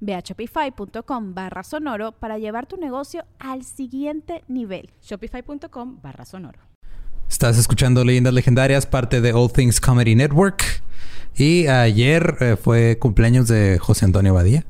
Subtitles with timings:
[0.00, 4.90] Ve a shopify.com barra sonoro para llevar tu negocio al siguiente nivel.
[5.02, 6.58] Shopify.com barra sonoro.
[7.28, 10.82] Estás escuchando Leyendas Legendarias, parte de All Things Comedy Network.
[11.36, 14.64] Y ayer eh, fue cumpleaños de José Antonio Badía.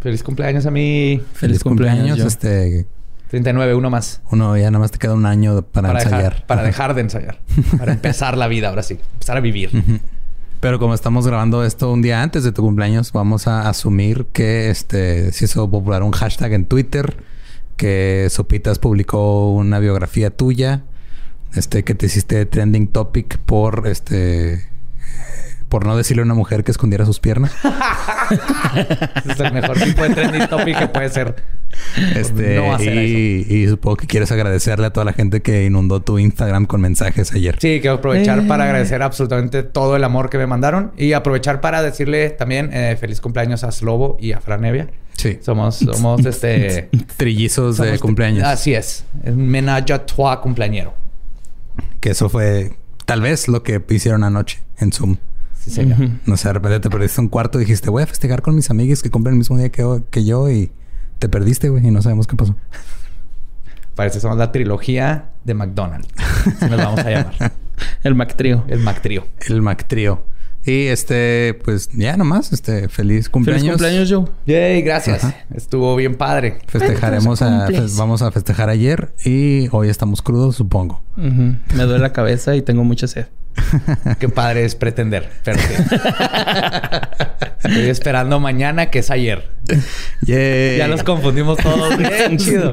[0.00, 1.22] Feliz cumpleaños a mí.
[1.32, 2.18] Feliz, cumpleaños.
[2.18, 2.86] este,
[3.30, 4.20] 39, uno más.
[4.30, 6.44] Uno, ya nada más te queda un año para, ensayar.
[6.46, 7.40] para dejar de ensayar.
[7.78, 8.98] para empezar la vida, ahora sí.
[9.14, 9.70] Empezar a vivir.
[10.64, 14.70] Pero como estamos grabando esto un día antes de tu cumpleaños, vamos a asumir que
[14.70, 17.18] este se hizo popular un hashtag en Twitter,
[17.76, 20.84] que Sopitas publicó una biografía tuya,
[21.52, 24.66] este que te hiciste trending topic por este
[25.74, 27.50] por no decirle a una mujer que escondiera sus piernas.
[29.28, 31.34] es el mejor tipo de trending topic que puede ser.
[32.14, 36.00] Este, no hacer y, y, supongo que quieres agradecerle a toda la gente que inundó
[36.00, 37.56] tu Instagram con mensajes ayer.
[37.58, 38.68] Sí, quiero aprovechar para eh.
[38.68, 43.20] agradecer absolutamente todo el amor que me mandaron y aprovechar para decirle también eh, feliz
[43.20, 44.90] cumpleaños a Slobo y a Franevia.
[45.14, 45.40] Sí.
[45.42, 46.88] Somos, somos este...
[47.16, 48.44] Trillizos de cumpleaños.
[48.44, 49.06] Así es.
[49.24, 50.94] Es menage a trois cumpleañero.
[51.98, 55.16] Que eso fue tal vez lo que hicieron anoche en Zoom.
[56.26, 58.70] No sé, de repente te perdiste un cuarto y dijiste, voy a festejar con mis
[58.70, 60.70] amigos que cumplen el mismo día que, que yo y
[61.18, 62.56] te perdiste, güey, y no sabemos qué pasó.
[63.94, 66.08] Parece que somos la trilogía de McDonald's.
[66.18, 67.52] Así nos vamos a llamar.
[68.02, 68.64] el McTrio.
[68.68, 69.26] El McTrio.
[69.46, 70.24] El McTrio.
[70.66, 73.78] Y este, pues ya nomás, este, feliz cumpleaños.
[73.78, 74.24] Feliz cumpleaños, Joe.
[74.46, 75.26] Yay, gracias.
[75.54, 76.58] Estuvo bien padre.
[76.66, 81.02] Festejaremos a, vamos a festejar ayer y hoy estamos crudos, supongo.
[81.16, 83.26] Me duele la cabeza y tengo mucha sed.
[84.18, 85.30] Qué padre es pretender.
[87.64, 89.50] Estoy esperando mañana, que es ayer.
[90.22, 91.96] Ya nos confundimos todos.
[91.98, 92.72] Bien chido.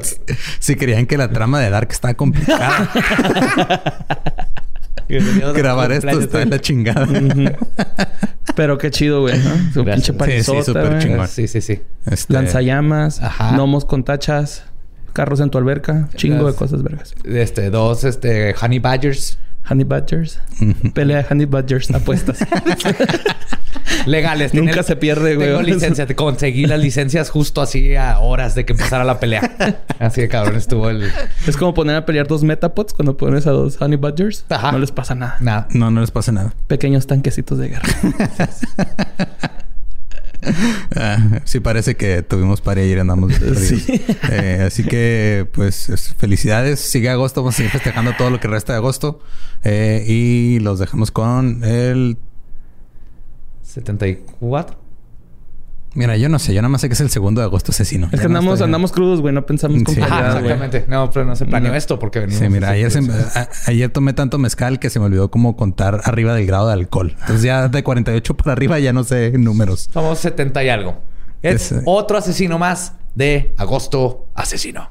[0.58, 2.90] Si creían que la trama de Dark estaba complicada.
[5.54, 7.06] Grabar esto está en la chingada.
[8.54, 9.40] Pero qué chido, güey.
[9.72, 11.28] Su pinche Sí, sí, súper chingón.
[11.28, 11.80] Sí, sí, sí.
[12.06, 12.32] Este...
[12.34, 13.20] Lanzallamas,
[13.52, 14.64] gnomos con tachas,
[15.12, 17.14] carros en tu alberca, chingo de cosas vergas.
[17.24, 19.38] Este, dos, este, honey badgers.
[19.68, 20.40] Honey Badgers.
[20.94, 21.90] Pelea de Honey Badgers.
[21.90, 22.38] Apuestas.
[24.06, 24.54] Legales.
[24.54, 25.48] Nunca se pierde, güey.
[25.48, 26.06] Tengo licencia.
[26.06, 29.82] Te conseguí las licencias justo así a horas de que empezara la pelea.
[29.98, 31.12] Así de cabrón estuvo el...
[31.46, 34.44] Es como poner a pelear dos Metapods cuando pones a dos Honey Badgers.
[34.50, 35.36] No les pasa nada.
[35.40, 35.68] Nada.
[35.70, 36.52] No, no les pasa nada.
[36.66, 37.88] Pequeños tanquecitos de guerra.
[40.94, 44.02] Ah, sí parece que tuvimos para ayer y andamos sí.
[44.30, 46.80] eh, así que pues felicidades.
[46.80, 49.20] Sigue agosto vamos a seguir festejando todo lo que resta de agosto.
[49.64, 52.18] Eh, y los dejamos con el
[53.62, 54.81] 74
[55.94, 58.08] Mira, yo no sé, yo nada más sé que es el segundo de agosto asesino.
[58.12, 60.84] Es que andamos, andamos crudos, güey, no pensamos con exactamente.
[60.88, 62.40] No, pero no se planeó esto porque venimos.
[62.40, 62.90] Sí, mira, ayer,
[63.66, 67.14] ayer tomé tanto mezcal que se me olvidó como contar arriba del grado de alcohol.
[67.20, 69.90] Entonces ya de 48 para arriba ya no sé números.
[69.92, 71.02] Somos 70 y algo.
[71.42, 74.90] Es otro asesino más de agosto asesino.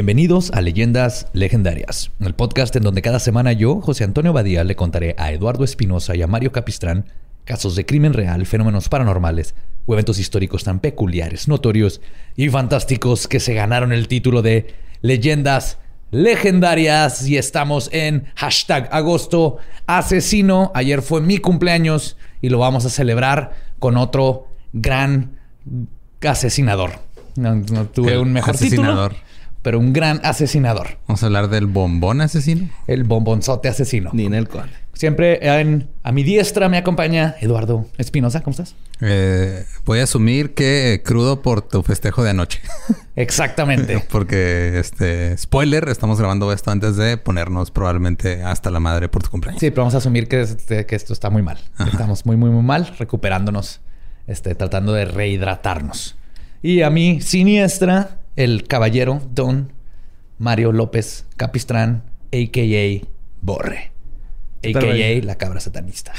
[0.00, 4.74] Bienvenidos a Leyendas Legendarias, el podcast en donde cada semana yo, José Antonio Badía, le
[4.74, 7.04] contaré a Eduardo Espinosa y a Mario Capistrán
[7.44, 9.54] casos de crimen real, fenómenos paranormales
[9.84, 12.00] o eventos históricos tan peculiares, notorios
[12.34, 15.76] y fantásticos que se ganaron el título de Leyendas
[16.10, 20.72] Legendarias y estamos en hashtag agosto asesino.
[20.74, 25.36] Ayer fue mi cumpleaños y lo vamos a celebrar con otro gran
[26.22, 26.92] asesinador.
[27.36, 29.12] No, no tuve un mejor asesinador.
[29.12, 29.29] título,
[29.62, 30.98] pero un gran asesinador.
[31.06, 32.68] Vamos a hablar del bombón asesino.
[32.86, 34.10] El bombonzote asesino.
[34.12, 34.72] Ni en el Conde.
[35.00, 35.40] Siempre
[36.02, 38.42] a mi diestra me acompaña Eduardo Espinosa.
[38.42, 38.74] ¿Cómo estás?
[39.00, 42.60] Eh, voy a asumir que crudo por tu festejo de anoche.
[43.16, 44.04] Exactamente.
[44.10, 49.30] Porque, este, spoiler, estamos grabando esto antes de ponernos probablemente hasta la madre por tu
[49.30, 49.60] cumpleaños.
[49.60, 51.58] Sí, pero vamos a asumir que, este, que esto está muy mal.
[51.90, 53.80] Estamos muy, muy, muy mal, recuperándonos,
[54.26, 56.18] este, tratando de rehidratarnos.
[56.62, 59.70] Y a mi siniestra, el caballero Don
[60.38, 63.06] Mario López Capistrán, a.k.a.
[63.42, 63.92] Borre.
[64.64, 65.26] A.k.a.
[65.26, 66.12] la cabra satanista.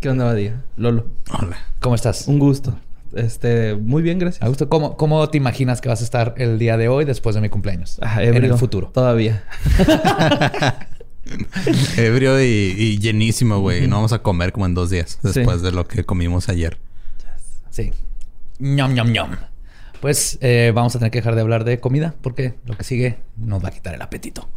[0.00, 0.64] ¿Qué onda, Badía?
[0.76, 1.06] Lolo.
[1.30, 1.56] Hola.
[1.80, 2.26] ¿Cómo estás?
[2.26, 2.76] Un gusto.
[3.14, 4.42] Este, muy bien, gracias.
[4.42, 4.68] A gusto.
[4.68, 7.48] ¿Cómo, ¿Cómo te imaginas que vas a estar el día de hoy después de mi
[7.48, 8.00] cumpleaños?
[8.02, 8.90] Ah, en el futuro.
[8.92, 9.44] Todavía.
[11.96, 13.86] ebrio y, llenísimo, güey.
[13.86, 16.78] No vamos a comer como en dos días después de lo que comimos ayer.
[17.70, 17.92] Sí.
[18.58, 19.51] ñom, ñom, ñom.
[20.02, 23.20] Pues eh, vamos a tener que dejar de hablar de comida porque lo que sigue
[23.36, 24.48] nos va a quitar el apetito.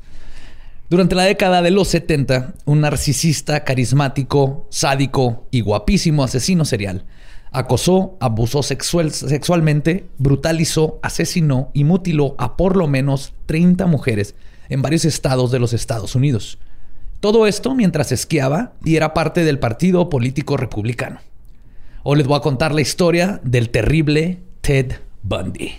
[0.90, 7.06] Durante la década de los 70, un narcisista carismático, sádico y guapísimo asesino serial
[7.52, 14.34] acosó, abusó sexualmente, brutalizó, asesinó y mutiló a por lo menos 30 mujeres
[14.68, 16.58] en varios estados de los Estados Unidos.
[17.20, 21.20] Todo esto mientras esquiaba y era parte del partido político republicano.
[22.02, 24.94] Hoy les voy a contar la historia del terrible Ted
[25.28, 25.74] Bundy.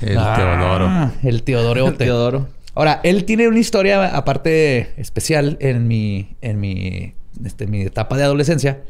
[0.00, 1.28] El ah, Teodoro.
[1.28, 1.88] El Teodoro.
[1.88, 2.48] El Teodoro.
[2.74, 7.14] Ahora, él tiene una historia aparte especial en mi, en mi,
[7.44, 8.82] este, mi etapa de adolescencia.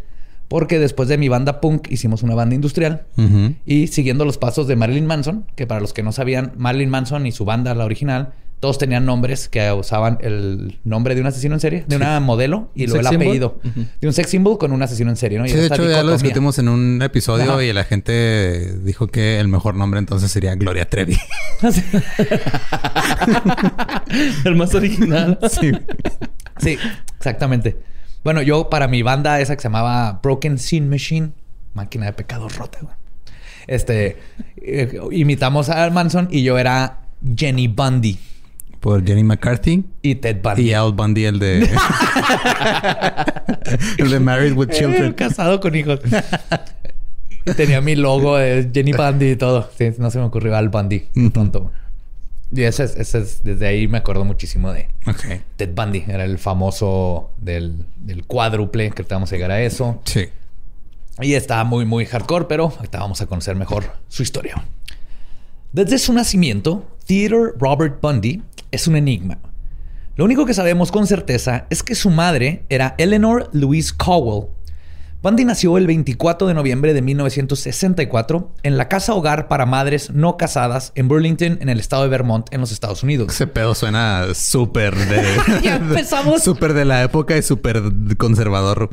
[0.48, 3.06] Porque después de mi banda punk hicimos una banda industrial.
[3.66, 7.26] Y siguiendo los pasos de Marilyn Manson, que para los que no sabían, Marilyn Manson
[7.26, 11.54] y su banda, la original, todos tenían nombres que usaban el nombre de un asesino
[11.54, 13.58] en serie, de una modelo y luego el apellido
[14.00, 15.48] de un sex symbol con un asesino en serie, ¿no?
[15.48, 19.48] sí, de hecho ya lo discutimos en un episodio y la gente dijo que el
[19.48, 21.16] mejor nombre entonces sería Gloria Trevi.
[24.44, 25.38] el más original.
[25.50, 25.72] Sí.
[26.58, 26.78] Sí,
[27.16, 27.78] exactamente.
[28.22, 31.30] Bueno, yo para mi banda esa que se llamaba Broken Sin Machine,
[31.72, 32.94] máquina de pecados rota, güey.
[33.66, 34.18] Este,
[34.60, 36.98] eh, imitamos a Manson y yo era
[37.36, 38.18] Jenny Bundy
[38.80, 39.84] por Jenny McCarthy.
[40.02, 40.62] Y Ted Bundy.
[40.62, 41.60] Y Al Bundy, el de...
[43.98, 45.12] el de Married with Children.
[45.12, 46.00] casado con hijos.
[47.56, 49.70] tenía mi logo de Jenny Bundy y todo.
[49.76, 51.06] Sí, no se me ocurrió Al Bundy.
[51.32, 51.70] Tonto.
[52.52, 54.88] Y ese es, ese es, desde ahí me acuerdo muchísimo de
[55.56, 56.04] Ted Bundy.
[56.08, 60.00] Era el famoso del, del cuádruple, que vamos a llegar a eso.
[60.04, 60.28] Sí.
[61.20, 64.64] Y está muy, muy hardcore, pero ahorita vamos a conocer mejor su historia.
[65.72, 69.38] Desde su nacimiento, Theodore Robert Bundy es un enigma.
[70.16, 74.48] Lo único que sabemos con certeza es que su madre era Eleanor Louise Cowell,
[75.22, 80.38] Bundy nació el 24 de noviembre de 1964 en la casa hogar para madres no
[80.38, 83.30] casadas en Burlington, en el estado de Vermont, en los Estados Unidos.
[83.30, 85.60] Ese pedo suena súper de.
[85.62, 86.42] ya empezamos.
[86.42, 87.82] Súper de la época y súper
[88.16, 88.88] conservador.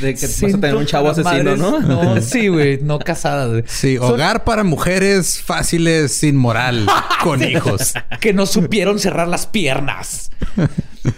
[0.00, 1.78] De que vas a tener un chavo asesino, ¿no?
[1.88, 3.64] No, sí, güey, no casadas.
[3.66, 6.86] Sí, hogar para mujeres fáciles, sin moral,
[7.22, 7.92] con hijos.
[8.20, 10.30] Que no supieron cerrar las piernas.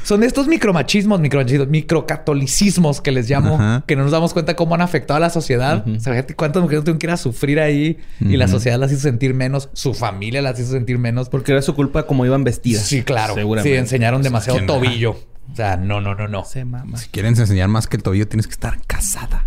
[0.05, 4.82] Son estos micromachismos, micromachismos, microcatolicismos que les llamo, que no nos damos cuenta cómo han
[4.82, 5.87] afectado a la sociedad.
[5.87, 9.03] O sea, cuántas mujeres tuvieron que ir a sufrir ahí y la sociedad las hizo
[9.03, 11.29] sentir menos, su familia las hizo sentir menos.
[11.29, 12.85] Porque era su culpa como iban vestidas.
[12.85, 13.35] Sí, claro.
[13.62, 15.16] Sí, enseñaron demasiado tobillo.
[15.52, 16.45] O sea, no, no, no, no.
[16.45, 19.47] Si quieren enseñar más que el tobillo, tienes que estar casada.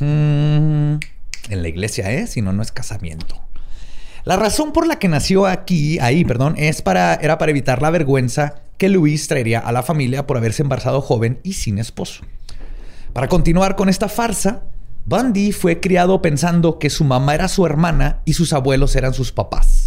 [0.00, 1.00] En
[1.48, 2.26] la iglesia, ¿eh?
[2.26, 3.42] Si no, no es casamiento.
[4.30, 7.90] La razón por la que nació aquí, ahí, perdón, es para, era para evitar la
[7.90, 12.22] vergüenza que Luis traería a la familia por haberse embarazado joven y sin esposo.
[13.12, 14.62] Para continuar con esta farsa,
[15.04, 19.32] Bundy fue criado pensando que su mamá era su hermana y sus abuelos eran sus
[19.32, 19.79] papás.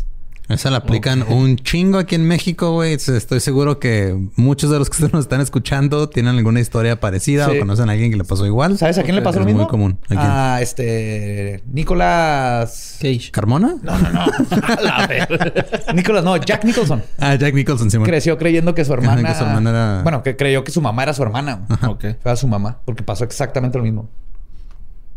[0.49, 2.93] Esa la aplican un chingo aquí en México, güey.
[2.93, 7.57] Estoy seguro que muchos de los que nos están escuchando tienen alguna historia parecida o
[7.57, 8.77] conocen a alguien que le pasó igual.
[8.77, 9.61] ¿Sabes a quién le pasó lo mismo?
[9.61, 9.99] muy común.
[10.09, 11.63] ¿A, este...
[11.71, 12.97] Nicolás...
[13.01, 13.31] Cage.
[13.31, 13.75] ¿Carmona?
[13.81, 14.25] No, no, no.
[15.93, 16.37] Nicolás, no.
[16.37, 17.03] Jack Nicholson.
[17.19, 17.97] Ah, Jack Nicholson, sí.
[17.99, 19.27] Creció creyendo que su hermana...
[19.27, 20.01] que su hermana era...
[20.03, 21.65] Bueno, que creyó que su mamá era su hermana.
[21.87, 22.05] Ok.
[22.21, 22.79] Fue a su mamá.
[22.85, 24.09] Porque pasó exactamente lo mismo.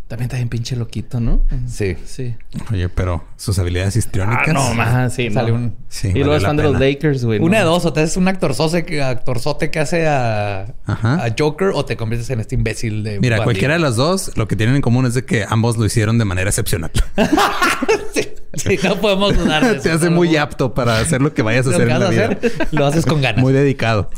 [0.09, 1.43] También está bien pinche loquito, ¿no?
[1.67, 1.97] Sí.
[2.05, 2.37] Sí.
[2.71, 4.49] Oye, pero sus habilidades histriónicas.
[4.49, 5.13] Ah, no, más.
[5.13, 5.75] Sí, Sale un.
[5.89, 7.41] Sí, y luego es fan de los Lakers, güey.
[7.41, 7.85] Una de dos.
[7.87, 12.31] O te haces un actorzote que, actorzote que hace a, a Joker o te conviertes
[12.31, 13.19] en este imbécil de.
[13.19, 15.85] Mira, cualquiera de las dos, lo que tienen en común es de que ambos lo
[15.85, 16.93] hicieron de manera excepcional.
[18.55, 19.83] sí, no podemos dudar de eso.
[19.83, 22.39] Te hace muy apto para hacer lo que vayas a hacer en la vida.
[22.71, 23.43] lo haces con ganas.
[23.43, 24.11] Muy dedicado.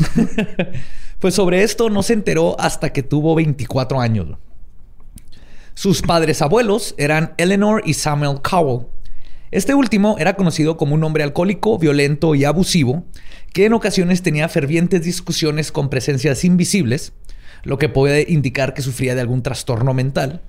[1.18, 4.36] pues sobre esto no se enteró hasta que tuvo 24 años.
[5.78, 8.86] Sus padres abuelos eran Eleanor y Samuel Cowell.
[9.52, 13.04] Este último era conocido como un hombre alcohólico, violento y abusivo,
[13.52, 17.12] que en ocasiones tenía fervientes discusiones con presencias invisibles,
[17.62, 20.42] lo que puede indicar que sufría de algún trastorno mental.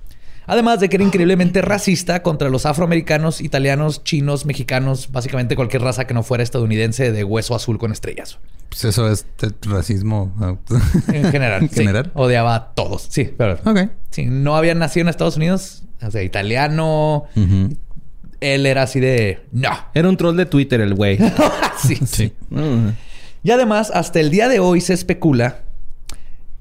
[0.50, 6.08] Además de que era increíblemente racista contra los afroamericanos, italianos, chinos, mexicanos, básicamente cualquier raza
[6.08, 8.40] que no fuera estadounidense de hueso azul con estrellas.
[8.68, 9.26] Pues eso es
[9.62, 10.34] racismo.
[11.06, 11.62] En general.
[11.62, 12.10] en general.
[12.14, 13.06] Odiaba a todos.
[13.10, 13.60] Sí, pero.
[13.64, 13.90] Ok.
[14.10, 15.84] Sí, no había nacido en Estados Unidos.
[16.02, 17.26] O sea, italiano.
[18.40, 19.46] Él era así de.
[19.52, 19.70] No.
[19.94, 21.16] Era un troll de Twitter el güey.
[21.78, 21.94] sí.
[22.04, 22.32] sí.
[23.44, 25.60] Y además, hasta el día de hoy se especula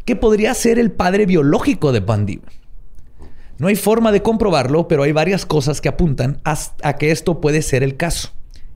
[0.06, 2.40] que podría ser el padre biológico de Bundy.
[3.60, 7.62] No hay forma de comprobarlo, pero hay varias cosas que apuntan a que esto puede
[7.62, 8.32] ser el caso.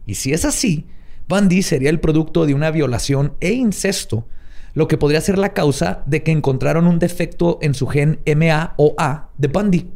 [0.05, 0.85] Y si es así,
[1.29, 4.27] Bundy sería el producto de una violación e incesto,
[4.73, 8.73] lo que podría ser la causa de que encontraron un defecto en su gen MA
[8.77, 9.89] o A de Bundy,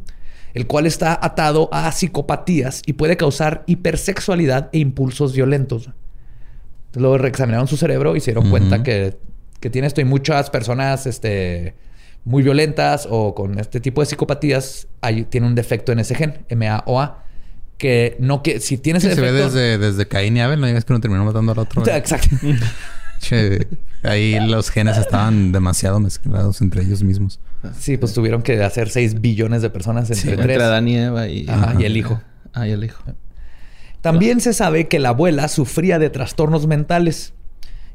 [0.54, 5.90] el cual está atado a psicopatías y puede causar hipersexualidad e impulsos violentos.
[6.94, 9.18] Luego reexaminaron su cerebro y se dieron cuenta que,
[9.70, 11.74] tiene esto y muchas personas este,
[12.28, 16.44] muy violentas o con este tipo de psicopatías hay, tiene un defecto en ese gen,
[16.54, 17.24] MA o A
[17.78, 20.92] que no que si tienes Se ve desde, desde Caín y Abel, no digas que
[20.92, 21.86] uno terminó matando al otro.
[21.94, 22.36] Exacto.
[24.02, 27.40] ahí los genes estaban demasiado mezclados entre ellos mismos.
[27.78, 30.40] Sí, pues tuvieron que hacer 6 billones de personas entre tres.
[30.40, 31.46] Entre Adán y Eva y,
[31.78, 32.20] y el hijo.
[32.52, 33.02] Ah, y el hijo.
[34.00, 37.34] También se sabe que la abuela sufría de trastornos mentales.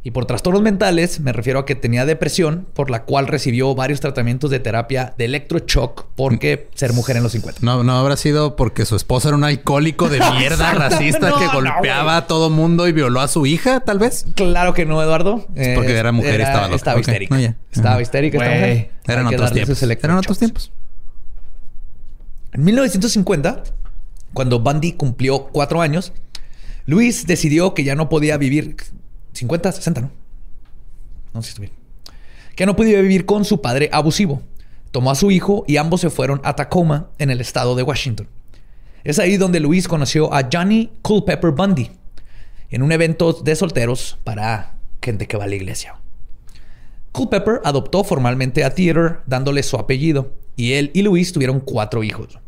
[0.06, 4.02] Y por trastornos mentales me refiero a que tenía depresión, por la cual recibió varios
[4.02, 7.62] tratamientos de terapia de electroshock porque ser mujer en los 50.
[7.64, 12.18] No, no habrá sido porque su esposo era un alcohólico de mierda racista que golpeaba
[12.18, 14.26] a todo mundo y violó a su hija, tal vez.
[14.36, 15.48] Claro que no, Eduardo.
[15.56, 16.76] Es porque era mujer y estaba loca.
[16.76, 17.56] Estaba histérica.
[17.72, 18.92] Estaba histérica esta mujer.
[19.08, 19.84] Eran otros tiempos.
[19.84, 20.72] Eran otros tiempos.
[22.52, 23.64] En 1950,
[24.34, 26.12] cuando Bundy cumplió cuatro años,
[26.86, 28.76] Luis decidió que ya no podía vivir
[29.34, 30.12] 50, 60, ¿no?
[31.34, 31.74] No sé si bien.
[32.56, 34.42] Que no podía vivir con su padre abusivo.
[34.92, 38.28] Tomó a su hijo y ambos se fueron a Tacoma, en el estado de Washington.
[39.04, 41.92] Es ahí donde Luis conoció a Johnny Culpepper Bundy,
[42.70, 45.96] en un evento de solteros para gente que va a la iglesia.
[47.12, 52.40] Culpepper adoptó formalmente a Theater, dándole su apellido, y él y Luis tuvieron cuatro hijos.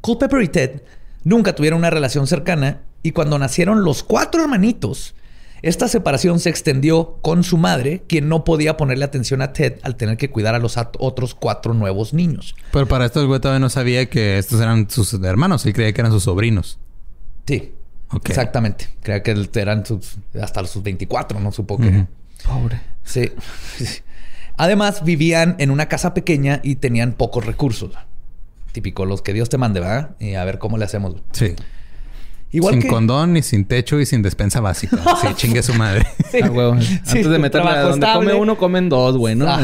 [0.00, 0.82] Culpepper y Ted
[1.24, 5.14] nunca tuvieron una relación cercana, y cuando nacieron los cuatro hermanitos,
[5.62, 9.96] esta separación se extendió con su madre, quien no podía ponerle atención a Ted al
[9.96, 12.54] tener que cuidar a los otros cuatro nuevos niños.
[12.72, 15.66] Pero para esto el güey todavía no sabía que estos eran sus hermanos.
[15.66, 16.78] Él creía que eran sus sobrinos.
[17.46, 17.74] Sí.
[18.24, 18.88] Exactamente.
[19.02, 22.06] Creía que eran sus, hasta sus 24, no supo que...
[22.46, 22.80] Pobre.
[23.04, 23.30] Sí.
[24.56, 27.92] Además, vivían en una casa pequeña y tenían pocos recursos.
[28.72, 30.16] Típico, los que Dios te mande, ¿verdad?
[30.18, 31.16] Y a ver cómo le hacemos.
[31.32, 31.54] Sí
[32.50, 34.98] sin condón y sin techo y sin despensa básica.
[35.20, 36.06] sí, chingue su madre.
[36.30, 36.38] Sí.
[36.42, 39.46] Ah, Antes de meterle a donde come uno, comen dos, güey, ¿no?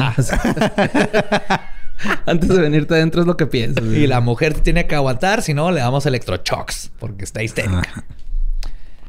[2.27, 3.85] Antes de venirte adentro es lo que piensas.
[3.85, 8.05] Y la mujer tiene que aguantar, si no, le damos electrochocks porque está histérica.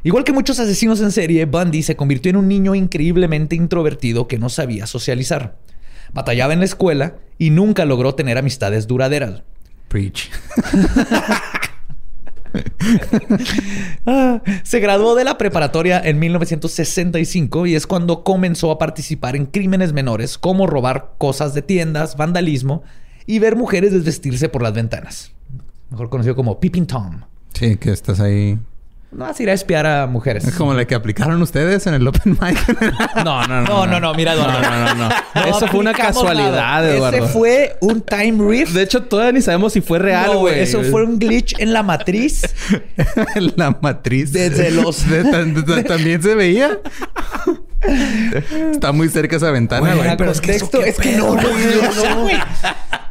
[0.03, 4.39] Igual que muchos asesinos en serie, Bundy se convirtió en un niño increíblemente introvertido que
[4.39, 5.57] no sabía socializar.
[6.13, 9.43] Batallaba en la escuela y nunca logró tener amistades duraderas.
[9.89, 10.31] Preach.
[14.09, 19.45] Ah, se graduó de la preparatoria en 1965 y es cuando comenzó a participar en
[19.45, 22.83] crímenes menores como robar cosas de tiendas, vandalismo
[23.25, 25.33] y ver mujeres desvestirse por las ventanas.
[25.89, 27.21] Mejor conocido como Peeping Tom.
[27.53, 28.57] Sí, que estás ahí
[29.11, 30.45] no vas a ir a espiar a mujeres.
[30.45, 32.57] Es como la que aplicaron ustedes en el Open Mic.
[33.23, 33.61] no, no, no.
[33.61, 34.13] No, no, no.
[34.13, 34.61] Mira, Eduardo.
[34.61, 35.09] No, no, no.
[35.09, 35.45] no.
[35.45, 37.17] Eso fue una casualidad, Eduardo.
[37.17, 38.73] Ese fue un time rift.
[38.73, 40.59] De hecho, todavía ni sabemos si fue real, güey.
[40.59, 42.41] eso fue un glitch en la matriz.
[43.55, 44.33] la matriz.
[44.33, 45.05] Desde los...
[45.87, 46.77] también se veía.
[48.71, 50.17] Está muy cerca esa ventana, güey.
[50.17, 52.37] Pero es que, es que no, güey.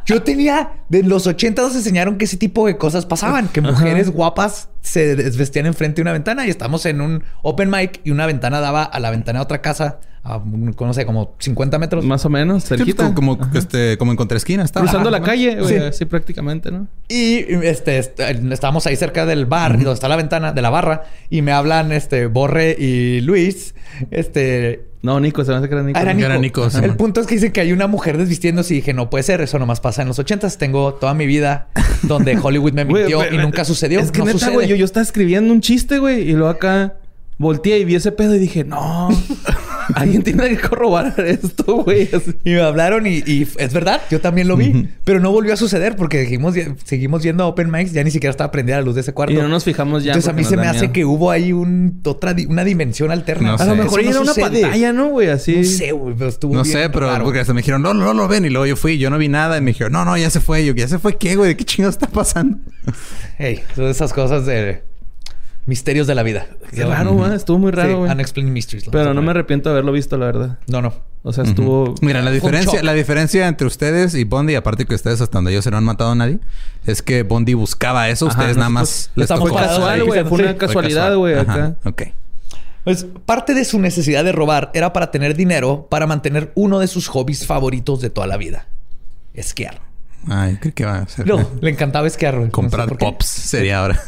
[0.07, 4.09] Yo tenía, de los 80 nos enseñaron que ese tipo de cosas pasaban, que mujeres
[4.09, 8.25] guapas se desvestían enfrente de una ventana y estamos en un open mic y una
[8.25, 12.05] ventana daba a la ventana de otra casa a, no sé, como 50 metros.
[12.05, 13.13] Más o menos, cerquita.
[13.13, 14.63] como, este, como en contraesquina.
[14.63, 14.85] Estaba.
[14.85, 16.05] Cruzando la calle, sí.
[16.05, 16.87] prácticamente, ¿no?
[17.07, 21.41] Y este, estábamos ahí cerca del bar, donde está la ventana, de la barra, y
[21.41, 23.73] me hablan este, Borre y Luis,
[24.11, 25.99] este, no, Nico, se me hace que era Nico.
[25.99, 26.67] Era Nico.
[26.81, 29.41] El punto es que dicen que hay una mujer desvistiéndose y dije, no puede ser,
[29.41, 30.57] eso nomás pasa en los ochentas.
[30.57, 31.67] Tengo toda mi vida
[32.03, 33.99] donde Hollywood me mintió y nunca sucedió.
[33.99, 36.95] Es que no neta, güey, yo, yo estaba escribiendo un chiste, güey, y luego acá
[37.37, 39.09] volteé y vi ese pedo y dije, no.
[39.97, 42.09] Alguien tiene que corroborar esto, güey.
[42.43, 44.87] Y me hablaron y, y es verdad, yo también lo vi.
[45.03, 48.31] Pero no volvió a suceder porque dijimos, seguimos yendo a Open Mics, ya ni siquiera
[48.31, 49.33] estaba prendida la luz de ese cuarto.
[49.33, 50.11] Y no nos fijamos ya.
[50.13, 50.93] Entonces a mí se me hace miedo.
[50.93, 53.55] que hubo ahí un, otra, una dimensión alterna.
[53.57, 55.29] No A lo mejor era no una pantalla, ¿no, güey?
[55.29, 55.57] Así.
[55.57, 57.23] No sé, güey, pero estuvo No bien sé, pero raro.
[57.23, 58.45] porque hasta me dijeron, no, no, no lo ven.
[58.45, 59.57] Y luego yo fui, y yo no vi nada.
[59.57, 60.61] Y me dijeron, no, no, ya se fue.
[60.61, 61.55] Y yo, ¿ya se fue qué, güey?
[61.55, 62.57] ¿Qué chingados está pasando?
[63.37, 64.83] Hey, son esas cosas de
[65.67, 66.47] misterios de la vida.
[66.73, 67.35] Qué raro, güey.
[67.35, 68.11] Estuvo muy Sí, raro, güey.
[68.11, 68.89] Unexplained Mysteries.
[68.91, 70.59] Pero no me arrepiento de haberlo visto, la verdad.
[70.67, 70.93] No, no.
[71.23, 71.93] O sea, estuvo...
[72.01, 75.61] Mira, la diferencia, la diferencia entre ustedes y Bondi, aparte que ustedes hasta donde yo
[75.61, 76.39] se no han matado a nadie,
[76.85, 78.27] es que Bondi buscaba eso.
[78.27, 79.59] Ajá, ustedes nada más les estamos tocó.
[79.59, 80.23] Casual, güey.
[80.23, 81.17] Fue sí, una casualidad, casual.
[81.17, 81.75] güey, acá.
[81.83, 82.03] Ok.
[82.85, 86.87] Pues parte de su necesidad de robar era para tener dinero para mantener uno de
[86.87, 88.67] sus hobbies favoritos de toda la vida.
[89.33, 89.81] Esquiar.
[90.29, 91.25] Ay, creo que va a ser.
[91.25, 92.33] No, le encantaba esquiar.
[92.35, 92.45] güey.
[92.45, 93.99] No sé Comprar pops sería ahora.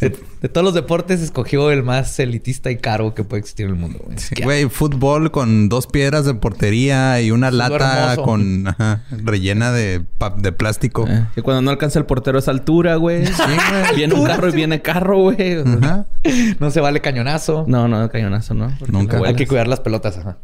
[0.00, 3.72] De, de todos los deportes escogió el más elitista y caro que puede existir en
[3.72, 4.00] el mundo.
[4.04, 4.18] güey.
[4.18, 4.34] Sí.
[4.42, 8.22] Güey, fútbol con dos piedras de portería y una Fútbol lata hermoso.
[8.22, 10.04] con ajá, rellena de,
[10.38, 11.06] de plástico.
[11.08, 13.24] Eh, que cuando no alcanza el portero esa altura, güey.
[13.26, 13.94] Sí, güey.
[13.96, 15.60] Viene un carro y viene carro, güey.
[15.60, 16.06] Ajá.
[16.60, 17.64] No se vale cañonazo.
[17.66, 18.72] No, no, cañonazo, ¿no?
[18.78, 19.18] Porque Nunca.
[19.18, 20.38] no Hay que cuidar las pelotas, ajá.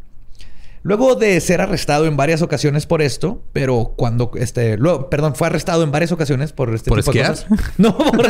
[0.82, 5.47] Luego de ser arrestado en varias ocasiones por esto, pero cuando este, luego, perdón, fue
[5.49, 7.49] arrestado en varias ocasiones por este ¿Por tipo de esquiar?
[7.49, 7.73] cosas.
[7.78, 8.26] No, por,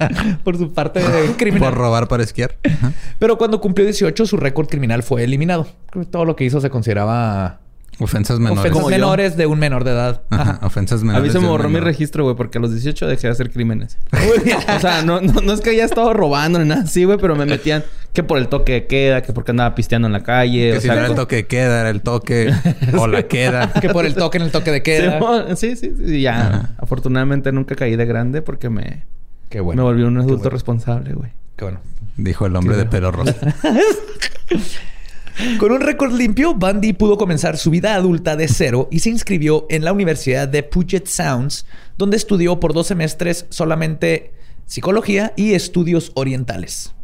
[0.44, 1.00] por su parte
[1.36, 1.70] criminal.
[1.70, 2.56] Por robar para esquiar.
[3.18, 5.66] Pero cuando cumplió 18, su récord criminal fue eliminado.
[6.10, 7.61] Todo lo que hizo se consideraba
[7.98, 8.60] Ofensas menores.
[8.72, 8.88] ofensas yo.
[8.90, 10.22] menores de un menor de edad.
[10.30, 11.26] Ajá, ofensas A menores.
[11.28, 13.98] mí se me borró mi registro, güey, porque a los 18 dejé de hacer crímenes.
[14.76, 17.36] o sea, no, no, no es que haya estado robando ni nada así, güey, pero
[17.36, 20.72] me metían que por el toque de queda, que porque andaba pisteando en la calle.
[20.72, 22.52] Que o si sea, no era el toque de queda, era el toque
[22.98, 23.72] o la queda.
[23.72, 25.54] Que por el toque en el toque de queda.
[25.56, 26.04] Sí, sí, sí.
[26.16, 26.70] y Ya, Ajá.
[26.78, 29.04] afortunadamente nunca caí de grande porque me,
[29.48, 29.82] Qué bueno.
[29.82, 30.50] me volví un adulto bueno.
[30.50, 31.30] responsable, güey.
[31.56, 31.80] Qué bueno.
[32.16, 33.34] Dijo el hombre Qué de pelo rosa.
[35.58, 39.66] Con un récord limpio, Bundy pudo comenzar su vida adulta de cero y se inscribió
[39.70, 44.32] en la Universidad de Puget Sounds, donde estudió por dos semestres solamente
[44.66, 46.94] psicología y estudios orientales.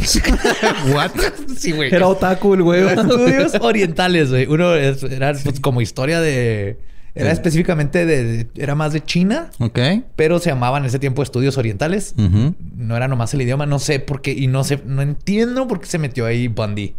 [0.92, 1.10] What?
[1.56, 1.92] Sí, güey.
[1.92, 2.86] Era otaku el güey.
[2.86, 4.46] Estudios orientales, güey.
[4.46, 6.78] Uno era pues, como historia de...
[7.14, 7.32] Era Sí.
[7.34, 9.78] específicamente de, de- Era más de China, Ok.
[10.16, 12.14] pero se llamaban en ese tiempo estudios orientales.
[12.16, 14.32] No era nomás el idioma, no sé por qué.
[14.32, 16.94] Y no sé, no entiendo por qué se metió ahí Bundy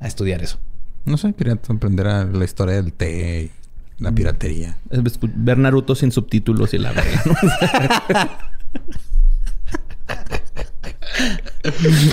[0.00, 0.58] a estudiar eso.
[1.04, 3.50] No sé, quería aprender a la historia del té
[3.98, 4.76] y la piratería.
[4.90, 7.34] Es escu- Ver Naruto sin subtítulos y la verga, ¿no?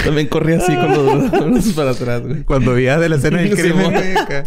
[0.03, 2.43] También corría así con los brazos para atrás, güey.
[2.43, 4.43] Cuando veía de la escena del crimen, güey, acá.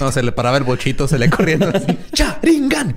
[0.00, 1.98] No, se le paraba el bochito, se le corriendo así.
[2.14, 2.96] ¡Charingan!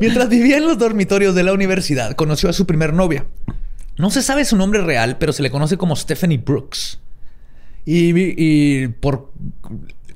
[0.00, 3.26] Mientras vivía en los dormitorios de la universidad, conoció a su primer novia.
[3.98, 7.00] No se sabe su nombre real, pero se le conoce como Stephanie Brooks.
[7.84, 9.32] Y, y por...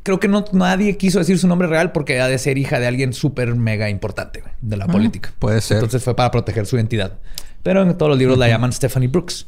[0.02, 2.86] Creo que no, nadie quiso decir su nombre real porque ha de ser hija de
[2.86, 5.32] alguien súper mega importante güey, de la política.
[5.38, 5.76] puede ser.
[5.76, 7.18] Entonces fue para proteger su identidad.
[7.62, 9.46] Pero en todos los libros la llaman Stephanie Brooks.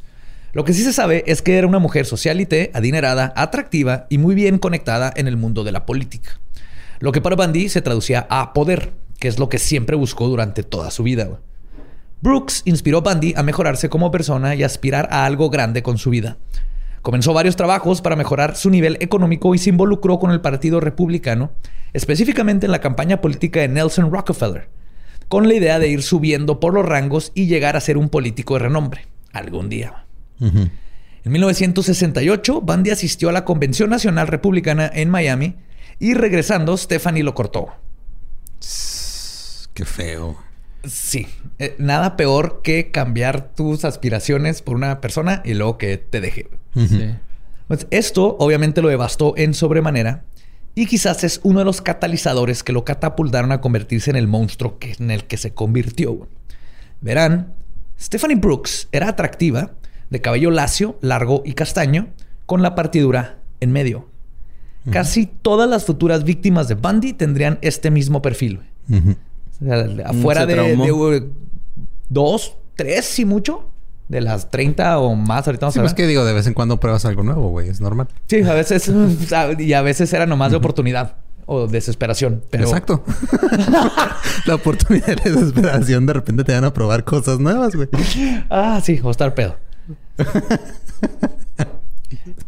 [0.53, 4.35] Lo que sí se sabe es que era una mujer socialite, adinerada, atractiva y muy
[4.35, 6.39] bien conectada en el mundo de la política.
[6.99, 10.61] Lo que para Bundy se traducía a poder, que es lo que siempre buscó durante
[10.61, 11.39] toda su vida.
[12.21, 16.11] Brooks inspiró a Bundy a mejorarse como persona y aspirar a algo grande con su
[16.11, 16.37] vida.
[17.01, 21.51] Comenzó varios trabajos para mejorar su nivel económico y se involucró con el Partido Republicano,
[21.91, 24.69] específicamente en la campaña política de Nelson Rockefeller,
[25.27, 28.55] con la idea de ir subiendo por los rangos y llegar a ser un político
[28.55, 30.05] de renombre algún día.
[30.39, 35.55] En 1968, Bundy asistió a la Convención Nacional Republicana en Miami
[35.99, 37.67] y regresando, Stephanie lo cortó.
[39.73, 40.37] Qué feo.
[40.85, 41.27] Sí,
[41.59, 46.49] eh, nada peor que cambiar tus aspiraciones por una persona y luego que te deje.
[46.75, 47.15] Sí.
[47.67, 50.25] Pues esto obviamente lo devastó en sobremanera
[50.75, 54.79] y quizás es uno de los catalizadores que lo catapultaron a convertirse en el monstruo
[54.79, 56.27] que, en el que se convirtió.
[57.01, 57.53] Verán,
[57.99, 59.71] Stephanie Brooks era atractiva,
[60.09, 62.07] de cabello lacio, largo y castaño,
[62.45, 64.09] con la partidura en medio.
[64.91, 68.59] Casi todas las futuras víctimas de Bundy tendrían este mismo perfil.
[68.89, 71.29] O sea, afuera de, de,
[72.09, 73.72] dos, tres, si mucho,
[74.09, 75.47] de las 30 o más.
[75.47, 75.89] Ahorita vamos Sí, a ver.
[75.91, 77.69] pues que digo, de vez en cuando pruebas algo nuevo, güey.
[77.69, 78.07] Es normal.
[78.27, 78.91] Sí, a veces,
[79.59, 82.41] y a veces era nomás de oportunidad o desesperación.
[82.49, 83.03] Pero Exacto.
[84.45, 87.89] la oportunidad de desesperación de repente te van a probar cosas nuevas, güey.
[88.49, 89.55] Ah, sí, o estar pedo.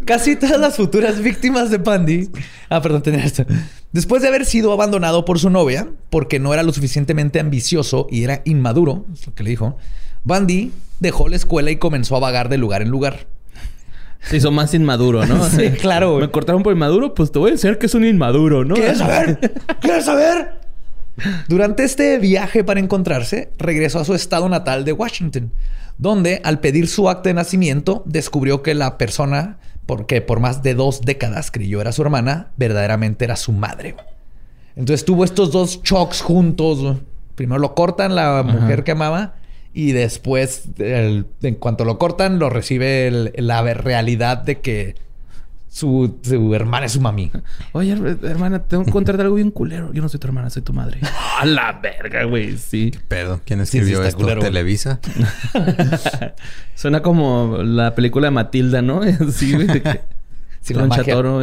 [0.06, 2.30] Casi todas las futuras víctimas de Bundy.
[2.70, 3.46] Ah, perdón, tenía esto.
[3.92, 8.24] Después de haber sido abandonado por su novia, porque no era lo suficientemente ambicioso y
[8.24, 9.78] era inmaduro, es lo que le dijo,
[10.24, 13.28] Bundy dejó la escuela y comenzó a vagar de lugar en lugar.
[14.22, 15.44] Se hizo más inmaduro, ¿no?
[15.50, 16.26] Sí, claro, güey.
[16.26, 18.76] Me cortaron por inmaduro, pues te voy a enseñar que es un inmaduro, ¿no?
[18.76, 19.40] ¿Quieres saber?
[19.82, 20.60] ¿Quieres saber?
[21.48, 25.52] Durante este viaje para encontrarse, regresó a su estado natal de Washington,
[25.98, 30.74] donde al pedir su acta de nacimiento descubrió que la persona, porque por más de
[30.74, 33.96] dos décadas creyó era su hermana, verdaderamente era su madre.
[34.76, 36.98] Entonces tuvo estos dos shocks juntos.
[37.36, 39.36] Primero lo cortan la mujer que amaba
[39.76, 44.96] y después, el- en cuanto lo cortan, lo recibe el- la realidad de que
[45.68, 47.30] su, su hermana es su mami.
[47.74, 49.92] Oye, her- hermana, tengo que contarte algo bien culero.
[49.92, 51.02] Yo no soy tu hermana, soy tu madre.
[51.42, 52.58] A la verga, güey.
[52.58, 52.92] Sí.
[53.10, 53.42] Pedo.
[53.46, 54.22] ¿Quién Sí, sí, escribió está esto?
[54.22, 54.42] culero.
[54.42, 55.02] Televisa.
[56.76, 59.02] Suena como la película de Matilda, ¿no?
[59.32, 59.68] Sí, güey.
[60.62, 60.74] Sí,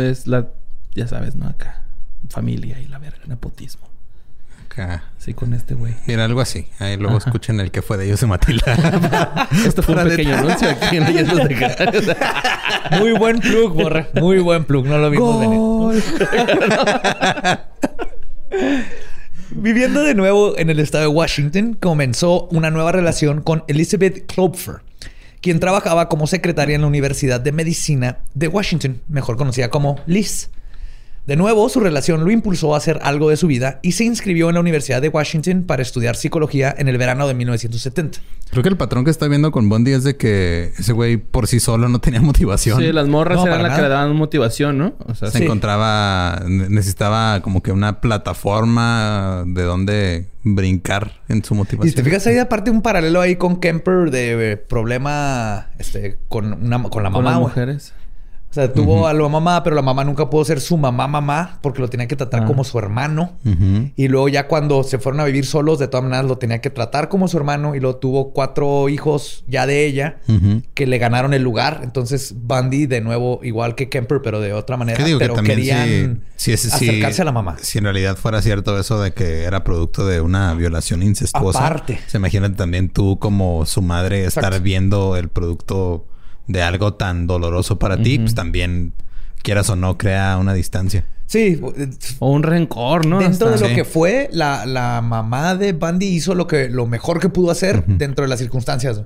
[0.00, 0.48] es la...
[0.94, 1.46] Ya sabes, ¿no?
[1.48, 1.82] Acá.
[2.28, 3.86] Familia y la verga, nepotismo.
[4.72, 5.04] Acá.
[5.18, 5.94] Sí, con este güey.
[6.06, 6.66] Mira, algo así.
[6.78, 9.48] Ahí luego escuchen el que fue de ellos de Matilda.
[9.66, 12.16] Esto fue un pequeño anuncio aquí en Leyendas de.
[12.98, 14.08] Muy buen plug, borra.
[14.14, 14.86] Muy buen plug.
[14.86, 16.02] No lo vimos venir.
[19.50, 24.76] Viviendo de nuevo en el estado de Washington, comenzó una nueva relación con Elizabeth Klopfer,
[25.42, 30.48] quien trabajaba como secretaria en la Universidad de Medicina de Washington, mejor conocida como Liz.
[31.26, 34.48] De nuevo, su relación lo impulsó a hacer algo de su vida y se inscribió
[34.48, 38.18] en la Universidad de Washington para estudiar psicología en el verano de 1970.
[38.50, 41.46] Creo que el patrón que está viendo con Bondi es de que ese güey por
[41.46, 42.80] sí solo no tenía motivación.
[42.80, 44.94] Sí, las morras No, eran las que le daban motivación, ¿no?
[45.06, 45.44] O sea, Se Sí.
[45.44, 51.90] encontraba, ne- necesitaba como que una plataforma de donde brincar en su Y motivación.
[51.90, 56.52] si te fijas, hay aparte un paralelo ahí con Kemper de eh, problema este, con,
[56.52, 57.30] una, con la con mamá.
[57.30, 57.48] las güey.
[57.48, 57.94] mujeres.
[58.52, 61.58] O sea, tuvo a la mamá, pero la mamá nunca pudo ser su mamá mamá
[61.62, 62.44] porque lo tenía que tratar Ah.
[62.46, 63.32] como su hermano.
[63.96, 66.68] Y luego ya cuando se fueron a vivir solos, de todas maneras lo tenía que
[66.68, 70.18] tratar como su hermano y luego tuvo cuatro hijos ya de ella
[70.74, 71.80] que le ganaron el lugar.
[71.82, 74.98] Entonces Bundy de nuevo igual que Kemper, pero de otra manera.
[74.98, 77.56] Que digo que pero también querían si, si, es- si- acercarse a la mamá.
[77.62, 81.58] Si en realidad fuera cierto eso de que era producto de una violación incestuosa.
[81.66, 82.00] Aparte.
[82.06, 86.04] Se imagínate también tú como su madre estar viendo el producto
[86.46, 88.92] de algo tan doloroso para ti, pues también
[89.42, 91.04] quieras o no crea una distancia.
[91.26, 91.58] Sí,
[92.18, 93.18] O un rencor, ¿no?
[93.20, 93.74] Dentro de lo Sí.
[93.74, 97.84] que fue, la, la mamá de Bundy hizo lo que lo mejor que pudo hacer
[97.86, 99.02] dentro de las circunstancias.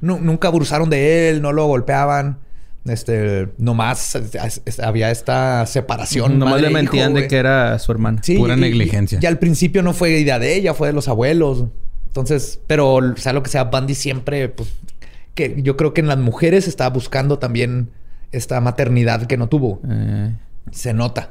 [0.00, 2.38] Nu- nunca abusaron de él, no lo golpeaban.
[2.84, 6.38] Este, nomás es- es- había esta separación.
[6.38, 8.22] Nomás le madre-hijo, mentían de que era su hermana.
[8.24, 9.18] Sí, Pura y- negligencia.
[9.20, 11.64] Y, y al principio no fue idea de ella, fue de los abuelos.
[12.06, 14.68] Entonces, pero sea lo que sea, Bundy siempre, pues,
[15.38, 17.90] que yo creo que en las mujeres estaba buscando también
[18.32, 19.80] esta maternidad que no tuvo.
[19.88, 20.34] Eh,
[20.72, 21.30] Se nota.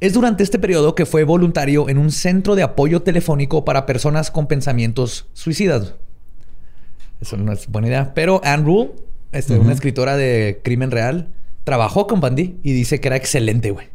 [0.00, 4.32] Es durante este periodo que fue voluntario en un centro de apoyo telefónico para personas
[4.32, 5.94] con pensamientos suicidas.
[7.20, 8.12] Eso no es buena idea.
[8.12, 8.90] Pero Anne Rule,
[9.30, 11.28] este, una escritora de crimen real,
[11.62, 13.86] trabajó con Bundy y dice que era excelente, güey.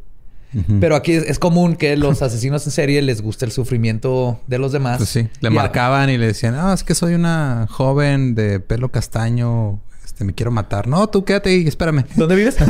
[0.79, 4.57] Pero aquí es, es común que los asesinos en serie les guste el sufrimiento de
[4.57, 4.97] los demás.
[4.97, 8.35] Pues sí, le Y a- marcaban y le decían, ah, es que soy una joven
[8.35, 10.87] de pelo castaño, este, me quiero matar.
[10.87, 12.05] No, tú quédate y espérame.
[12.15, 12.55] ¿Dónde vives?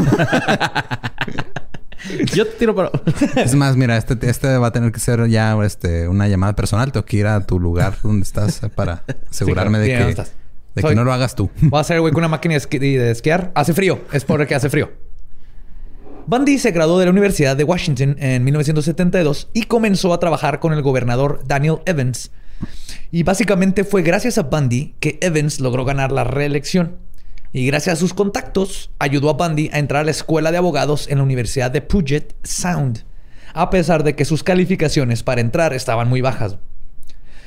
[2.33, 2.91] Yo te tiro para...
[3.35, 6.91] Es más, mira, este, este va a tener que ser ya este, una llamada personal.
[6.91, 10.31] Tengo que ir a tu lugar donde estás para asegurarme Sí, de, que, ¿Dónde estás?
[10.75, 11.49] de Soy- que no lo hagas tú.
[11.61, 13.51] Voy a hacer, güey, con una máquina de, esqui- de esquiar.
[13.55, 14.01] Hace frío.
[14.11, 14.91] Es porque hace frío.
[16.27, 20.73] Bundy se graduó de la Universidad de Washington en 1972 y comenzó a trabajar con
[20.73, 22.31] el gobernador Daniel Evans.
[23.11, 26.97] Y básicamente fue gracias a Bundy que Evans logró ganar la reelección.
[27.53, 31.07] Y gracias a sus contactos, ayudó a Bundy a entrar a la escuela de abogados
[31.09, 33.03] en la Universidad de Puget Sound,
[33.53, 36.57] a pesar de que sus calificaciones para entrar estaban muy bajas.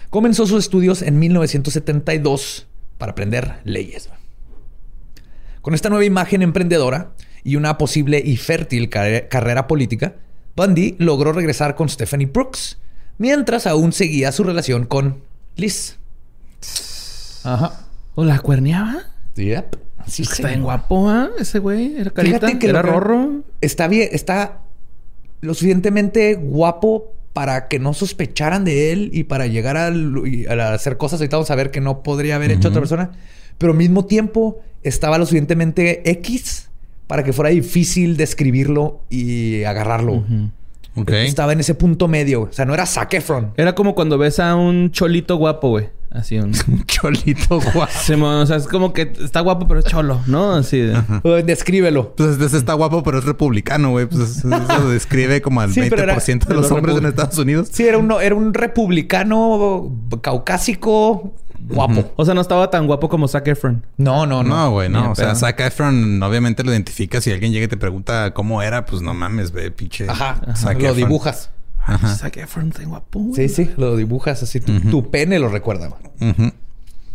[0.08, 4.08] Comenzó sus estudios en 1972 para aprender leyes.
[5.62, 7.12] Con esta nueva imagen emprendedora
[7.44, 10.14] y una posible y fértil carre- carrera política,
[10.56, 12.78] Bundy logró regresar con Stephanie Brooks,
[13.18, 15.18] mientras aún seguía su relación con
[15.56, 15.96] Liz.
[17.44, 17.80] Ajá.
[18.14, 19.02] ¿O la cuerneaba?
[19.36, 19.76] Yep.
[20.06, 21.28] Sí, Está bien guapo, ¿ah?
[21.38, 21.96] Ese güey.
[21.98, 22.38] Era carita.
[22.40, 23.42] Fíjate que era que- rorro.
[23.60, 24.60] Está bien, está
[25.40, 29.88] lo suficientemente guapo para que no sospecharan de él y para llegar a,
[30.74, 31.20] hacer cosas.
[31.20, 33.10] Ahorita vamos a ver que no podría haber hecho otra persona.
[33.58, 36.67] Pero al mismo tiempo estaba lo suficientemente X
[37.08, 40.22] para que fuera difícil describirlo y agarrarlo.
[41.06, 42.42] Estaba en ese punto medio.
[42.42, 43.52] O sea, no era Zac Efron.
[43.56, 45.88] Era como cuando ves a un cholito guapo, güey.
[46.10, 46.52] Así un...
[46.68, 47.80] Un cholito guapo.
[48.24, 50.54] O sea, es como que está guapo, pero es cholo, ¿no?
[50.54, 51.42] Así de...
[51.44, 52.14] Descríbelo.
[52.16, 54.06] Pues este está guapo, pero es republicano, güey.
[54.06, 57.38] Pues eso lo describe como al Sí, 20% pero era- de los hombres en Estados
[57.38, 57.68] Unidos.
[57.72, 59.92] Sí, era un, era un republicano
[60.22, 61.34] caucásico,
[61.68, 62.12] guapo.
[62.16, 63.84] O sea, no estaba tan guapo como Zac Efron.
[63.96, 64.56] No, no, no.
[64.56, 65.12] No, güey, no.
[65.12, 65.34] O sea.
[65.34, 67.20] Zac Efron obviamente lo identifica.
[67.20, 70.08] Si alguien llega y te pregunta cómo era, pues no mames, ve, pinche.
[70.08, 70.40] Ajá.
[70.56, 70.96] Zac Lo Efron.
[70.96, 71.50] dibujas.
[71.84, 72.14] Ajá.
[72.16, 73.18] Zac Efron está guapo.
[73.20, 73.48] güey.
[73.48, 74.60] Sí, sí, lo dibujas así.
[74.60, 75.88] Tu, tu pene lo recuerda.
[75.88, 76.52] güey.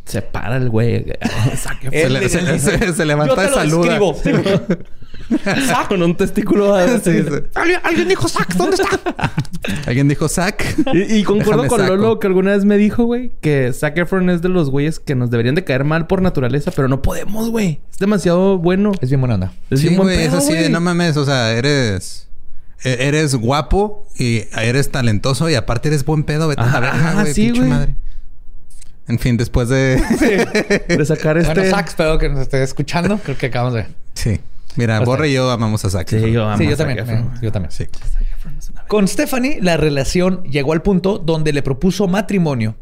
[0.06, 1.06] Se para el güey.
[1.58, 1.92] Zac Efron.
[1.92, 4.00] Se, le- se- se- se levanta Yo te lo saluda.
[4.00, 4.66] describo.
[5.88, 6.76] Con un testículo.
[7.00, 7.26] Sí, sí.
[7.56, 9.00] ¿Alguien, alguien dijo Zack, ¿dónde está?
[9.88, 10.64] Alguien dijo Zac.
[10.94, 11.96] Y, y concuerdo Déjame con saco.
[11.96, 15.16] Lolo que alguna vez me dijo, güey, que Zac Efron es de los güeyes que
[15.16, 17.80] nos deberían de caer mal por naturaleza, pero no podemos, güey.
[17.92, 18.92] Es demasiado bueno.
[19.02, 19.54] Es bien buena onda.
[19.70, 20.72] Es sí, bien buen güey, es pedo, así de güey.
[20.72, 22.28] no mames, o sea, eres.
[22.84, 26.50] e- Eres guapo y eres talentoso y aparte eres buen pedo.
[26.50, 27.34] Vete a verga, ajá, güey.
[27.34, 27.70] sí, pinche güey.
[27.72, 27.96] madre.
[29.08, 30.02] En fin, después de.
[30.90, 31.54] De sacar este...
[31.54, 33.18] Bueno, Zack, espero que nos esté escuchando.
[33.24, 33.86] Creo que acabamos de...
[34.14, 34.40] sí.
[34.76, 36.10] Mira, Borre y yo amamos a Zac.
[36.10, 37.00] Sí, yo amo Sí, a yo también.
[37.10, 37.72] Eh, yo también.
[37.72, 37.86] Sí.
[38.88, 42.76] Con Stephanie, la relación llegó al punto donde le propuso matrimonio.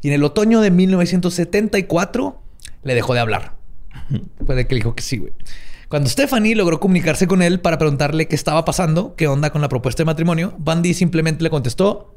[0.00, 2.42] Y en el otoño de 1974
[2.82, 3.54] le dejó de hablar.
[4.46, 5.32] Puede que le dijo que sí, güey.
[5.88, 9.68] Cuando Stephanie logró comunicarse con él para preguntarle qué estaba pasando, qué onda con la
[9.68, 12.14] propuesta de matrimonio, Bundy simplemente le contestó: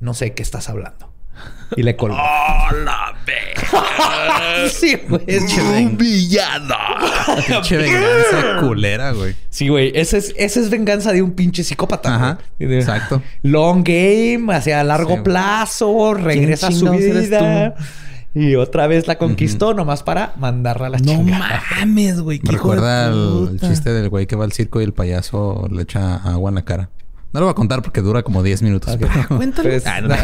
[0.00, 1.12] No sé qué estás hablando.
[1.76, 2.16] Y le colgó.
[4.70, 5.22] sí, güey.
[5.26, 6.74] Es un villano.
[7.46, 9.34] Pinche venganza culera, güey.
[9.50, 9.92] Sí, güey.
[9.94, 12.14] Esa es, esa es venganza de un pinche psicópata.
[12.14, 12.38] Ajá.
[12.58, 12.74] güey.
[12.74, 13.22] Exacto.
[13.42, 17.74] Long game, hacia largo Sí, plazo, regresa a su vida.
[18.34, 21.62] Y otra vez la conquistó nomás para mandarla a la No chingada.
[21.80, 22.36] mames, güey.
[22.38, 25.82] Hijo de recuerda el, chiste del güey que va al circo y el payaso le
[25.82, 26.90] echa agua en la cara.
[27.32, 28.94] No lo voy a contar porque dura como 10 minutos.
[28.94, 29.00] Ok.
[29.12, 29.68] pero- Cuéntalo.
[29.68, 30.14] Pues, Ah, no.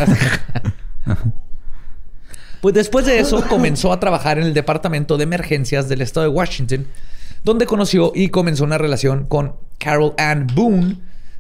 [2.60, 6.32] Pues después de eso comenzó a trabajar en el departamento de emergencias del estado de
[6.32, 6.86] Washington,
[7.42, 10.96] donde conoció y comenzó una relación con Carol Ann Boone,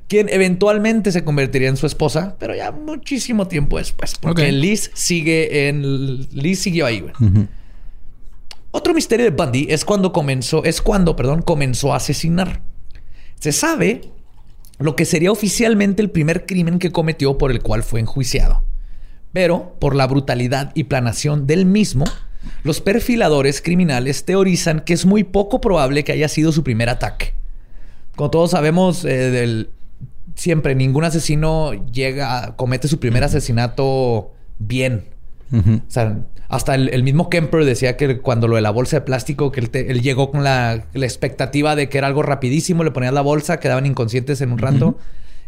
[0.06, 4.52] quien eventualmente se convertiría en su esposa, pero ya muchísimo tiempo después, porque.
[4.52, 7.00] Liz sigue en Liz siguió ahí.
[7.00, 7.14] güey.
[8.70, 12.60] Otro misterio de Bundy es cuando comenzó, es cuando, perdón, comenzó a asesinar.
[13.40, 14.10] Se sabe
[14.78, 18.62] lo que sería oficialmente el primer crimen que cometió por el cual fue enjuiciado.
[19.34, 22.04] Pero por la brutalidad y planación del mismo,
[22.62, 27.34] los perfiladores criminales teorizan que es muy poco probable que haya sido su primer ataque.
[28.16, 29.68] Como todos sabemos, eh, del-
[30.36, 35.04] siempre ningún asesino llega, comete su primer asesinato bien.
[35.52, 36.18] O sea,
[36.48, 39.60] hasta el, el mismo Kemper decía que cuando lo de la bolsa de plástico, que
[39.60, 43.12] él, te- él llegó con la, la expectativa de que era algo rapidísimo, le ponías
[43.12, 44.96] la bolsa, quedaban inconscientes en un rato.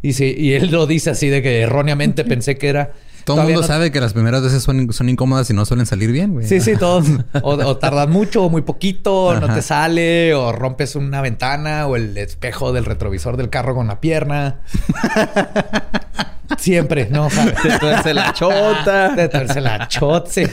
[0.02, 2.92] Y, sí, y él lo dice así de que erróneamente pensé que era...
[3.24, 5.84] Todo el mundo no- sabe que las primeras veces son, son incómodas y no suelen
[5.84, 6.46] salir bien, güey.
[6.46, 7.06] Sí, sí, todos.
[7.42, 11.96] O, o tardas mucho o muy poquito, no te sale, o rompes una ventana o
[11.96, 14.60] el espejo del retrovisor del carro con la pierna.
[16.58, 17.26] Siempre, ¿no?
[17.26, 19.08] O sea, Te tuerce la chota.
[19.10, 20.42] de tuerce la chot, sí.
[20.42, 20.50] En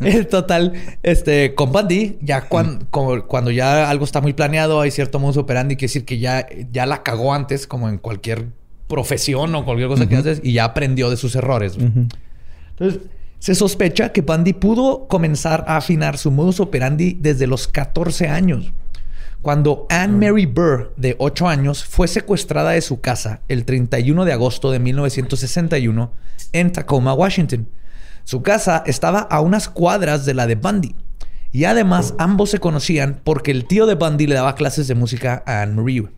[0.30, 5.36] total, este, con Bundy, ya cuan- cuando ya algo está muy planeado, hay cierto modus
[5.38, 8.46] operandi, quiere decir que ya, ya la cagó antes, como en cualquier
[8.86, 11.76] profesión o cualquier cosa que haces, y ya aprendió de sus errores.
[12.70, 13.00] Entonces,
[13.38, 18.72] se sospecha que Bundy pudo comenzar a afinar su modus operandi desde los 14 años.
[19.42, 24.32] Cuando Anne Mary Burr, de 8 años, fue secuestrada de su casa el 31 de
[24.32, 26.10] agosto de 1961
[26.52, 27.68] en Tacoma, Washington.
[28.28, 30.94] Su casa estaba a unas cuadras de la de Bundy.
[31.50, 35.42] Y además ambos se conocían porque el tío de Bundy le daba clases de música
[35.46, 36.08] a Anne Marie.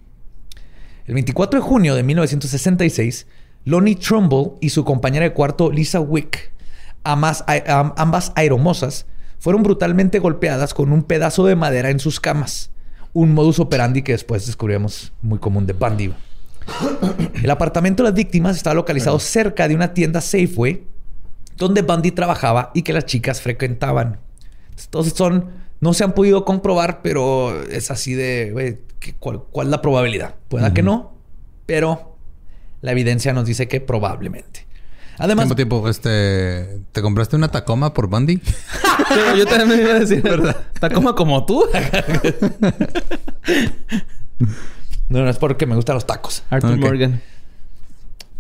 [1.07, 3.29] El 24 de junio de 1966,
[3.65, 6.51] Lonnie Trumbull y su compañera de cuarto Lisa Wick,
[7.05, 9.07] ambas, am- ambas aeromosas,
[9.39, 12.73] fueron brutalmente golpeadas con un pedazo de madera en sus camas.
[13.13, 16.13] Un modus operandi que después descubrimos muy común de Bundy.
[17.41, 20.91] El apartamento de las víctimas estaba localizado cerca de una tienda Safeway
[21.61, 24.19] donde Bundy trabajaba y que las chicas frecuentaban.
[24.83, 29.69] Entonces son, no se han podido comprobar, pero es así de, güey, ¿qué- cuál, cuál
[29.69, 30.35] es la probabilidad?
[30.49, 31.13] Pueda que no,
[31.67, 32.17] pero
[32.81, 34.67] la evidencia nos dice que probablemente.
[35.19, 36.81] Además, Tiempo, tiempo, este...
[36.93, 38.41] ¿Te compraste una Tacoma por Bundy?
[39.11, 40.57] Sí, yo también me iba a decir, ¿verdad?
[40.79, 41.65] Tacoma como tú.
[45.09, 46.43] no, no es porque me gustan los tacos.
[46.51, 46.77] Arthur.
[46.77, 47.21] Morgan.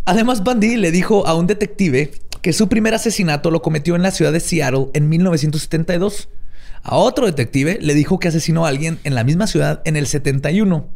[0.04, 4.10] Además, Bundy le dijo a un detective que su primer asesinato lo cometió en la
[4.10, 6.28] ciudad de Seattle en 1972.
[6.82, 10.06] A otro detective le dijo que asesinó a alguien en la misma ciudad en el
[10.06, 10.88] 71.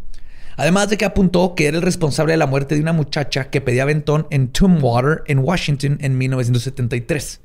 [0.56, 3.60] Además de que apuntó que era el responsable de la muerte de una muchacha que
[3.60, 7.40] pedía aventón en Tumwater, en Washington, en 1973.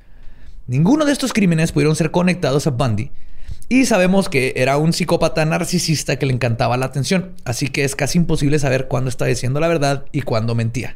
[0.68, 3.12] Ninguno de estos crímenes pudieron ser conectados a Bundy.
[3.68, 7.32] Y sabemos que era un psicópata narcisista que le encantaba la atención.
[7.46, 10.96] Así que es casi imposible saber cuándo estaba diciendo la verdad y cuándo mentía.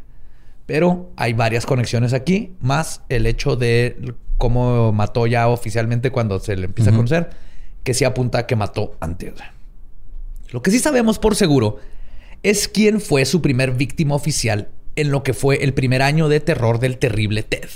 [0.65, 6.55] Pero hay varias conexiones aquí, más el hecho de cómo mató ya oficialmente cuando se
[6.55, 7.29] le empieza a conocer,
[7.83, 9.33] que sí apunta a que mató antes.
[10.51, 11.79] Lo que sí sabemos por seguro
[12.43, 16.39] es quién fue su primer víctima oficial en lo que fue el primer año de
[16.39, 17.69] terror del terrible Ted,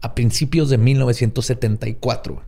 [0.00, 2.42] a principios de 1974.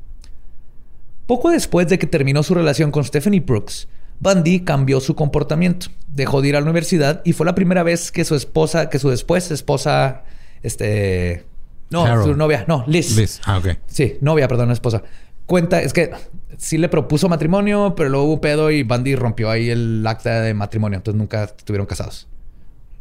[1.26, 3.88] Poco después de que terminó su relación con Stephanie Brooks,
[4.21, 8.13] Bundy cambió su comportamiento, dejó de ir a la universidad y fue la primera vez
[8.13, 10.25] que su esposa, que su después esposa,
[10.63, 11.47] este,
[11.91, 12.25] no, Carol.
[12.25, 13.17] su novia, no, Liz.
[13.17, 13.41] Liz.
[13.45, 13.79] Ah, ok.
[13.87, 15.03] Sí, novia, perdón, esposa.
[15.47, 16.11] Cuenta, es que
[16.59, 20.43] sí le propuso matrimonio, pero luego hubo un pedo y Bundy rompió ahí el acta
[20.43, 22.29] de matrimonio, entonces nunca estuvieron casados.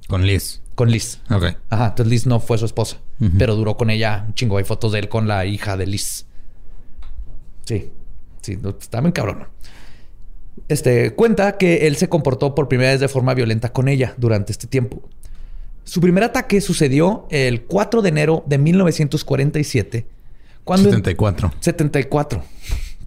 [0.08, 0.62] Con Liz.
[0.74, 1.20] Con Liz.
[1.30, 1.44] Ok.
[1.70, 2.98] Ajá, entonces Liz no fue su esposa,
[3.38, 4.58] pero duró con ella un chingo.
[4.58, 6.26] Hay fotos de él con la hija de Liz.
[7.66, 7.92] Sí,
[8.42, 9.48] sí, está bien cabrón.
[10.70, 14.52] Este cuenta que él se comportó por primera vez de forma violenta con ella durante
[14.52, 15.02] este tiempo.
[15.84, 20.06] Su primer ataque sucedió el 4 de enero de 1947,
[20.64, 21.54] cuando 74.
[21.60, 22.44] 74.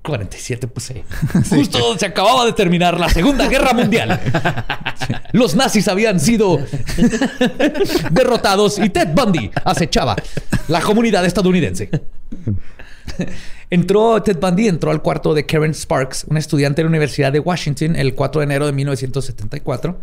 [0.03, 1.03] 47, pues sí.
[1.49, 4.21] Justo se acababa de terminar la Segunda Guerra Mundial.
[5.33, 6.59] Los nazis habían sido
[8.11, 10.17] derrotados y Ted Bundy acechaba
[10.67, 11.89] la comunidad estadounidense.
[13.71, 17.41] Entró Ted Bundy, entró al cuarto de Karen Sparks, una estudiante de la Universidad de
[17.41, 19.99] Washington, el 4 de enero de 1974.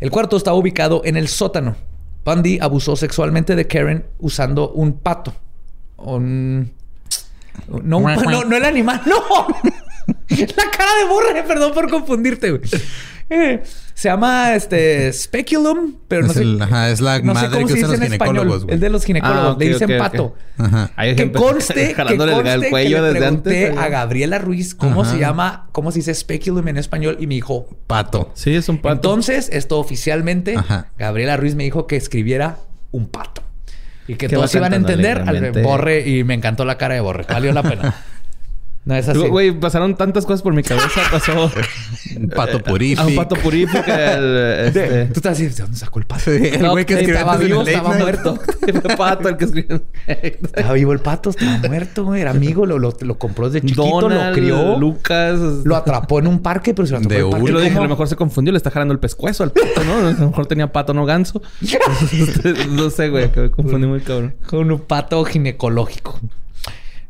[0.00, 1.76] El cuarto estaba ubicado en el sótano.
[2.24, 5.34] Bundy abusó sexualmente de Karen usando un pato.
[5.96, 6.72] Un...
[7.68, 9.46] No, un no, no el animal, no.
[10.28, 12.62] La cara de borre, perdón por confundirte, güey.
[13.32, 13.62] Eh,
[13.94, 16.42] se llama este speculum, pero no Es sé.
[16.42, 18.34] el- ajá, es la no sé madre cómo que se usan dice los en español.
[18.34, 18.74] ginecólogos, güey.
[18.74, 19.44] El de los ginecólogos.
[19.44, 20.34] Ah, ok, Le dicen pato.
[20.58, 20.90] Ajá.
[21.14, 23.78] Que conste, que, jalándole el- el conste cuello que le desde pregunté antes.
[23.84, 25.12] a Gabriela Ruiz cómo Ajá.
[25.12, 28.32] se llama, cómo se dice speculum en español y me dijo Pato.
[28.34, 28.94] Sí, es un pato.
[28.94, 30.88] entonces, esto oficialmente, Ajá.
[30.98, 32.56] Gabriela Ruiz me dijo que escribiera
[32.90, 33.42] un pato.
[34.08, 35.52] Y que todos iban a entender al.
[35.62, 37.26] Borre y me encantó la cara de Borre.
[37.28, 37.94] Valió la pena.
[38.82, 39.18] No es así.
[39.18, 40.88] Güey, pasaron tantas cosas por mi cabeza.
[41.10, 41.50] Pasó
[42.16, 43.02] Un pato purífico.
[43.02, 43.84] a un pato purífico.
[43.86, 45.06] El, este...
[45.06, 46.22] Tú estás así, ¿de dónde sacó el pato?
[46.24, 48.02] Sí, el güey que que escribió estaba vivo, el estaba night.
[48.02, 48.38] muerto.
[48.60, 49.82] Fue pato el que escribió.
[50.06, 52.22] Estaba vivo el pato, estaba muerto, güey.
[52.22, 54.78] Era amigo, lo, lo, lo compró desde chiquito, Donald, lo crió.
[54.78, 55.38] Lucas.
[55.64, 57.46] Lo atrapó en un parque, pero se lo atrapó De en el parque.
[57.46, 59.84] Yo lo dije, a lo mejor se confundió, le está jalando el pescuezo al pato,
[59.84, 60.08] ¿no?
[60.08, 61.42] A lo mejor tenía pato, no ganso.
[62.70, 64.34] no sé, güey, que me confundí muy cabrón.
[64.46, 66.18] Con un pato ginecológico.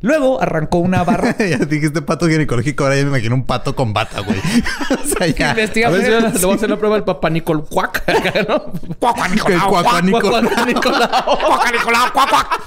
[0.03, 1.37] Luego arrancó una barra.
[1.39, 4.39] ya dijiste pato ginecológico, ahora ya me imagino un pato con bata, güey.
[5.03, 5.51] o sea, ya.
[5.51, 6.29] Investiga A ver si primero.
[6.33, 8.05] le voy a hacer la prueba del papá Nicol Cuac.
[8.49, 8.73] ¿no?
[8.99, 10.43] Cuaca, Que Nicolau, cuac, Nicolau.
[10.43, 12.13] cuaca, Nicolau.
[12.13, 12.61] Cuac, cuac.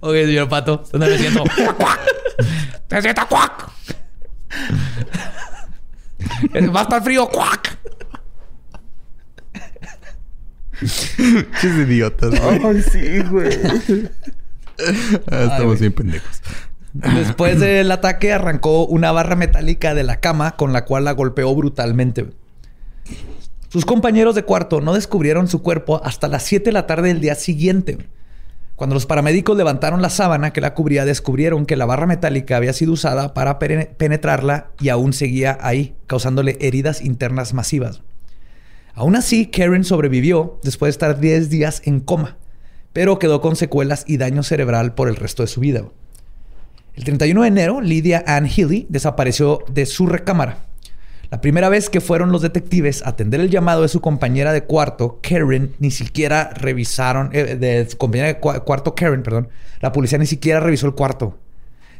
[0.00, 0.82] Ok, señor Pato.
[0.90, 1.44] ¿Dónde me siento?
[1.44, 2.00] Cuac, cuac.
[2.88, 3.68] Te siento cuac.
[6.74, 7.78] Va a estar frío, cuac.
[10.80, 12.82] Chis idiotas, güey.
[12.82, 14.08] sí, güey.
[15.30, 16.42] Ah, Estamos bien pendejos.
[16.94, 21.54] Después del ataque arrancó una barra metálica de la cama con la cual la golpeó
[21.54, 22.26] brutalmente.
[23.68, 27.20] Sus compañeros de cuarto no descubrieron su cuerpo hasta las 7 de la tarde del
[27.20, 27.98] día siguiente.
[28.76, 32.72] Cuando los paramédicos levantaron la sábana que la cubría, descubrieron que la barra metálica había
[32.72, 38.02] sido usada para pene- penetrarla y aún seguía ahí, causándole heridas internas masivas.
[38.94, 42.36] Aún así, Karen sobrevivió después de estar 10 días en coma,
[42.92, 45.84] pero quedó con secuelas y daño cerebral por el resto de su vida.
[46.94, 50.58] El 31 de enero, Lydia Ann Healy desapareció de su recámara.
[51.30, 54.64] La primera vez que fueron los detectives a atender el llamado de su compañera de
[54.64, 59.48] cuarto, Karen, ni siquiera revisaron, eh, de su compañera de cua- cuarto, Karen, perdón,
[59.80, 61.38] la policía ni siquiera revisó el cuarto.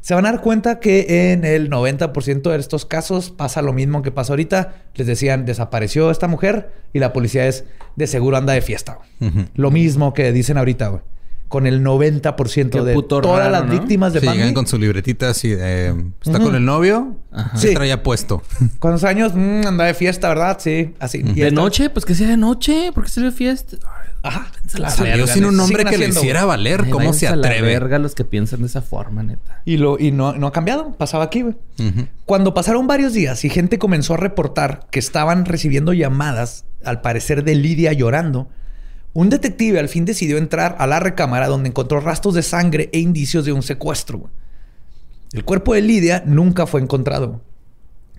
[0.03, 4.03] Se van a dar cuenta que en el 90% de estos casos pasa lo mismo
[4.03, 4.75] que pasa ahorita.
[4.97, 8.99] Les decían, desapareció esta mujer y la policía es, de seguro anda de fiesta.
[9.55, 11.03] Lo mismo que dicen ahorita, güey.
[11.53, 13.73] Con el 90% Qué de todas raro, las ¿no?
[13.73, 14.38] víctimas de Sí, Bundy.
[14.38, 15.95] llegan con su libretita así de...
[16.25, 17.19] Está con el novio.
[17.31, 17.55] Ajá.
[17.59, 17.75] Sí.
[17.75, 18.43] Traía puesto.
[18.79, 19.33] ¿Cuántos años?
[19.35, 20.57] Mm, anda de fiesta, ¿verdad?
[20.59, 21.23] Sí, así.
[21.23, 21.91] ¿De noche?
[21.91, 22.91] Pues que sea de noche.
[22.95, 23.77] ¿Por qué se ve fiesta?
[24.23, 24.47] Ajá.
[24.79, 26.83] la Salió sin un nombre que le hiciera valer.
[26.87, 27.69] Ay, ¿Cómo se a la atreve?
[27.69, 29.61] verga los que piensan de esa forma, neta.
[29.67, 30.93] Y, lo, y no, no ha cambiado.
[30.95, 31.55] Pasaba aquí, güey.
[32.25, 37.45] Cuando pasaron varios días y gente comenzó a reportar que estaban recibiendo llamadas, al parecer
[37.45, 38.49] de Lidia llorando,
[39.14, 42.98] un detective al fin decidió entrar a la recámara donde encontró rastros de sangre e
[42.98, 44.31] indicios de un secuestro.
[45.33, 47.40] El cuerpo de Lidia nunca fue encontrado.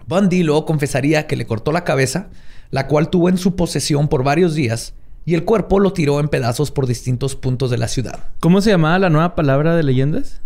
[0.08, 2.28] Bundy luego confesaría que le cortó la cabeza,
[2.72, 4.94] la cual tuvo en su posesión por varios días,
[5.26, 8.20] y el cuerpo lo tiró en pedazos por distintos puntos de la ciudad.
[8.40, 10.42] ¿Cómo se llamaba la nueva palabra de leyendas?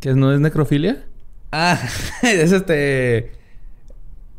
[0.00, 1.04] ¿Que no es necrofilia?
[1.52, 1.78] Ah,
[2.22, 3.30] es este...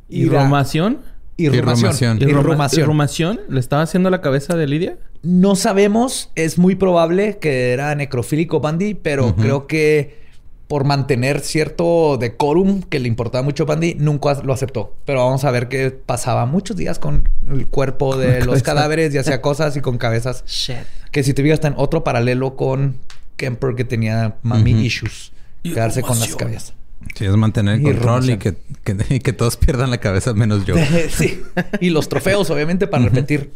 [0.10, 1.00] ¿Irromación?
[1.38, 1.92] Irrumación.
[1.92, 2.18] Irrumación.
[2.20, 2.82] Irroma- Irrumación.
[2.84, 3.40] ¿Irrumación?
[3.50, 4.98] ¿Le estaba haciendo la cabeza de Lidia?
[5.24, 10.26] No sabemos, es muy probable que era necrofílico Bundy, pero creo que
[10.68, 14.96] por mantener cierto decorum que le importaba mucho a Bundy, nunca lo aceptó.
[15.06, 19.18] Pero vamos a ver qué pasaba muchos días con el cuerpo de los cadáveres y
[19.18, 20.44] hacía cosas y con cabezas.
[20.46, 20.76] Shit.
[21.12, 22.98] Que si te fijas está en otro paralelo con
[23.38, 24.82] Kemper que tenía mami Ujú.
[24.84, 25.32] issues.
[25.64, 26.74] Quedarse con las cabezas.
[27.16, 30.34] Sí, es mantener el Y control y que, que- y que todos pierdan la cabeza
[30.34, 30.76] menos yo.
[31.10, 31.42] sí.
[31.80, 33.52] Y los trofeos, obviamente, para repetir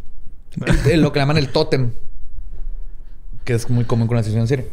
[0.95, 1.91] lo que llaman el tótem.
[3.43, 4.67] Que es muy común con la sesión en serie.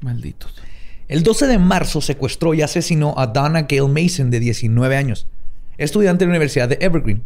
[0.00, 0.54] Malditos.
[1.08, 5.26] El 12 de marzo secuestró y asesinó a Donna Gale Mason, de 19 años,
[5.76, 7.24] estudiante de la Universidad de Evergreen.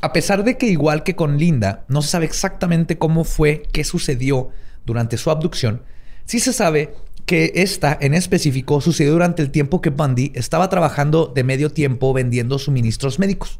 [0.00, 3.84] A pesar de que, igual que con Linda, no se sabe exactamente cómo fue, qué
[3.84, 4.50] sucedió
[4.86, 5.82] durante su abducción,
[6.24, 6.94] sí se sabe
[7.26, 12.14] que esta en específico sucedió durante el tiempo que Bundy estaba trabajando de medio tiempo
[12.14, 13.58] vendiendo suministros médicos,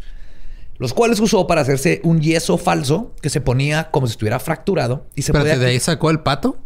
[0.78, 5.06] los cuales usó para hacerse un yeso falso que se ponía como si estuviera fracturado
[5.14, 5.64] y se Espérate, podía...
[5.64, 6.56] ¿de ahí sacó el pato?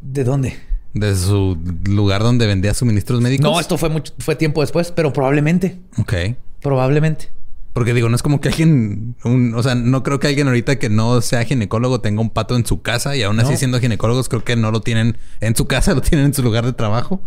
[0.00, 0.56] ¿De dónde?
[0.94, 3.44] De su lugar donde vendía suministros médicos.
[3.44, 5.78] No, esto fue mucho, fue tiempo después, pero probablemente.
[5.98, 6.12] Ok.
[6.60, 7.28] Probablemente.
[7.72, 10.78] Porque digo, no es como que alguien, un- o sea, no creo que alguien ahorita
[10.80, 13.56] que no sea ginecólogo tenga un pato en su casa y aún así No.
[13.58, 16.64] siendo ginecólogos creo que no lo tienen en su casa, lo tienen en su lugar
[16.66, 17.20] de trabajo.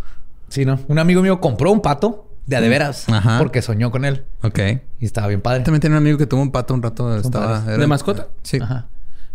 [0.48, 0.78] Sí, ¿no?
[0.88, 3.38] Un amigo mío compró un pato de a de veras Ajá.
[3.38, 4.58] porque soñó con él Ok.
[5.00, 5.62] y estaba bien padre.
[5.64, 7.16] También tenía un amigo que tuvo un pato un rato.
[7.16, 8.28] Estaba, era- ¿De mascota?
[8.42, 8.58] Sí.
[8.60, 8.86] Ajá.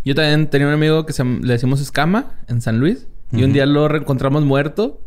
[0.05, 3.07] Yo también tenía un amigo que se, le decimos escama en San Luis.
[3.31, 5.01] Y un día lo reencontramos muerto.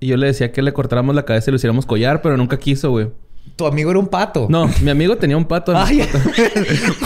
[0.00, 2.58] Y yo le decía que le cortáramos la cabeza y lo hiciéramos collar, pero nunca
[2.58, 3.10] quiso, güey.
[3.54, 4.46] Tu amigo era un pato.
[4.50, 5.72] No, mi amigo tenía un pato.
[5.76, 6.06] Ay,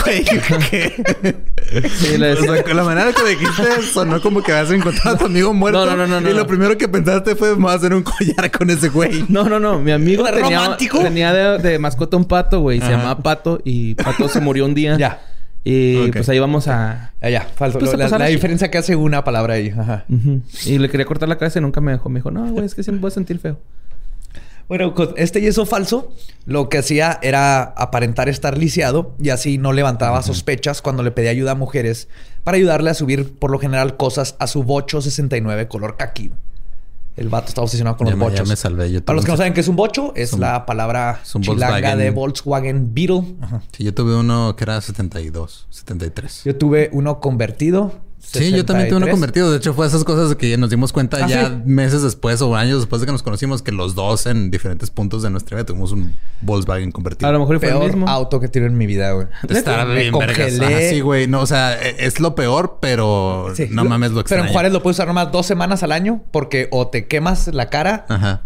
[0.03, 0.23] Güey,
[0.69, 1.37] ¿qué?
[1.89, 5.15] Sí, le O decía- sea, con la manera que dijiste sonó como que habías encontrado
[5.15, 5.85] a tu amigo muerto.
[5.85, 6.39] No, no, no, no, Y no.
[6.39, 9.23] lo primero que pensaste fue, a hacer un collar con ese güey.
[9.29, 9.79] No, no, no.
[9.79, 10.99] Mi amigo ¿Era tenía, romántico?
[10.99, 12.81] tenía de, de mascota un pato, güey.
[12.81, 13.61] Se llamaba Pato.
[13.63, 14.97] Y Pato se murió un día.
[14.97, 15.21] Ya.
[15.63, 17.11] Y pues ahí vamos a...
[17.21, 17.41] Ya, ya.
[17.55, 17.77] Falso.
[17.79, 19.69] Pues, a la, diferencia que hace una palabra ahí.
[19.69, 20.05] Ajá.
[20.65, 22.09] Y le quería cortar la cabeza y nunca me dejó.
[22.09, 23.59] Me dijo, no, güey, es que siempre voy a sentir feo.
[24.67, 26.13] Bueno, con este yeso falso,
[26.45, 31.31] lo que hacía era aparentar estar lisiado y así no levantaba sospechas cuando le pedía
[31.31, 32.07] ayuda a mujeres
[32.43, 36.31] para ayudarle a subir por lo general cosas a su bocho 69 color caqui.
[37.17, 38.47] El vato estaba obsesionado con Ya los me- ya bochos.
[38.49, 38.89] me salvé.
[38.91, 41.19] Yo Para los que no saben qué es un bocho, es Es un- la palabra
[41.21, 41.97] es chilanga Volkswagen.
[41.99, 43.23] de Volkswagen Beetle.
[43.41, 43.61] Ajá.
[43.73, 46.43] Sí, yo tuve uno que era 72, 73.
[46.45, 47.91] Yo tuve uno convertido.
[48.23, 49.11] Sí, yo también tuve uno 63.
[49.11, 49.51] convertido.
[49.51, 51.55] De hecho, fue esas cosas de que nos dimos cuenta Ah, ya ¿sí?
[51.65, 55.23] meses después o años después de que nos conocimos que los dos en diferentes puntos
[55.23, 57.27] de nuestra vida tuvimos un Volkswagen convertido.
[57.27, 58.07] A lo mejor fue el Peor mismo.
[58.07, 59.27] auto que tiene en mi vida, güey.
[59.49, 60.13] Está Me bien
[60.89, 61.27] sí, güey.
[61.27, 63.67] No, o sea, e- es lo peor, pero Sí.
[63.71, 64.51] no mames lo Pero en extraño.
[64.53, 68.05] Juárez lo puedes usar nomás dos semanas al año porque o te quemas la cara
[68.07, 68.43] Ajá.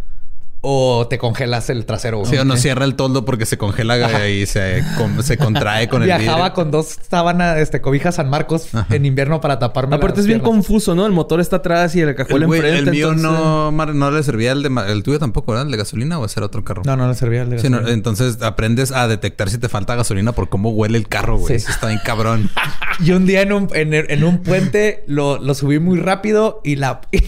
[0.67, 2.19] O te congelas el trasero.
[2.19, 2.31] güey.
[2.31, 6.01] Sí, o no cierra el toldo porque se congela y se, con- se contrae con
[6.01, 6.53] el Viajaba vidrio.
[6.53, 8.87] con dos sábanas, este, cobijas San Marcos Ajá.
[8.95, 11.05] en invierno para taparme Aparte las es bien confuso, ¿no?
[11.05, 12.77] El motor está atrás y el güey, enfrente.
[12.79, 15.65] el mío entonces- no, Mar- no le servía el de el tuyo tampoco, ¿verdad?
[15.67, 16.81] ¿El de gasolina o ese era otro carro?
[16.85, 17.93] No, no le servía el de Sí, no, gasolina.
[17.93, 21.47] entonces aprendes a detectar si te falta gasolina por cómo huele el carro, güey.
[21.49, 21.53] Sí.
[21.65, 22.49] Eso está bien cabrón.
[23.03, 26.77] Y un día en un, en, en un puente lo, lo subí muy rápido y
[26.77, 27.19] la, y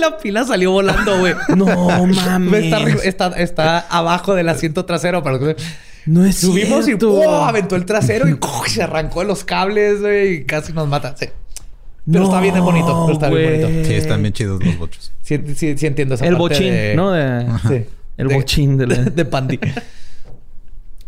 [0.00, 1.34] la pila salió volando, güey.
[1.54, 1.66] No
[2.06, 2.72] mames.
[3.04, 5.22] Está, está abajo del asiento trasero.
[5.22, 5.56] Para los
[6.06, 7.20] No es Subimos cierto.
[7.22, 7.34] y ¡pum!
[7.44, 8.68] aventó el trasero y ¡cuj!
[8.68, 11.14] se arrancó de los cables, güey, y casi nos mata.
[11.18, 11.26] Sí.
[12.10, 13.88] Pero está bien bonito, pero está bien bonito.
[13.88, 15.12] Sí, están bien chidos los bochos.
[15.22, 17.10] Sí, sí, sí entiendo esa El parte bochín, de- ¿no?
[17.12, 17.86] De- Sí.
[18.16, 18.94] El De- bochín de la...
[19.04, 19.60] de Pandy.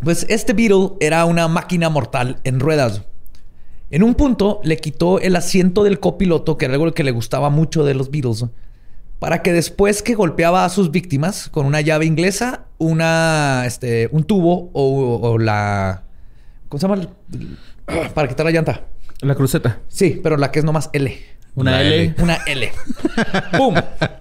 [0.03, 3.03] Pues este Beetle era una máquina mortal en ruedas.
[3.91, 7.51] En un punto le quitó el asiento del copiloto, que era algo que le gustaba
[7.51, 8.47] mucho de los Beatles,
[9.23, 14.25] para que después que golpeaba a sus víctimas con una llave inglesa, una, este, un
[14.25, 16.03] tubo o, o la...
[16.69, 17.07] ¿Cómo se llama?
[18.15, 18.85] Para quitar la llanta.
[19.21, 19.79] La cruceta.
[19.87, 21.17] Sí, pero la que es nomás L.
[21.55, 21.95] Una La L.
[21.95, 22.15] L.
[22.19, 22.73] Una L.
[23.57, 23.77] ¡Pum!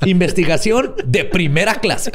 [0.06, 2.12] Investigación de primera clase.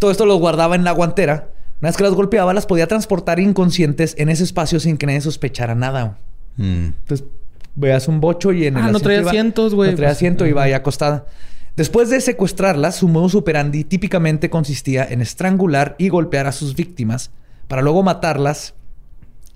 [0.00, 1.50] Todo esto lo guardaba en la guantera.
[1.80, 5.20] Una vez que las golpeaba, las podía transportar inconscientes en ese espacio sin que nadie
[5.20, 6.18] sospechara nada.
[6.56, 6.86] Mm.
[6.86, 7.28] Entonces,
[7.74, 9.90] veas un bocho y en el Ah, no traía asientos, güey.
[9.90, 11.26] No traía Pues, asiento, iba ahí acostada.
[11.76, 17.30] Después de secuestrarlas, su modus operandi típicamente consistía en estrangular y golpear a sus víctimas
[17.66, 18.74] para luego matarlas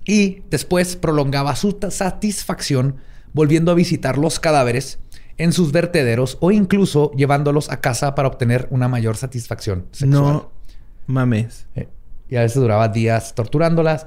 [0.05, 2.97] y después prolongaba su satisfacción
[3.33, 4.99] volviendo a visitar los cadáveres
[5.37, 10.21] en sus vertederos o incluso llevándolos a casa para obtener una mayor satisfacción sexual.
[10.21, 10.51] No
[11.07, 11.67] mames.
[11.75, 11.87] Eh,
[12.29, 14.05] Y a veces duraba días torturándolas.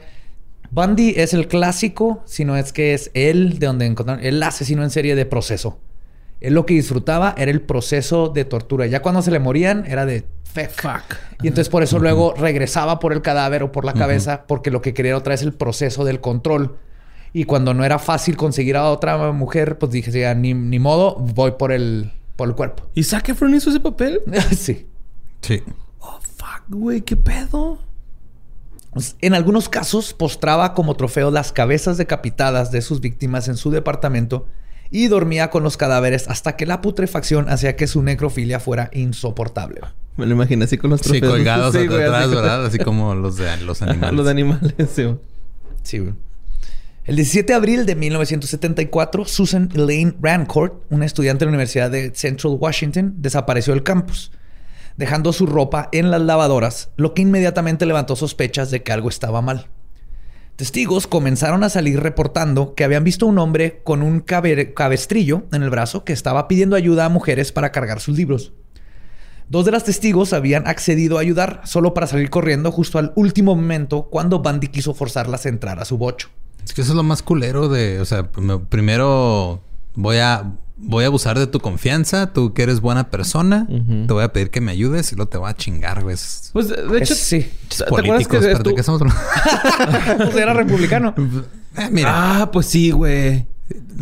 [0.72, 4.82] Bundy es el clásico, si no es que es él de donde encontraron el asesino
[4.82, 5.78] en serie de proceso.
[6.40, 8.86] Él lo que disfrutaba era el proceso de tortura.
[8.86, 10.70] Ya cuando se le morían era de fuck.
[10.70, 11.16] Fuck.
[11.42, 14.80] Y entonces por eso luego regresaba por el cadáver o por la cabeza porque lo
[14.80, 16.78] que quería otra vez el proceso del control.
[17.34, 21.16] Y cuando no era fácil conseguir a otra mujer, pues dije, ya, ni, ni modo,
[21.16, 22.84] voy por el, por el cuerpo.
[22.94, 24.22] ¿Y Zac Efron hizo ese papel?
[24.56, 24.86] sí.
[25.42, 25.60] Sí.
[25.98, 27.00] Oh, fuck, güey.
[27.00, 27.80] ¿Qué pedo?
[28.92, 33.70] Pues, En algunos casos postraba como trofeo las cabezas decapitadas de sus víctimas en su
[33.70, 34.46] departamento
[34.90, 39.80] y dormía con los cadáveres hasta que la putrefacción hacía que su necrofilia fuera insoportable.
[40.18, 41.32] Me lo imaginé así con los Sí, trofeos.
[41.32, 42.66] colgados Sí, güey, atrás, así- ¿verdad?
[42.66, 44.12] Así como los de los animales.
[44.14, 45.04] los de animales, sí.
[45.04, 45.16] güey.
[45.82, 46.12] Sí, güey.
[47.04, 52.12] El 17 de abril de 1974, Susan Elaine Rancourt, una estudiante de la Universidad de
[52.14, 54.30] Central Washington, desapareció del campus,
[54.96, 59.40] dejando su ropa en las lavadoras, lo que inmediatamente levantó sospechas de que algo estaba
[59.42, 59.68] mal.
[60.56, 65.44] Testigos comenzaron a salir reportando que habían visto a un hombre con un cabe- cabestrillo
[65.52, 68.52] en el brazo que estaba pidiendo ayuda a mujeres para cargar sus libros.
[69.48, 73.54] Dos de las testigos habían accedido a ayudar solo para salir corriendo justo al último
[73.56, 76.28] momento cuando Bandy quiso forzarlas a entrar a su bocho.
[76.64, 79.60] Es que eso es lo más culero de, o sea, me- primero
[79.94, 80.52] voy a
[80.84, 84.50] voy a abusar de tu confianza, tú que eres buena persona, te voy a pedir
[84.50, 86.14] que me ayudes y luego te voy a chingar, güey.
[86.14, 87.14] Es- Pues, de de hecho...
[87.14, 87.50] Es- sí.
[87.76, 90.24] ¿te acuerdas que políticos, espérate, ¿qué estamos hablando?
[90.24, 91.14] Pues era republicano.
[91.74, 92.10] Eh, mira,
[92.42, 93.46] Ah, pues sí, güey.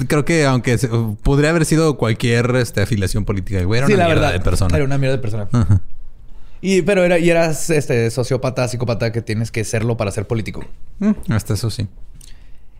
[0.08, 0.88] creo que aunque se-
[1.22, 4.38] podría haber sido cualquier este, afiliación política, güey, era sí, una la mierda verdad.
[4.40, 4.74] de persona.
[4.76, 5.48] Era una mierda de persona.
[6.62, 10.64] Y, pero era, y eras este sociópata, psicópata que tienes que serlo para ser político.
[10.98, 11.86] Mm, hasta eso sí.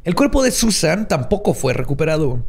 [0.02, 2.44] El cuerpo de Susan tampoco fue recuperado.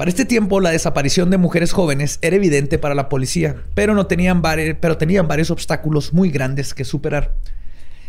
[0.00, 4.06] Para este tiempo, la desaparición de mujeres jóvenes era evidente para la policía, pero, no
[4.06, 4.40] tenían,
[4.80, 7.34] pero tenían varios obstáculos muy grandes que superar.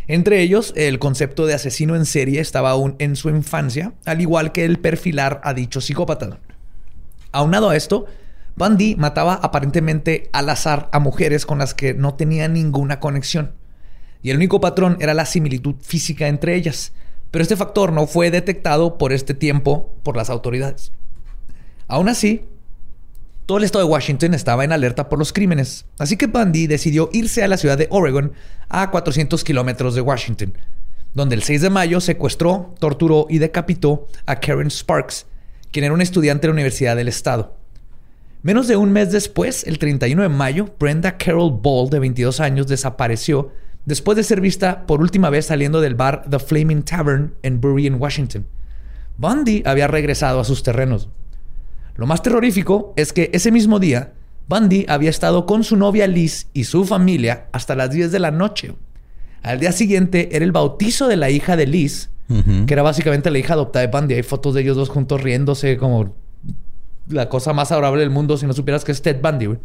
[0.06, 4.52] Entre ellos, el concepto de asesino en serie estaba aún en su infancia, al igual
[4.52, 6.38] que el perfilar a dicho psicópata.
[7.30, 8.06] Aunado a esto,
[8.56, 13.52] Bundy mataba aparentemente al azar a mujeres con las que no tenía ninguna conexión.
[14.22, 16.94] Y el único patrón era la similitud física entre ellas.
[17.30, 20.90] Pero este factor no fue detectado por este tiempo por las autoridades.
[21.92, 22.46] Aún así,
[23.44, 25.84] todo el estado de Washington estaba en alerta por los crímenes.
[25.98, 28.32] Así que Bundy decidió irse a la ciudad de Oregon,
[28.70, 30.54] a 400 kilómetros de Washington,
[31.12, 35.26] donde el 6 de mayo secuestró, torturó y decapitó a Karen Sparks,
[35.70, 37.58] quien era una estudiante de la Universidad del Estado.
[38.40, 42.68] Menos de un mes después, el 31 de mayo, Brenda Carol Ball, de 22 años,
[42.68, 43.52] desapareció
[43.84, 47.86] después de ser vista por última vez saliendo del bar The Flaming Tavern en Bury,
[47.86, 48.46] en Washington.
[49.18, 51.10] Bundy había regresado a sus terrenos.
[51.96, 54.12] Lo más terrorífico es que ese mismo día,
[54.48, 58.30] Bundy había estado con su novia Liz y su familia hasta las 10 de la
[58.30, 58.74] noche.
[59.42, 62.10] Al día siguiente era el bautizo de la hija de Liz,
[62.66, 64.14] que era básicamente la hija adoptada de Bundy.
[64.14, 66.14] Hay fotos de ellos dos juntos riéndose como
[67.08, 69.46] la cosa más adorable del mundo si no supieras que es Ted Bundy.
[69.46, 69.58] güey.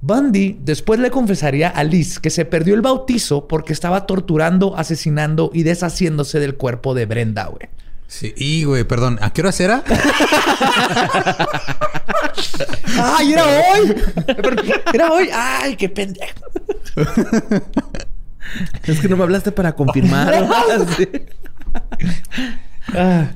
[0.00, 5.50] Bundy después le confesaría a Liz que se perdió el bautizo porque estaba torturando, asesinando
[5.54, 7.68] y deshaciéndose del cuerpo de Brenda, güey.
[8.06, 9.82] Sí, y güey, perdón, ¿a qué hora era?
[13.02, 13.94] ¡Ay, era hoy!
[14.92, 15.28] Era hoy.
[15.32, 16.44] ¡Ay, qué pendejo!
[18.84, 20.34] Es que no me hablaste para confirmar.
[22.94, 23.30] Ah.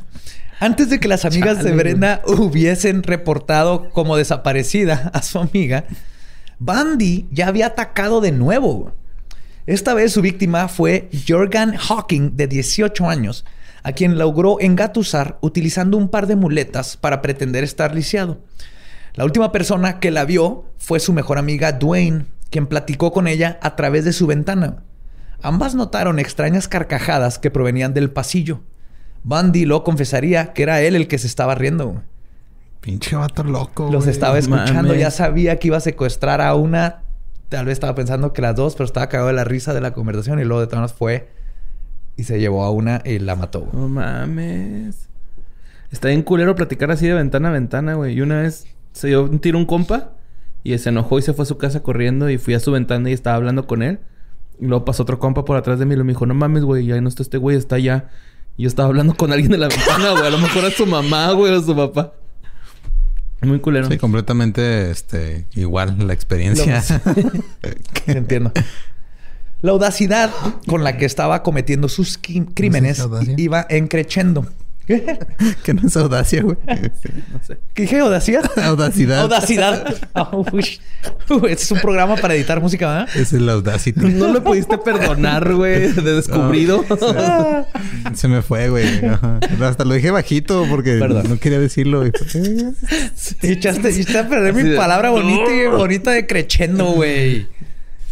[0.60, 5.84] Antes de que las amigas de Brenda hubiesen reportado como desaparecida a su amiga,
[6.58, 8.92] Bundy ya había atacado de nuevo.
[9.66, 13.44] Esta vez su víctima fue Jorgan Hawking, de 18 años,
[13.88, 18.42] a quien logró engatusar utilizando un par de muletas para pretender estar lisiado.
[19.14, 23.58] La última persona que la vio fue su mejor amiga Dwayne, quien platicó con ella
[23.62, 24.82] a través de su ventana.
[25.40, 28.60] Ambas notaron extrañas carcajadas que provenían del pasillo.
[29.22, 32.02] Bundy lo confesaría que era él el que se estaba riendo.
[32.82, 33.88] Pinche vato loco.
[33.90, 35.00] Los estaba escuchando, mames.
[35.00, 37.04] ya sabía que iba a secuestrar a una.
[37.48, 39.94] Tal vez estaba pensando que las dos, pero estaba cagado de la risa de la
[39.94, 41.37] conversación y luego de todas maneras fue
[42.18, 43.60] y se llevó a una y la mató.
[43.60, 43.80] güey.
[43.80, 45.08] No mames.
[45.92, 48.14] Está bien culero platicar así de ventana a ventana, güey.
[48.14, 50.10] Y una vez se dio un tiro un compa
[50.64, 53.08] y se enojó y se fue a su casa corriendo y fui a su ventana
[53.08, 54.00] y estaba hablando con él.
[54.60, 56.86] Y luego pasó otro compa por atrás de mí y me dijo, no mames, güey,
[56.86, 58.10] ya no está este güey, está allá.
[58.56, 60.26] Y yo estaba hablando con alguien de la ventana, güey.
[60.26, 62.14] A lo mejor era su mamá, güey, o su papá.
[63.42, 63.86] Muy culero.
[63.88, 66.82] Sí, completamente este, igual la experiencia.
[68.08, 68.50] Entiendo.
[69.60, 70.30] La audacidad
[70.66, 72.18] con la que estaba cometiendo sus
[72.54, 73.34] crímenes audacia?
[73.36, 74.46] iba encrechendo.
[74.86, 75.18] ¿Qué?
[75.64, 76.56] que no es audacia, güey.
[76.66, 77.58] No sé.
[77.74, 77.98] ¿Qué dije?
[77.98, 78.40] ¿Audacia?
[78.64, 79.20] Audacidad.
[79.20, 79.94] Audacidad.
[80.14, 80.80] Ah, uy.
[81.50, 83.08] Este es un programa para editar música, ¿verdad?
[83.16, 84.00] Es el audacity.
[84.00, 86.84] No le pudiste perdonar, güey, de descubrido.
[88.14, 88.86] Se me fue, güey.
[89.62, 91.26] Hasta lo dije bajito porque Perdón.
[91.28, 92.06] no quería decirlo.
[92.06, 92.72] y fue, eh,
[93.42, 97.46] Echaste, echaste a perder Así mi de- palabra bonita y bonita de crechendo, güey.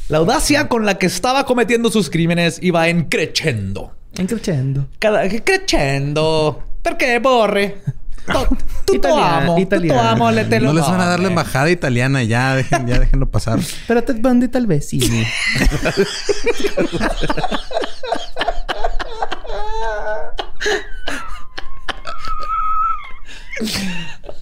[0.09, 3.93] La audacia con la que estaba cometiendo sus crímenes iba encrechendo.
[4.17, 4.87] Encrechendo.
[5.01, 6.63] Cada crechendo.
[6.81, 7.83] Perché borre?
[8.27, 10.01] Tutto Italiano, amo, tutto italiano.
[10.01, 12.25] amo le te No les van a dar la embajada italiana.
[12.25, 13.61] Ya, dejen, ya déjenlo pasar.
[13.89, 14.99] Pero Ted Bundy tal vez sí.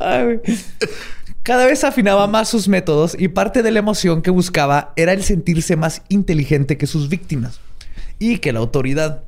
[0.01, 0.41] Ay, güey.
[1.45, 5.23] Cada vez afinaba más sus métodos y parte de la emoción que buscaba era el
[5.23, 7.61] sentirse más inteligente que sus víctimas
[8.19, 9.25] y que la autoridad,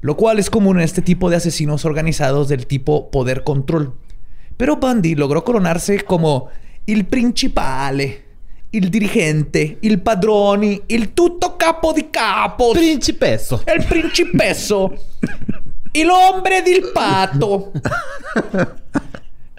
[0.00, 3.94] lo cual es común en este tipo de asesinos organizados del tipo poder control.
[4.56, 6.50] Pero Bundy logró coronarse como
[6.86, 8.22] el principale,
[8.70, 12.78] el dirigente, el padroni, el tutto capo di capos.
[12.78, 13.60] Principeso.
[13.66, 14.94] El principeso.
[15.92, 17.72] El hombre del pato.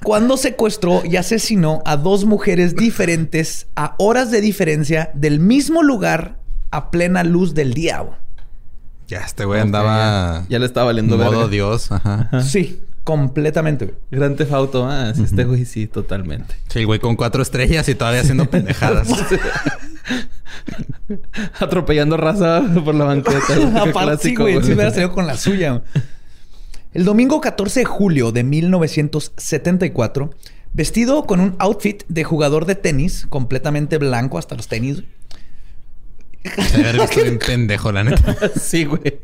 [0.04, 6.39] Cuando secuestró y asesinó a dos mujeres diferentes a horas de diferencia del mismo lugar
[6.72, 8.04] a plena luz del día.
[9.08, 10.45] Ya, este güey andaba...
[10.50, 11.48] Ya le estaba valiendo modo verga.
[11.48, 11.91] Dios.
[11.91, 12.30] Ajá.
[12.43, 13.95] Sí, completamente.
[14.12, 14.86] Gran Tefauto.
[14.88, 16.56] Ah, sí, este güey sí, totalmente.
[16.68, 19.08] Sí, el güey con cuatro estrellas y todavía haciendo pendejadas.
[21.60, 23.38] Atropellando raza por la banqueta.
[23.82, 24.62] Aparte, sí, Clásico, güey.
[24.64, 25.82] Sí hubiera salido con la suya.
[26.98, 30.32] El domingo 14 de julio de 1974,
[30.74, 35.04] vestido con un outfit de jugador de tenis, completamente blanco hasta los tenis,
[36.43, 38.36] Se haber visto bien pendejo, la neta.
[38.60, 39.20] Sí, güey.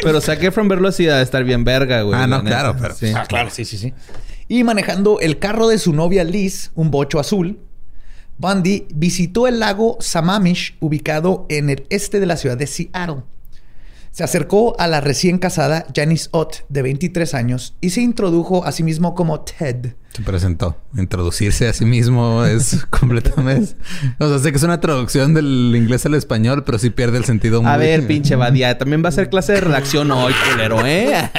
[0.00, 2.16] Pero saqué from verlo así de estar bien verga, güey.
[2.20, 3.10] Ah, no, claro, pero- Sí.
[3.12, 3.92] Ah, claro, sí, sí, sí.
[4.46, 7.58] Y manejando el carro de su novia Liz, un bocho azul,
[8.36, 13.22] Bundy visitó el lago Sammamish, ubicado en el este de la ciudad de Seattle.
[14.18, 18.72] Se acercó a la recién casada Janice Ott, de 23 años, y se introdujo a
[18.72, 19.92] sí mismo como Ted.
[20.12, 20.76] Se presentó.
[20.96, 23.76] Introducirse a sí mismo es completamente...
[24.18, 27.26] O sea, sé que es una traducción del inglés al español, pero sí pierde el
[27.26, 27.70] sentido muy...
[27.70, 28.76] A ver, pinche Badía.
[28.76, 31.30] También va a ser clase de redacción hoy, culero, ¿eh?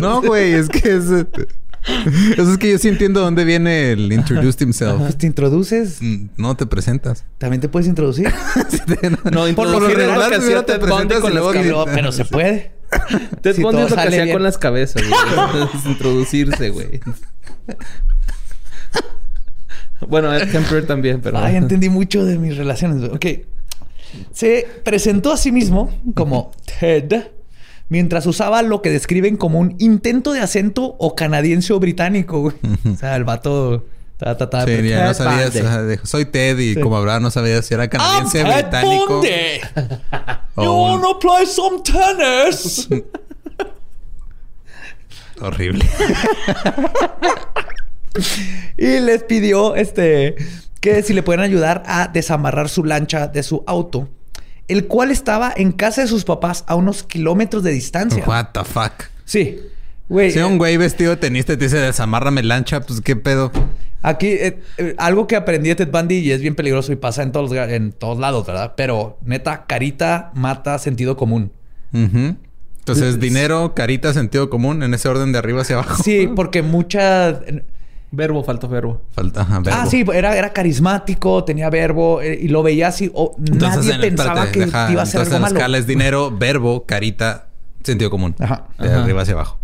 [0.00, 1.04] No, güey, es que es...
[2.38, 4.98] Eso es que yo sí entiendo dónde viene el introduced himself.
[5.00, 7.24] Pues te introduces, Mm, No te presentas.
[7.38, 8.28] también te puedes introducir.
[9.32, 11.86] No, Por lo regular, que hacía te presentas con y las cabezas.
[11.94, 12.72] pero, se puede.
[13.40, 14.34] Ted Si Bundy es lo que hacía bien.
[14.36, 15.68] con las cabezas, güey.
[15.74, 17.00] Es Introducirse, güey.
[20.08, 21.38] Bueno, Ed Kemper también, pero...
[21.38, 23.08] Ay, entendí mucho de mis relaciones.
[23.10, 23.26] Ok.
[24.32, 27.28] Se presentó a sí mismo como Ted
[27.88, 32.40] mientras usaba lo que describen como un intento de acento o canadiense o británico.
[32.40, 32.54] güey.
[32.92, 33.84] O sea, el vato
[34.66, 35.52] Sí, ya no sabías.
[36.04, 39.22] Soy Ted y como hablaba no sabía si era canadiense, británico.
[40.54, 42.86] O You wanna play some tennis?
[45.40, 45.82] Horrible.
[48.76, 50.36] y les pidió este
[50.80, 54.10] que si le pueden ayudar a desamarrar su lancha de su auto,
[54.68, 58.24] el cual estaba en casa de sus papás a unos kilómetros de distancia.
[58.26, 58.92] What the fuck.
[59.24, 59.60] Sí.
[60.08, 63.50] Güey, Si un güey vestido de tenista te dice desamárrame lancha, pues qué pedo.
[64.02, 67.22] aquí eh, eh, algo que aprendí de Ted Bundy y es bien peligroso y pasa
[67.22, 68.74] en todos, los en todos lados, ¿verdad?
[68.76, 71.52] Pero neta, carita mata sentido común.
[71.92, 76.02] Entonces, dinero, carita, sentido común, en ese orden de arriba hacia abajo.
[76.02, 77.40] Sí, porque mucha...
[78.14, 79.00] Verbo, falta verbo.
[79.12, 79.78] Falta, ajá, verbo.
[79.82, 83.10] Ah, sí, era, era carismático, tenía verbo eh, y lo veía así.
[83.14, 85.48] o Entonces, nadie en- pensaba espérate, que deja- iba a ser entonces algo en la
[85.48, 85.58] malo.
[85.58, 87.46] escala es dinero, verbo, carita,
[87.82, 88.34] sentido común.
[88.38, 88.66] Ajá.
[88.78, 89.02] De Ajá.
[89.02, 89.58] arriba hacia abajo.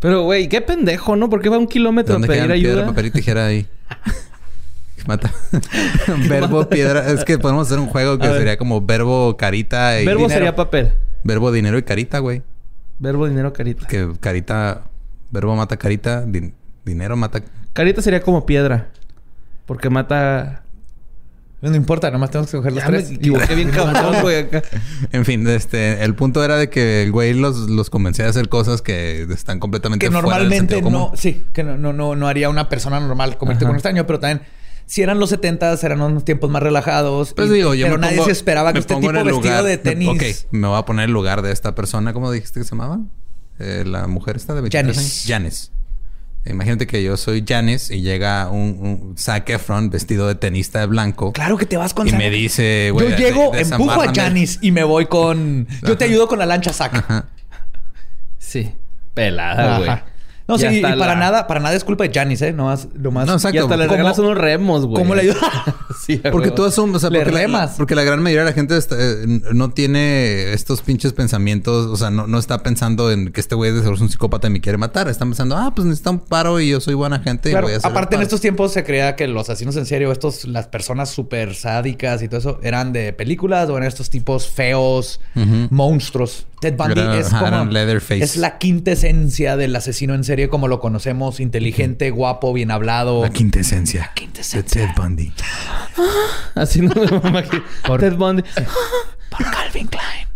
[0.00, 1.28] Pero, güey, qué pendejo, ¿no?
[1.28, 2.86] ¿Por qué va un kilómetro a ¿Dónde pedir quedan piedra, ayuda?
[2.86, 3.66] papel y tijera ahí?
[5.06, 5.32] Mata.
[6.28, 7.10] verbo, piedra.
[7.10, 8.38] Es que podemos hacer un juego que A ver.
[8.38, 10.06] sería como verbo, carita y...
[10.06, 10.34] Verbo dinero.
[10.38, 10.94] sería papel.
[11.24, 12.42] Verbo, dinero y carita, güey.
[12.98, 13.86] Verbo, dinero, carita.
[13.86, 14.82] Que carita...
[15.30, 17.42] Verbo mata carita, din- dinero mata...
[17.72, 18.90] Carita sería como piedra.
[19.66, 20.58] Porque mata...
[21.60, 23.12] No importa, nomás tenemos que coger los Ya me tres.
[23.12, 24.62] equivoqué bien cabrón, güey, acá.
[25.12, 26.02] En fin, este...
[26.02, 29.60] El punto era de que el güey los, los convencía de hacer cosas que están
[29.60, 32.98] completamente que fuera del normalmente no, sí, que no, no, no, no haría una persona
[32.98, 33.68] normal convertirte Ajá.
[33.68, 34.44] con un extraño, pero también
[34.86, 37.32] si eran los 70 eran unos tiempos más relajados.
[37.32, 39.16] Pues y- digo, yo pero me nadie pongo- se esperaba que me este tipo en
[39.18, 40.08] el vestido lugar de tenis.
[40.08, 42.12] Ok, me voy a poner el lugar de esta persona.
[42.12, 42.98] ¿Cómo dijiste que se llamaba?
[43.60, 45.32] Eh, la mujer esta de 23 Janice.
[45.34, 45.72] años.
[46.44, 50.86] Imagínate que yo soy Janice y llega un, un Zac Efron vestido de tenista de
[50.86, 51.32] blanco.
[51.32, 52.18] Claro que te vas con Y Zac.
[52.18, 53.10] me dice, güey...
[53.10, 54.12] Yo de- llego, de- empujo a.
[54.12, 55.68] Janis y me voy con.
[55.82, 56.12] Yo te Ajá.
[56.12, 56.98] ayudo con la lancha saca.
[56.98, 57.28] Ajá.
[58.38, 58.72] Sí.
[59.14, 60.11] Pelada, güey.
[60.48, 62.52] No, Y sí, y para la- nada, para nada es culpa de Janis, ¿eh?
[62.52, 63.26] No más, lo más.
[63.26, 63.56] No, exacto.
[63.56, 65.02] Y hasta le ¿Cómo- regalas unos remos, güey.
[65.02, 65.36] ¿Cómo le ayuda?
[66.04, 66.54] sí, a Porque huevo.
[66.56, 67.74] tú asumes, o sea, Le porque la, remas.
[67.76, 71.96] porque la gran mayoría de la gente está- eh, no tiene estos pinches pensamientos, o
[71.96, 74.50] sea, no, no está pensando en que este güey de seguro es un psicópata y
[74.50, 75.08] me quiere matar.
[75.08, 77.76] Están pensando, ah, pues necesita un paro y yo soy buena gente y voy a
[77.76, 81.10] hacer aparte en estos tiempos se creía que los asesinos en serio, estos, las personas
[81.10, 85.20] súper sádicas y todo eso, eran de películas o eran estos tipos feos,
[85.70, 86.46] monstruos.
[86.60, 87.64] Ted Bundy es como...
[87.64, 88.22] Leatherface.
[88.22, 93.20] Es la quinta esencia del asesino en serie como lo conocemos, inteligente, guapo, bien hablado.
[93.20, 94.12] La quintesencia.
[94.14, 94.80] quintesencia.
[94.80, 95.30] De Ted Bundy.
[96.54, 97.62] Así no me imagino.
[97.86, 98.42] Por- Ted Bundy.
[99.28, 100.26] Por Calvin Klein.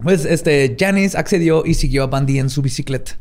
[0.00, 3.16] Pues este, Janice accedió y siguió a Bundy en su bicicleta.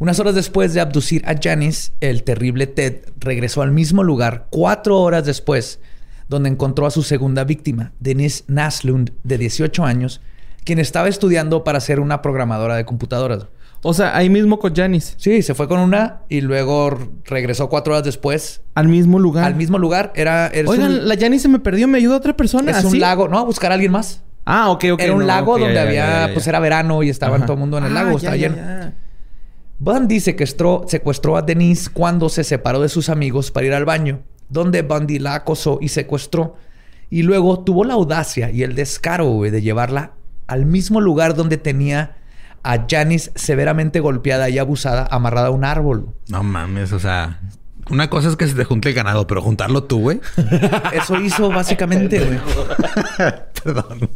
[0.00, 4.98] Unas horas después de abducir a Janice, el terrible Ted regresó al mismo lugar cuatro
[4.98, 5.78] horas después,
[6.28, 10.20] donde encontró a su segunda víctima, Denise Naslund, de 18 años,
[10.64, 13.46] quien estaba estudiando para ser una programadora de computadoras.
[13.84, 15.14] O sea, ahí mismo con Janice.
[15.16, 19.44] Sí, se fue con una y luego regresó cuatro horas después Al mismo lugar.
[19.44, 20.12] al mismo lugar.
[20.14, 21.88] Era, Oigan, un, la Janice se me perdió.
[21.88, 22.70] ¿Me ayuda otra persona?
[22.70, 23.38] es un lago, ¿no?
[23.38, 24.22] A buscar a alguien más.
[24.44, 25.00] Ah, ok, ok.
[25.00, 26.32] era un no, lago donde ya, había, ya, ya.
[26.34, 27.46] pues era verano y estaba Ajá.
[27.46, 28.92] todo el mundo en el Ah, lago, ya, estaba lleno.
[29.78, 34.20] Bundy secuestró, secuestró a Denise cuando se separó de sus amigos para ir al baño,
[34.48, 36.54] donde Bundy la acosó y secuestró.
[37.10, 40.12] Y luego tuvo la audacia y el descaro, güey, de llevarla
[40.46, 42.16] al mismo lugar donde tenía
[42.62, 46.08] a Janice severamente golpeada y abusada, amarrada a un árbol.
[46.28, 47.40] No mames, o sea...
[47.90, 50.20] Una cosa es que se te junte el ganado, pero juntarlo tú, güey.
[50.92, 52.38] Eso hizo básicamente, güey.
[53.64, 54.08] Perdón.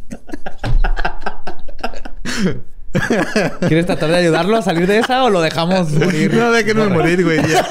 [3.67, 6.33] ¿Quieres tratar de ayudarlo a salir de esa o lo dejamos morir?
[6.33, 7.39] No, déjenme morir, güey.
[7.47, 7.67] ya.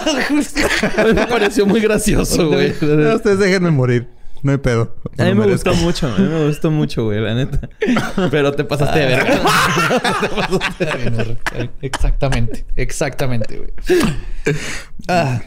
[1.14, 2.74] me pareció muy gracioso, güey.
[2.80, 4.08] No, ustedes déjenme morir.
[4.47, 4.94] No hay pedo.
[5.18, 5.70] A mí me merezco.
[5.70, 7.68] gustó mucho, a mí me gustó mucho, güey, la neta.
[8.30, 9.40] Pero te pasaste de verga.
[11.82, 13.70] Exactamente, exactamente, güey.
[15.09, 15.40] Ah,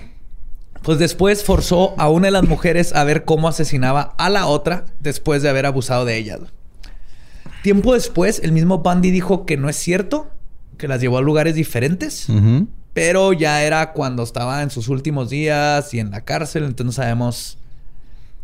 [0.81, 4.83] pues después forzó a una de las mujeres a ver cómo asesinaba a la otra
[4.99, 6.41] después de haber abusado de ellas.
[7.63, 10.27] Tiempo después, el mismo Bundy dijo que no es cierto,
[10.77, 12.27] que las llevó a lugares diferentes,
[12.93, 16.91] pero ya era cuando estaba en sus últimos días y en la cárcel, entonces no
[16.91, 17.58] sabemos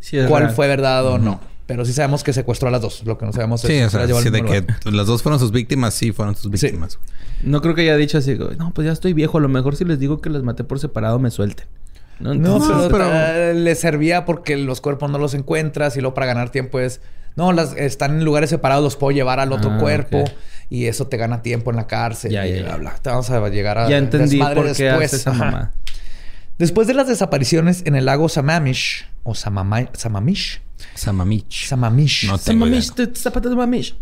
[0.05, 1.39] Sí, cuál fue verdad o no.
[1.65, 3.01] Pero sí sabemos que secuestró a las dos.
[3.05, 5.51] Lo que no sabemos es Sí, o sea, sí, de que las dos fueron sus
[5.51, 6.99] víctimas, sí fueron sus víctimas.
[7.41, 9.39] No creo que haya dicho así, no, pues ya estoy viejo.
[9.39, 11.65] A lo mejor si les digo que las maté por separado me suelten.
[12.19, 16.01] No, No, Entonces, pero, pero- eh, le servía porque los cuerpos no los encuentras y
[16.01, 17.01] luego para ganar tiempo es...
[17.35, 20.23] No, las están en lugares separados, los puedo llevar al otro Ah, cuerpo
[20.69, 22.31] y eso te gana tiempo en la cárcel.
[22.31, 22.77] Ya, y ya, bla, ya.
[22.77, 22.95] bla.
[23.01, 25.05] Te vamos a llegar a Ya entendí desmadre por qué después.
[25.13, 25.71] hace esa mamá.
[26.57, 30.61] Después de las desapariciones en el lago Samamish o Samama- Samamish,
[30.95, 31.65] Samamich.
[31.67, 32.79] Samamish, No tengo idea.
[32.79, 33.95] Mamish, te- zapatos de mamish.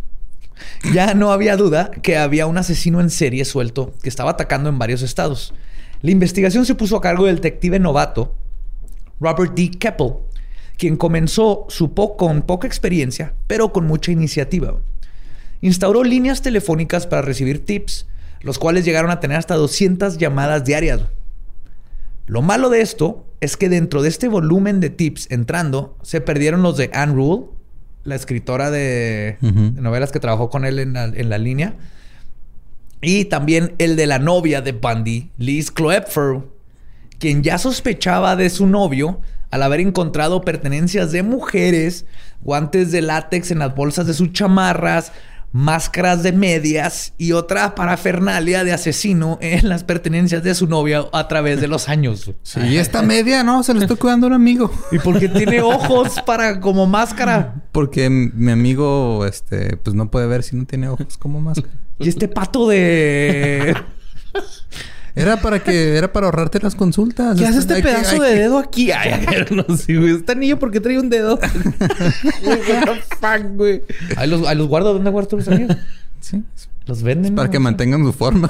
[0.93, 4.77] ya no había duda que había un asesino en serie suelto que estaba atacando en
[4.77, 5.53] varios estados.
[6.01, 8.35] La investigación se puso a cargo del detective novato
[9.19, 9.71] Robert D.
[9.71, 10.13] Keppel,
[10.77, 14.75] quien comenzó su po- con poca experiencia, pero con mucha iniciativa.
[15.61, 18.05] Instauró líneas telefónicas para recibir tips,
[18.41, 21.01] los cuales llegaron a tener hasta 200 llamadas diarias.
[22.25, 26.63] Lo malo de esto es que dentro de este volumen de tips entrando, se perdieron
[26.63, 27.45] los de Anne Rule,
[28.03, 31.75] la escritora de, novelas que trabajó con él en la, en la línea,
[33.01, 36.39] y también el de la novia de Bundy, Liz Kloepfer,
[37.19, 39.21] quien ya sospechaba de su novio
[39.51, 42.05] al haber encontrado pertenencias de mujeres,
[42.41, 45.11] guantes de látex en las bolsas de sus chamarras,
[45.53, 51.27] máscaras de medias y otra parafernalia de asesino en las pertenencias de su novia a
[51.27, 52.31] través de los años.
[52.41, 54.71] Sí, y esta media, no, se la estoy cuidando a un amigo.
[54.91, 57.63] Y porque tiene ojos para como máscara.
[57.71, 61.73] Porque mi amigo, este, pues no puede ver si no tiene ojos como máscara.
[61.99, 63.75] Y este pato de...
[65.15, 67.37] Era para que, era para ahorrarte las consultas.
[67.37, 68.91] ¿Qué hace este Hay que- pedazo hay de dedo aquí?
[68.91, 70.15] Ay, ay, no sé, güey.
[70.15, 71.37] Este anillo porque trae un dedo.
[73.21, 73.83] Fuck, güey.
[74.17, 74.93] Ahí los, ahí los guardo.
[74.93, 75.77] ¿Dónde guardo los anillos?
[76.19, 76.41] Sí,
[76.87, 77.35] Los venden.
[77.35, 77.51] para ¿no?
[77.51, 78.49] que mantengan su forma.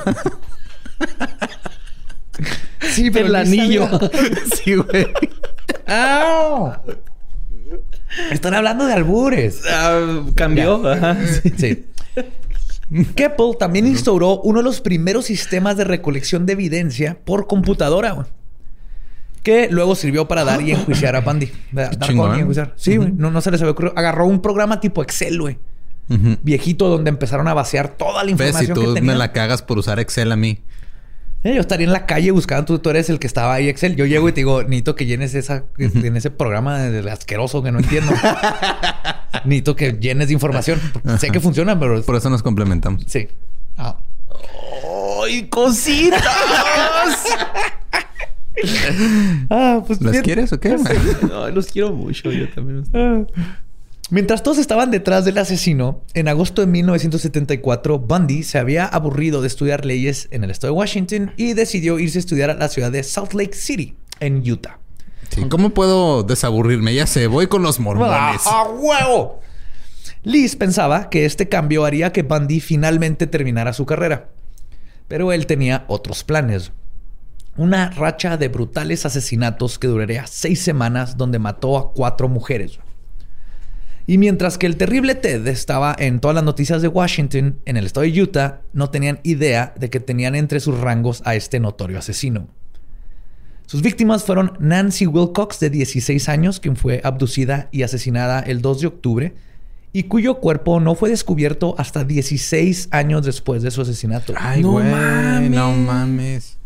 [2.91, 3.89] Sí, pero El ni anillo.
[4.63, 5.07] sí, güey.
[5.87, 6.81] ¡Ah!
[8.31, 9.61] Están hablando de albures.
[9.69, 10.87] Ah, cambió.
[10.87, 11.17] Ajá.
[11.41, 11.53] Sí.
[11.57, 11.85] Sí.
[13.15, 18.27] Keppel también instauró uno de los primeros sistemas de recolección de evidencia por computadora, güey.
[19.41, 21.51] Que luego sirvió para dar y enjuiciar a Bundy.
[21.71, 22.73] Dar con y enjuiciar.
[22.77, 22.97] Sí.
[22.97, 23.09] Ujú.
[23.17, 23.93] no, no se les había ocurrido.
[23.97, 25.57] Agarró un programa tipo Excel, güey.
[26.43, 29.61] Viejito, donde empezaron a vaciar toda la Ves, si información que tú me la cagas
[29.61, 30.59] por usar Excel a mí.
[31.43, 33.95] Eh, yo estaría en la calle buscando, tú, tú eres el que estaba ahí Excel.
[33.95, 37.71] Yo llego y te digo, necesito que llenes esa, en ese programa del asqueroso que
[37.71, 38.11] no entiendo.
[39.45, 40.79] necesito que llenes de información.
[41.19, 43.03] Sé que funciona, pero Por eso nos complementamos.
[43.07, 43.27] sí.
[43.77, 43.97] Ah.
[45.23, 46.23] ¡Ay, cositas!
[49.49, 50.23] Ah, pues ¿Las bien.
[50.23, 50.75] quieres o qué?
[51.33, 52.31] Ay, los quiero mucho.
[52.31, 52.83] Yo también.
[54.13, 59.47] Mientras todos estaban detrás del asesino, en agosto de 1974, Bundy se había aburrido de
[59.47, 62.91] estudiar leyes en el estado de Washington y decidió irse a estudiar a la ciudad
[62.91, 64.77] de Salt Lake City, en Utah.
[65.29, 66.93] Sí, ¿Cómo puedo desaburrirme?
[66.93, 68.41] Ya sé, voy con los mormones.
[68.45, 69.39] ¡A huevo!
[70.21, 74.29] Liz pensaba que este cambio haría que Bundy finalmente terminara su carrera.
[75.07, 76.71] Pero él tenía otros planes.
[77.57, 82.79] Una racha de brutales asesinatos que duraría seis semanas donde mató a cuatro mujeres.
[84.05, 87.85] Y mientras que el terrible Ted estaba en todas las noticias de Washington, en el
[87.85, 91.99] estado de Utah, no tenían idea de que tenían entre sus rangos a este notorio
[91.99, 92.47] asesino.
[93.65, 98.81] Sus víctimas fueron Nancy Wilcox, de 16 años, quien fue abducida y asesinada el 2
[98.81, 99.33] de octubre,
[99.93, 104.33] y cuyo cuerpo no fue descubierto hasta 16 años después de su asesinato.
[104.35, 104.85] Ay, No güey.
[104.91, 105.49] mames.
[105.51, 106.57] No mames.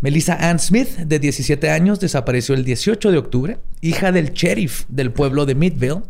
[0.00, 5.12] Melissa Ann Smith, de 17 años, desapareció el 18 de octubre, hija del sheriff del
[5.12, 6.00] pueblo de Midville,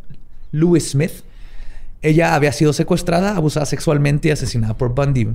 [0.51, 1.23] Louis Smith.
[2.03, 5.35] Ella había sido secuestrada, abusada sexualmente y asesinada por Bundy.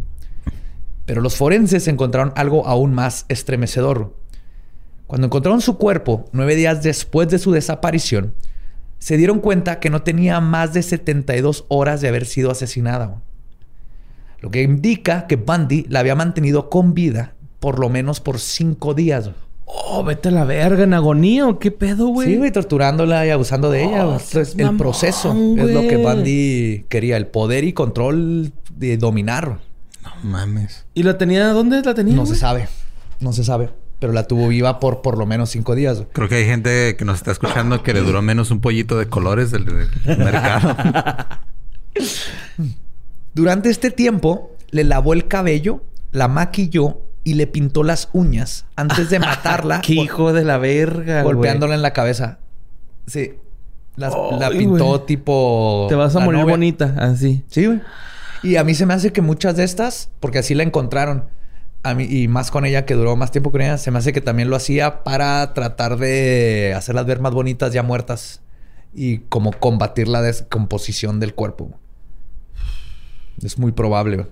[1.05, 4.15] Pero los forenses encontraron algo aún más estremecedor.
[5.07, 8.33] Cuando encontraron su cuerpo, nueve días después de su desaparición,
[8.97, 13.21] se dieron cuenta que no tenía más de 72 horas de haber sido asesinada.
[14.39, 17.35] Lo que indica que Bundy la había mantenido con vida
[17.65, 19.31] por lo menos por cinco días.
[19.67, 22.29] Oh, vete a la verga, en agonía o qué pedo, güey.
[22.29, 24.05] Sí, güey, torturándola y abusando de ella.
[24.07, 25.97] Oh, el mamón, proceso es lo que.
[25.97, 29.59] Bundy quería, el poder y control de dominar.
[30.03, 30.85] No mames.
[30.93, 31.47] ¿Y la tenía?
[31.49, 32.15] ¿Dónde la tenía?
[32.15, 32.67] No se sabe,
[33.19, 33.71] no se sabe.
[33.99, 35.97] Pero la tuvo viva por por lo menos cinco días.
[35.97, 36.09] güey.
[36.13, 39.07] Creo que hay gente que nos está escuchando que le duró menos un pollito de
[39.07, 40.75] colores del, del mercado.
[43.33, 49.09] Durante este tiempo, le lavó el cabello, la maquilló y le pintó las uñas antes
[49.09, 49.81] de matarla.
[49.81, 51.33] ¡Qué hijo de la verga, güey!
[51.35, 52.39] golpeándola en la cabeza.
[53.07, 53.33] Sí.
[53.97, 55.87] Las- la pintó tipo.
[55.89, 56.53] Te vas a morir novia.
[56.53, 57.43] bonita, así.
[57.49, 57.81] Sí, güey.
[58.43, 61.25] Y a mí se me hace que muchas de estas, porque así la encontraron,
[61.81, 64.13] a mí, y más con ella que duró más tiempo con ella, se me hace
[64.13, 68.41] que también lo hacía para tratar de hacerlas ver más bonitas ya muertas
[68.93, 71.79] y como combatir la descomposición del cuerpo.
[73.41, 74.27] Es muy probable.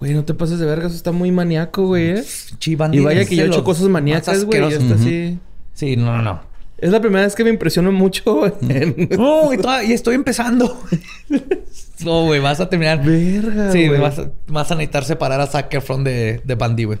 [0.00, 0.14] Güey.
[0.14, 0.86] No te pases de verga.
[0.86, 2.24] Eso está muy maníaco, güey, ¿eh?
[2.60, 4.62] Y vaya es que yo he hecho cosas maníacas, güey.
[4.72, 5.38] está así...
[5.74, 6.40] Sí, no, no, no.
[6.78, 9.08] Es la primera vez que me impresiono mucho en...
[9.16, 10.80] No, y, toda- y estoy empezando.
[12.04, 13.02] no, güey, vas a terminar.
[13.04, 14.00] Verga, Sí, güey.
[14.00, 16.98] vas a, vas a necesitar separar a Zac Efron de, de Bundy, güey.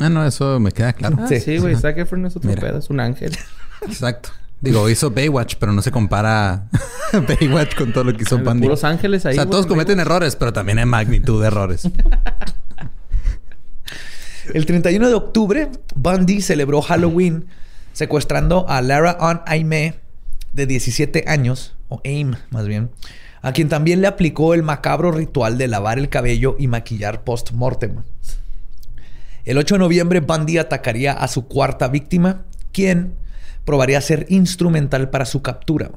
[0.00, 1.16] Ah, no, eso me queda claro.
[1.20, 1.40] Ah, Sí.
[1.40, 1.74] sí, güey.
[1.76, 2.62] Zac Efron es otro Mira.
[2.62, 2.78] pedo.
[2.78, 3.32] Es un ángel.
[3.86, 4.30] Exacto.
[4.60, 6.68] Digo, hizo Baywatch, pero no se compara
[7.12, 8.62] Baywatch con todo lo que hizo Bundy.
[8.66, 11.88] Puros ángeles ahí, O sea, todos en cometen errores, pero también hay magnitud de errores.
[14.54, 17.46] El 31 de octubre, Bundy celebró Halloween
[17.92, 20.00] secuestrando a Lara Ann Aime,
[20.52, 22.90] de 17 años, o Aim más bien,
[23.42, 28.02] a quien también le aplicó el macabro ritual de lavar el cabello y maquillar post-mortem.
[29.44, 32.42] El 8 de noviembre, Bundy atacaría a su cuarta víctima,
[32.72, 33.14] quien
[33.68, 35.90] probaría ser instrumental para su captura.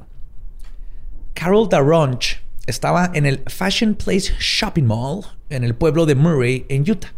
[1.32, 6.82] Carol Daronch estaba en el Fashion Place Shopping Mall en el pueblo de Murray, en
[6.82, 7.14] Utah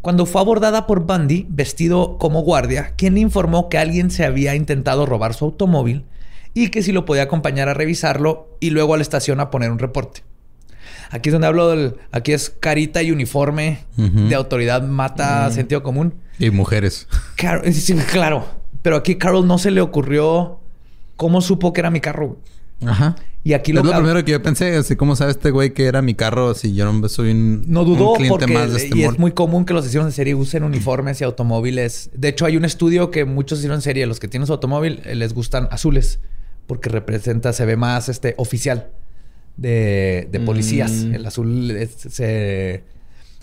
[0.00, 4.56] cuando fue abordada por Bundy vestido como guardia, quien le informó que alguien se había
[4.56, 6.06] intentado robar su automóvil
[6.54, 9.70] y que si lo podía acompañar a revisarlo y luego a la estación a poner
[9.70, 10.22] un reporte.
[11.10, 11.94] Aquí es donde hablo del...
[12.10, 16.14] Aquí es carita y uniforme de autoridad mata sentido común.
[16.40, 17.06] Y mujeres.
[17.72, 18.44] Sí, claro.
[18.82, 20.60] Pero aquí Carol no se le ocurrió
[21.16, 22.38] cómo supo que era mi carro.
[22.86, 23.16] Ajá.
[23.42, 24.76] Y aquí es lo, lo cab- primero que yo pensé.
[24.76, 27.84] Así como sabe este güey que era mi carro si yo no soy un, No
[27.84, 29.14] dudó un cliente porque más de este y mall.
[29.14, 32.10] es muy común que los asesinos en serie usen uniformes y automóviles.
[32.14, 35.00] De hecho, hay un estudio que muchos asesinos en serie, los que tienen su automóvil,
[35.04, 36.20] eh, les gustan azules
[36.66, 38.90] porque representa, se ve más este oficial
[39.56, 40.92] de, de policías.
[40.92, 41.14] Mm.
[41.14, 42.84] El azul es- se,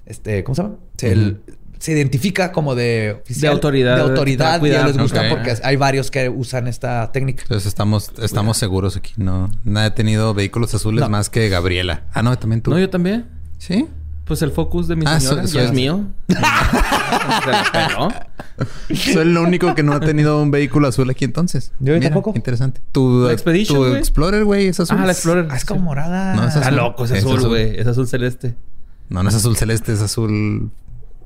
[0.05, 0.75] este, ¿cómo se llama?
[0.97, 1.41] Se, el-
[1.79, 5.29] se identifica como de oficial, De autoridad, de autoridad de y a ellos les cuidado.
[5.29, 7.43] gusta porque hay varios que usan esta técnica.
[7.43, 9.13] Entonces estamos, estamos seguros aquí.
[9.17, 11.09] No, nada he tenido vehículos azules No.
[11.09, 12.03] más que Gabriela.
[12.13, 12.71] Ah, no, también tú.
[12.71, 13.25] No, yo también.
[13.57, 13.87] ¿Sí?
[14.25, 16.05] Pues el focus de mi Ah, señora so- ya so- es mío.
[18.93, 21.71] Soy el único que no ha tenido un vehículo azul aquí entonces.
[21.79, 22.33] Yo Mira, tampoco.
[22.35, 22.81] Interesante.
[22.91, 23.95] Tu, La Expedition, tu.
[23.95, 24.97] Explorer, güey, es azul.
[24.99, 25.47] Ah, la Explorer.
[25.51, 26.35] Ah, es como morada.
[26.35, 26.75] No, es Está azul.
[26.77, 27.47] loco, es azul.
[27.47, 27.79] güey.
[27.79, 28.55] Es azul celeste.
[29.09, 30.71] No, no es azul celeste, es azul.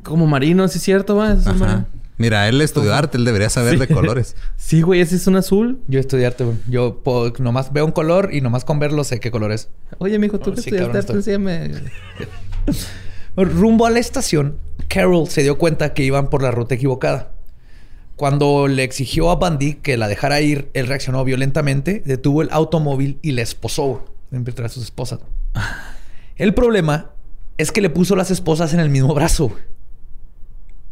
[0.03, 1.33] Como marino, sí es cierto, va.
[1.33, 1.85] Es Ajá.
[2.17, 3.79] Mira, él estudió arte, él debería saber Sí.
[3.79, 4.35] de colores.
[4.57, 5.79] Sí, güey, ese es un azul.
[5.87, 6.57] Yo estudiarte, güey.
[6.67, 7.01] Yo
[7.39, 9.69] nomás veo un color y nomás con verlo sé qué color es.
[9.99, 11.71] Oye, mijo, tú Oh, que sí, estudiaste arte, enséñame.
[13.35, 14.57] Rumbo a la estación,
[14.89, 17.31] Carol se dio cuenta que iban por la ruta equivocada.
[18.17, 23.17] Cuando le exigió a Bundy que la dejara ir, él reaccionó violentamente, detuvo el automóvil
[23.21, 25.19] y la esposó entre sus esposas.
[26.35, 27.11] El problema
[27.57, 29.51] es que le puso las esposas en el mismo brazo.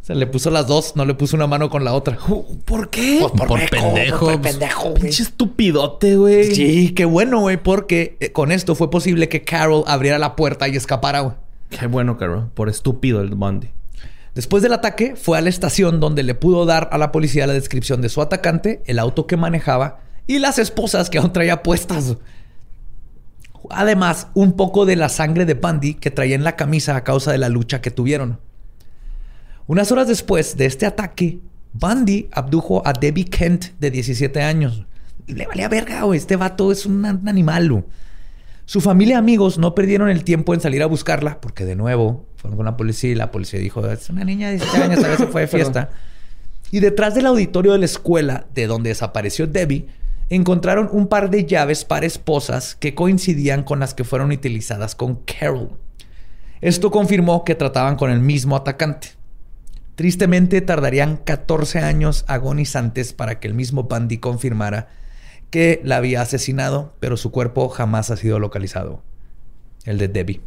[0.07, 2.17] Sea, le puso las dos, no le puso una mano con la otra.
[2.63, 3.17] ¿Por qué?
[3.19, 4.53] Pues Por pendejo, por pues.
[4.53, 5.01] pendejo, güey.
[5.01, 6.55] Pinche estupidote, güey.
[6.55, 10.69] Sí, qué bueno, güey, porque eh, con esto fue posible que Carol abriera la puerta
[10.69, 11.35] y escapara, güey.
[11.69, 12.49] Qué bueno, Carol.
[12.53, 13.67] Por estúpido el Bundy.
[14.33, 17.51] Después del ataque, fue a la estación donde le pudo dar a la policía la
[17.51, 22.15] descripción de su atacante, el auto que manejaba y las esposas que aún traía puestas.
[23.69, 27.33] Además, un poco de la sangre de Bundy que traía en la camisa a causa
[27.33, 28.39] de la lucha que tuvieron.
[29.67, 31.39] Unas horas después de este ataque,
[31.73, 34.85] Bundy abdujo a Debbie Kent de 17 años.
[35.27, 36.17] Y le valía verga, güey.
[36.17, 37.83] Este vato es un, animal.
[38.63, 42.25] Su familia y amigos no perdieron el tiempo en salir a buscarla, porque de nuevo
[42.37, 45.09] fueron con la policía y la policía dijo: Es una niña de 17 años, a
[45.09, 45.89] veces fue de fiesta.
[46.71, 49.87] y detrás del auditorio de la escuela de donde desapareció Debbie,
[50.29, 55.15] encontraron un par de llaves para esposas que coincidían con las que fueron utilizadas con
[55.25, 55.77] Carol.
[56.61, 59.16] Esto confirmó que trataban con el mismo atacante.
[59.97, 64.89] Tristemente tardarían 14 años agonizantes para que el mismo Bundy confirmara
[65.49, 69.01] que la había asesinado, pero su cuerpo jamás ha sido localizado.
[69.85, 70.41] El de Debbie.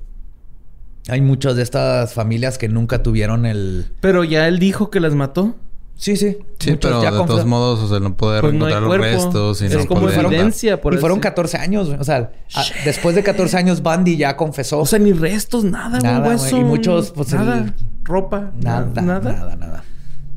[1.08, 3.86] Hay muchas de estas familias que nunca tuvieron el...
[4.00, 5.56] Pero ya él dijo que las mató.
[5.96, 6.38] Sí, sí.
[6.60, 9.62] Sí, pero de todos modos, o sea, no poder pues encontrar los restos.
[9.62, 10.80] Y es como evidencia.
[10.80, 12.30] Por y fueron 14 años, O sea,
[12.84, 14.78] después de 14 años, Bandy ya confesó.
[14.78, 16.56] O sea, ni restos, nada, nada hueso.
[16.56, 17.74] Y muchos, pues, nada.
[18.04, 18.52] Ropa.
[18.60, 19.32] Nada, nada.
[19.32, 19.84] Nada, nada.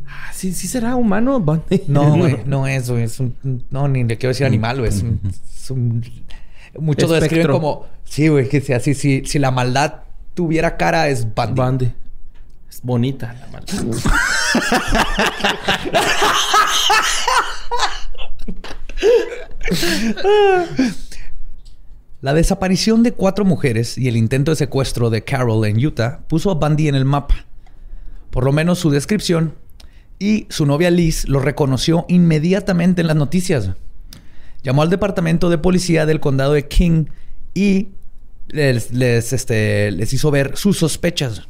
[0.07, 1.43] Ah, sí, sí será humano.
[1.87, 2.43] No, güey.
[2.45, 3.03] no es, güey.
[3.03, 3.35] Es un...
[3.69, 4.89] No, ni le quiero decir animal, güey.
[4.89, 5.19] Es un...
[5.23, 6.03] Es un
[6.79, 7.85] muchos lo describen como...
[8.03, 8.49] Sí, güey.
[8.49, 8.93] Que sea así.
[8.93, 10.01] Si, si la maldad
[10.33, 11.59] tuviera cara, es Bandy.
[11.59, 11.91] Bandy.
[12.69, 13.73] Es bonita la maldad.
[22.21, 26.51] La desaparición de cuatro mujeres y el intento de secuestro de Carol en Utah puso
[26.51, 27.35] a Bundy en el mapa.
[28.33, 29.53] Por lo menos su descripción
[30.17, 33.69] y su novia Liz lo reconoció inmediatamente en las noticias.
[34.63, 37.05] Llamó al departamento de policía del condado de King
[37.53, 37.89] y
[38.47, 38.91] les,
[39.33, 41.43] este, hizo ver sus sospechas.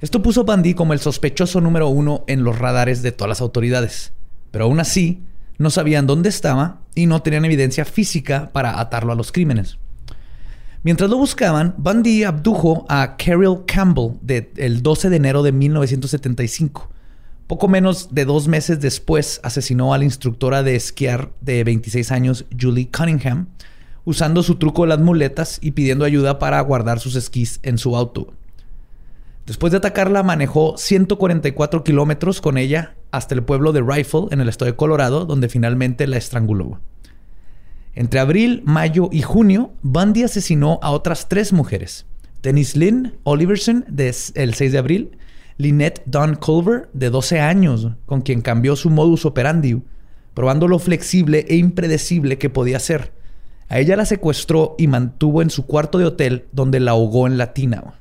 [0.00, 3.40] Esto puso a Bundy como el sospechoso número uno en los radares de todas las
[3.40, 4.12] autoridades.
[4.50, 5.22] Pero aún así,
[5.58, 9.78] no sabían dónde estaba y no tenían evidencia física para atarlo a los crímenes.
[10.82, 14.14] Mientras lo buscaban, Bundy abdujo a Carol Campbell
[14.56, 16.88] el 12 de enero de 1975.
[17.46, 22.46] Poco menos de dos meses después asesinó a la instructora de esquiar de 26 años,
[22.58, 23.48] Julie Cunningham,
[24.06, 27.94] usando su truco de las muletas y pidiendo ayuda para guardar sus esquís en su
[27.94, 28.32] auto.
[29.44, 34.48] Después de atacarla, manejó 144 kilómetros con ella hasta el pueblo de Rifle, en el
[34.48, 36.80] estado de Colorado, donde finalmente la estranguló.
[37.94, 42.06] Entre abril, mayo y junio, Bundy asesinó a otras tres mujeres.
[42.42, 43.84] Denise Lynn Oliverson,
[44.34, 45.18] el 6 de abril,
[45.58, 49.82] Lynette Dawn Culver, de 12 años, con quien cambió su modus operandi,
[50.34, 53.12] probando lo flexible e impredecible que podía ser.
[53.68, 57.36] A ella la secuestró y mantuvo en su cuarto de hotel, donde la ahogó en
[57.38, 57.94] la tina.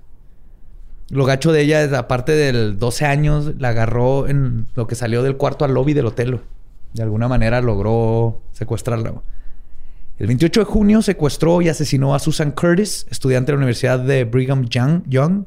[1.09, 5.37] Lo gacho de ella, aparte del 12 años, la agarró en lo que salió del
[5.37, 6.39] cuarto al lobby del hotel.
[6.93, 9.13] De alguna manera logró secuestrarla.
[10.19, 14.25] El 28 de junio secuestró y asesinó a Susan Curtis, estudiante de la Universidad de
[14.25, 15.45] Brigham Young.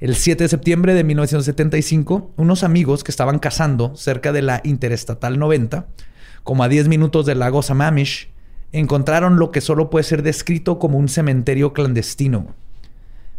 [0.00, 5.38] El 7 de septiembre de 1975, unos amigos que estaban cazando cerca de la Interestatal
[5.38, 5.86] 90,
[6.42, 8.28] como a 10 minutos del lago Sammamish,
[8.72, 12.54] encontraron lo que solo puede ser descrito como un cementerio clandestino.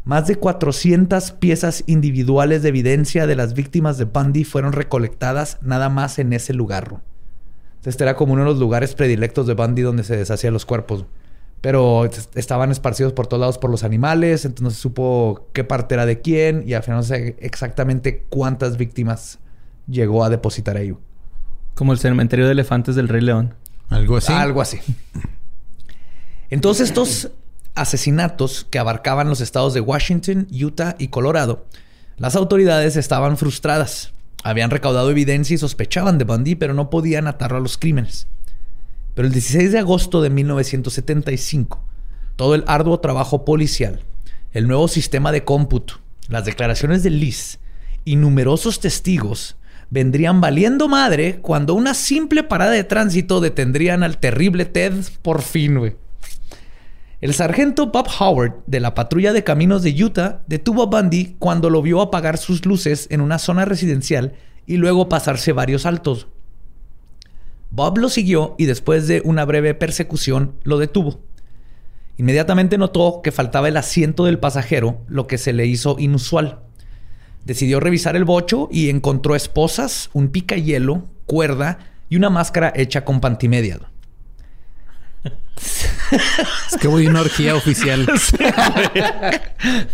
[0.05, 5.89] Más de 400 piezas individuales de evidencia de las víctimas de Bundy fueron recolectadas nada
[5.89, 6.99] más en ese lugar.
[7.86, 11.05] Este era como uno de los lugares predilectos de Bundy donde se deshacían los cuerpos.
[11.61, 12.05] Pero
[12.36, 16.05] estaban esparcidos por todos lados por los animales, entonces no se supo qué parte era
[16.05, 19.39] de quién y al final no sé exactamente cuántas víctimas
[19.88, 20.93] llegó a depositar ahí.
[21.73, 23.55] Como el cementerio de elefantes del Rey León.
[23.89, 24.34] Algo así.
[24.34, 24.80] Algo así.
[26.49, 27.32] Entonces estos
[27.75, 31.65] asesinatos que abarcaban los estados de Washington, Utah y Colorado,
[32.17, 34.11] las autoridades estaban frustradas.
[34.44, 38.28] Habían recaudado evidencia y sospechaban de Bundy, pero no podían atarlo a los crímenes.
[39.14, 41.82] Pero el 16 de agosto de 1975,
[42.36, 44.02] todo el arduo trabajo policial,
[44.54, 45.96] el nuevo sistema de cómputo,
[46.30, 47.60] las declaraciones de Liz
[48.06, 49.58] y numerosos testigos
[49.90, 55.80] vendrían valiendo madre cuando una simple parada de tránsito detendrían al terrible Ted por fin,
[55.80, 55.96] güey.
[57.20, 61.72] El sargento Bob Howard de la patrulla de caminos de Utah detuvo a Bundy cuando
[61.72, 64.34] lo vio apagar sus luces en una zona residencial
[64.68, 66.28] y luego pasarse varios altos.
[67.72, 71.20] Bob lo siguió y después de una breve persecución lo detuvo.
[72.18, 76.59] Inmediatamente notó que faltaba el asiento del pasajero, lo que se le hizo inusual.
[77.45, 83.03] Decidió revisar el bocho y encontró esposas, un pica hielo, cuerda y una máscara hecha
[83.03, 83.80] con pantimedia
[86.12, 88.05] es que voy a una orgía oficial.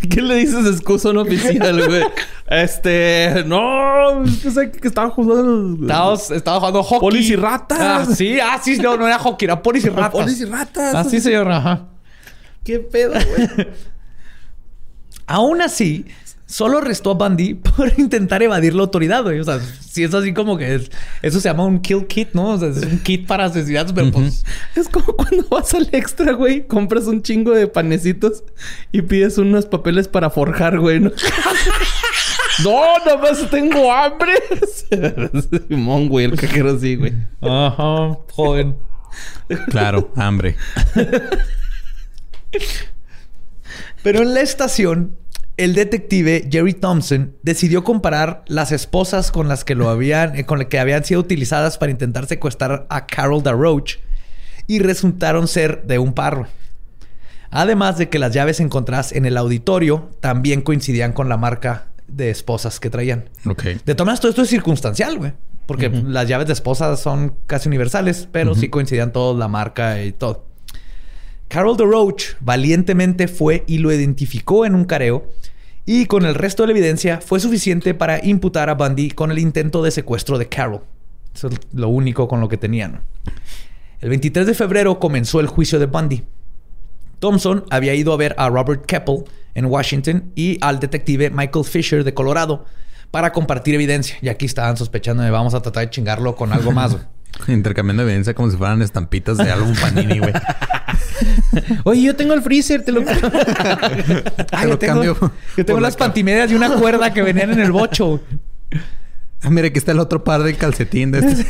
[0.09, 2.03] ¿Qué le dices excusa no oficial, güey?
[2.47, 6.13] Este, no, es que sé que estaba jugando.
[6.13, 6.99] Estaba jugando hockey.
[6.99, 7.79] Polis y ratas.
[7.79, 10.11] Ah, sí, ah, sí, no, no era hockey, era polis y ratas.
[10.11, 10.95] Polis y ratas.
[10.95, 11.87] Ah, sí, señor, ajá.
[12.63, 13.67] ¿Qué pedo, güey?
[15.25, 16.05] Aún así,
[16.53, 19.39] solo arrestó a Bundy por intentar evadir la autoridad, güey.
[19.39, 20.91] O sea, si es así como que es-
[21.23, 22.49] eso se llama un kill kit, ¿no?
[22.51, 24.45] O sea, es un kit para asesinatos, pero pues...
[24.75, 28.43] Es como cuando vas al extra, güey, compras un chingo de panecitos
[28.91, 31.11] y pides unos papeles para forjar, güey, ¿no?
[32.63, 34.33] no, nada más tengo hambre.
[35.67, 37.13] Simón, güey, el cajero sí, güey.
[37.41, 38.75] Ajá, joven.
[39.69, 40.55] Claro, hambre.
[44.03, 45.17] Pero en la estación,
[45.57, 50.59] el detective Jerry Thompson decidió comparar las esposas con las que lo habían, eh, con
[50.59, 53.99] las que habían sido utilizadas para intentar secuestrar a Carol DeRoche
[54.67, 56.37] y resultaron ser de un par.
[56.37, 56.49] güey.
[57.51, 62.31] Además de que las llaves encontradas en el auditorio también coincidían con la marca de
[62.31, 63.29] esposas que traían.
[63.45, 63.63] Ok.
[63.63, 65.33] De todas maneras, todo esto es circunstancial, güey.
[65.67, 70.11] Porque las llaves de esposas son casi universales, pero sí coincidían todos, la marca y
[70.11, 70.45] todo.
[71.53, 75.29] Carol DeRoche valientemente fue y lo identificó en un careo
[75.85, 79.37] y con el resto de la evidencia fue suficiente para imputar a Bundy con el
[79.37, 80.81] intento de secuestro de Carol.
[81.31, 83.01] Eso es lo único con lo que tenían.
[83.99, 86.23] El 23 de febrero comenzó el juicio de Bundy.
[87.19, 89.23] Thompson había ido a ver a Robert Keppel
[89.53, 92.65] en Washington y al detective Michael Fisher de Colorado
[93.11, 94.17] para compartir evidencia.
[94.23, 96.97] Y aquí estaban sospechando de vamos a tratar de chingarlo con algo más.
[97.47, 100.33] Intercambiando evidencia como si fueran estampitas de álbum panini, güey.
[101.83, 103.01] Oye, yo tengo el freezer, te lo...
[103.05, 107.51] Te lo tengo, cambio yo tengo la las ca- pantimedias y una cuerda que venían
[107.51, 108.21] en el bocho.
[109.41, 111.45] Ah, mira, aquí está el otro par de calcetín de este.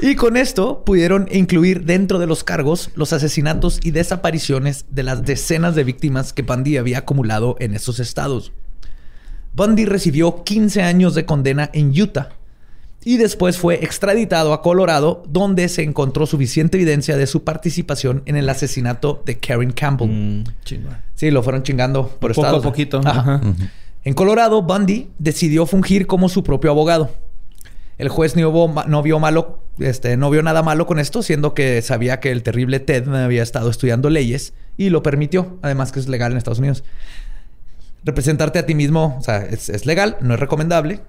[0.00, 5.24] Y con esto pudieron incluir dentro de los cargos los asesinatos y desapariciones de las
[5.24, 8.52] decenas de víctimas que Bundy había acumulado en esos estados.
[9.54, 12.30] Bundy recibió 15 años de condena en Utah
[13.04, 18.36] y después fue extraditado a Colorado, donde se encontró suficiente evidencia de su participación en
[18.36, 20.08] el asesinato de Karen Campbell.
[20.08, 20.44] Mm.
[21.14, 22.64] Sí, lo fueron chingando por Poco a estados.
[22.64, 23.00] poquito.
[23.04, 23.34] Ajá.
[23.34, 23.40] Ajá.
[24.04, 27.10] En Colorado, Bundy decidió fungir como su propio abogado.
[27.96, 31.80] El juez no no vio malo, este, no vio nada malo con esto, siendo que
[31.80, 36.08] sabía que el terrible Ted había estado estudiando leyes y lo permitió, además que es
[36.08, 36.84] legal en Estados Unidos.
[38.04, 41.00] Representarte a ti mismo, o sea, es, es legal, no es recomendable,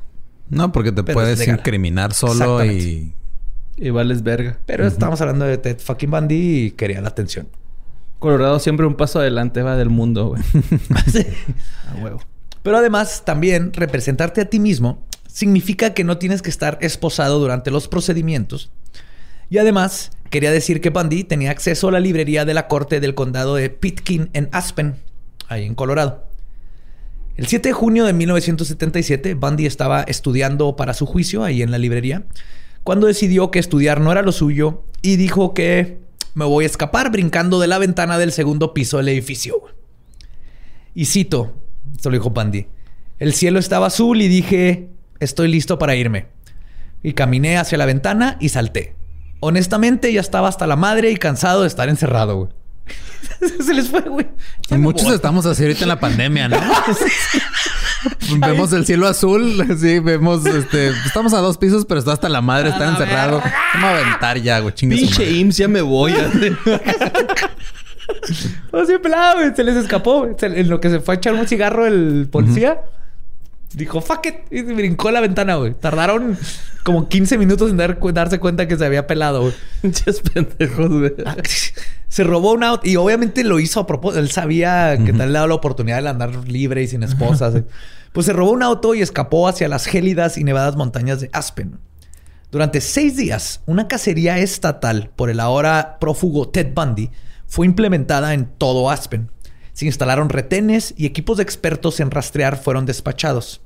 [0.50, 3.14] No, porque te Pero puedes incriminar solo y...
[3.78, 4.58] Y vales verga.
[4.66, 7.48] pero estamos hablando de Ted fucking Bundy y quería la atención.
[8.20, 10.42] Colorado siempre un paso adelante va del mundo, güey.
[11.90, 12.22] A huevo.
[12.64, 17.70] Pero además, también representarte a ti mismo significa que no tienes que estar esposado durante
[17.70, 18.72] los procedimientos.
[19.50, 23.14] Y además, quería decir que Bundy tenía acceso a la librería de la corte del
[23.14, 24.96] condado de Pitkin en Aspen,
[25.50, 26.24] ahí en Colorado.
[27.36, 31.78] El 7 de junio de 1977, Bundy estaba estudiando para su juicio ahí en la
[31.78, 32.24] librería,
[32.84, 36.00] cuando decidió que estudiar no era lo suyo y dijo que
[36.34, 39.62] me voy a escapar brincando de la ventana del segundo piso del edificio.
[40.94, 41.54] Y cito,
[41.94, 42.68] esto lo dijo Bundy,
[43.20, 46.28] el cielo estaba azul y dije, estoy listo para irme.
[47.04, 48.96] Y caminé hacia la ventana y salté.
[49.42, 52.50] Honestamente, ya estaba hasta la madre y cansado de estar encerrado.
[53.66, 54.28] Se les fue, güey.
[54.70, 55.16] Me Muchos voy.
[55.16, 56.58] estamos así ahorita en la pandemia, ¿no?
[58.40, 62.42] vemos el cielo azul, sí, vemos, este, estamos a dos pisos, pero está hasta la
[62.42, 63.42] madre, está encerrado.
[63.74, 65.30] Vamos a aventar ya, güey, Pinche.
[65.32, 66.14] IMSS, ya me voy.
[68.72, 69.56] No, sí, pelado, güey.
[69.56, 70.28] Se les escapó.
[70.40, 72.82] en lo que se fue a echar un cigarro el policía,
[73.74, 74.36] dijo, fuck it.
[74.52, 75.74] Y brincó la ventana, güey.
[75.74, 76.38] Tardaron
[76.84, 79.54] como 15 minutos en dar darse cuenta que se había pelado, güey.
[80.34, 81.14] Pendejos, güey.
[82.08, 84.22] Se robó un auto y obviamente lo hizo a propósito.
[84.22, 87.56] Él sabía que tal le daba la oportunidad de andar libre y sin esposas.
[87.56, 87.66] eh.
[88.14, 91.78] Pues se robó un auto y escapó hacia las gélidas y nevadas montañas de Aspen.
[92.52, 97.10] Durante seis días, una cacería estatal por el ahora prófugo Ted Bundy
[97.48, 99.30] fue implementada en todo Aspen.
[99.76, 103.62] Se instalaron retenes y equipos de expertos en rastrear fueron despachados.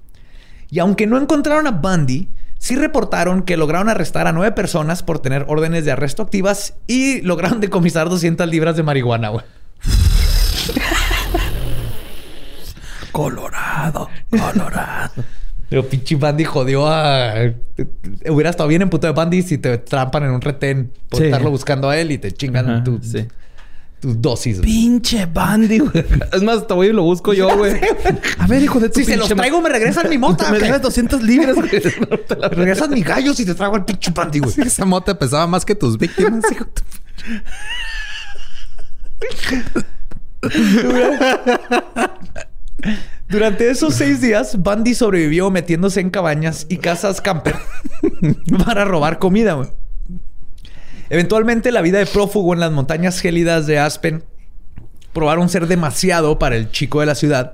[0.71, 5.19] Y aunque no encontraron a Bundy, sí reportaron que lograron arrestar a nueve personas por
[5.19, 9.45] tener órdenes de arresto activas y lograron decomisar 200 libras de marihuana, güey.
[13.11, 15.23] Colorado, Colorado.
[15.69, 17.33] Pero pinche Bundy jodió a...
[18.27, 21.25] Hubiera estado bien en puto de Bundy si te trampan en un retén por Sí.
[21.25, 23.27] estarlo buscando a él y te chingan Ajá, tu- sí.
[23.99, 24.57] Tus dosis.
[24.59, 24.69] güey.
[24.69, 26.05] Pinche Bandy, güey.
[26.31, 27.79] Es más, hasta voy y lo busco yo, güey.
[28.37, 30.51] A ver, hijo de tu Si se los traigo, me regresan mi mota.
[30.51, 31.69] Me dejas 200 libras, güey.
[32.09, 34.53] No te regresan mis gallos y te traigo el pinche Bundy, güey.
[34.65, 36.65] Esa mota pesaba más que tus víctimas, hijo
[43.27, 47.55] Durante esos seis días, Bundy sobrevivió metiéndose en cabañas y casas camper
[48.65, 49.53] para robar comida.
[49.53, 49.69] güey.
[51.09, 54.23] Eventualmente, la vida de prófugo en las montañas gélidas de Aspen
[55.13, 57.53] probaron ser demasiado para el chico de la ciudad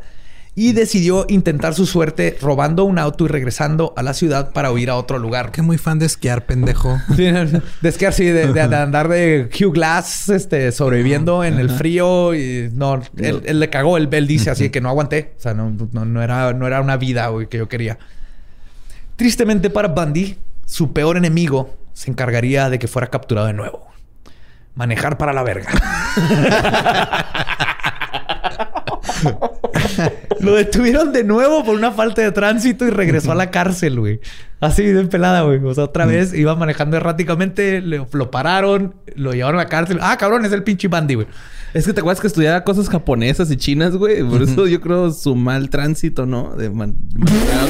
[0.57, 4.89] y decidió intentar su suerte robando un auto y regresando a la ciudad para huir
[4.89, 5.51] a otro lugar.
[5.51, 6.97] Que muy fan de esquiar, pendejo.
[7.15, 12.33] Sí, de esquiar, sí, de, de andar de Hugh Glass, este, sobreviviendo en el frío
[12.33, 15.53] y no, él, él le cagó, él, él dice así que no aguanté, o sea,
[15.53, 17.99] no, no, no era, no era una vida güey, que yo quería.
[19.17, 23.87] Tristemente para Bundy, su peor enemigo se encargaría de que fuera capturado de nuevo.
[24.75, 25.71] Manejar para la verga.
[30.39, 34.19] Lo detuvieron de nuevo por una falta de tránsito y regresó a la cárcel, güey.
[34.59, 35.63] Así de pelada, güey.
[35.63, 39.99] O sea, otra vez iba manejando erráticamente, lo pararon, lo llevaron a la cárcel.
[40.01, 41.27] Ah, cabrón, es el pinche Bandy, güey.
[41.75, 44.23] Es que te acuerdas que estudiaba cosas japonesas y chinas, güey.
[44.23, 46.55] Por eso yo creo su mal tránsito, ¿no?
[46.55, 46.95] De man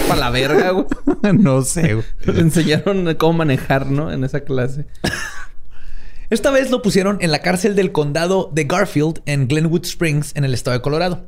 [0.07, 0.86] para la verga, güey.
[1.40, 2.06] no sé, güey.
[2.23, 4.11] Le enseñaron cómo manejar, ¿no?
[4.11, 4.86] En esa clase.
[6.30, 10.43] Esta vez lo pusieron en la cárcel del condado de Garfield en Glenwood Springs, en
[10.43, 11.27] el estado de Colorado.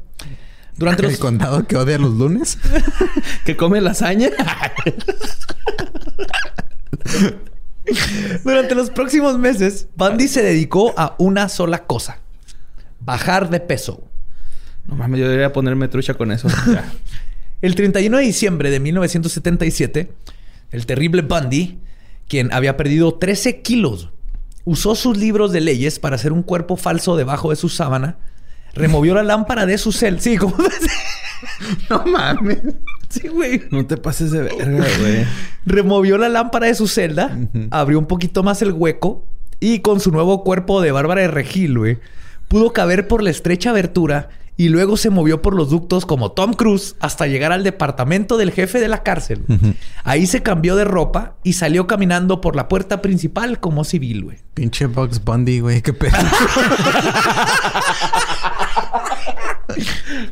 [0.76, 1.14] Durante los...
[1.14, 2.58] El condado que odia los lunes.
[3.46, 4.30] Que come lasaña.
[8.44, 12.20] Durante los próximos meses, Bundy se dedicó a una sola cosa.
[13.00, 14.04] Bajar de peso.
[14.88, 16.48] No mames, yo debería ponerme trucha con eso.
[16.68, 16.92] Ya.
[17.62, 20.12] El 31 de diciembre de 1977,
[20.72, 21.80] el terrible Bundy,
[22.28, 24.12] quien había perdido 13 kilos,
[24.68, 28.18] usó sus libros de leyes para hacer un cuerpo falso debajo de su sábana,
[28.74, 30.20] removió la lámpara de su cel.
[30.20, 30.58] Sí, ¿cómo
[31.90, 32.60] no mames.
[33.08, 33.64] Sí, güey.
[33.72, 35.26] No te pases de verga, güey.
[35.66, 37.40] Removió la lámpara de su celda,
[37.72, 39.26] abrió un poquito más el hueco
[39.62, 42.00] y con su nuevo cuerpo de Bárbara de Regil, güey,
[42.50, 44.28] pudo caber por la estrecha abertura
[44.60, 48.52] y luego se movió por los ductos como Tom Cruise hasta llegar al departamento del
[48.52, 49.44] jefe de la cárcel.
[50.04, 54.38] Ahí se cambió de ropa y salió caminando por la puerta principal como civil, güey.
[54.56, 55.84] Pinche Bugs Bundy, güey.
[55.84, 56.18] Qué pedo.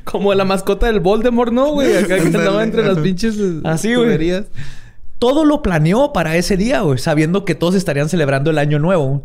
[0.03, 1.95] Como la mascota del Voldemort, ¿no, güey?
[1.95, 4.43] Acá que andaba entre las pinches eh, Así, güey.
[5.19, 9.23] Todo lo planeó para ese día, güey, sabiendo que todos estarían celebrando el año nuevo.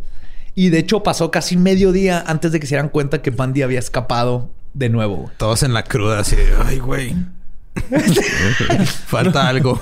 [0.54, 3.62] Y de hecho pasó casi medio día antes de que se dieran cuenta que Bundy
[3.62, 5.16] había escapado de nuevo.
[5.16, 5.36] güey.
[5.36, 7.16] Todos en la cruda, así de, ay, güey.
[9.06, 9.80] Falta algo.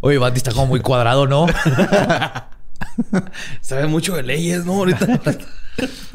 [0.00, 1.46] Oye, Bundy está como muy cuadrado, ¿no?
[3.60, 4.72] Sabe mucho de leyes, ¿no?
[4.74, 5.06] Ahorita.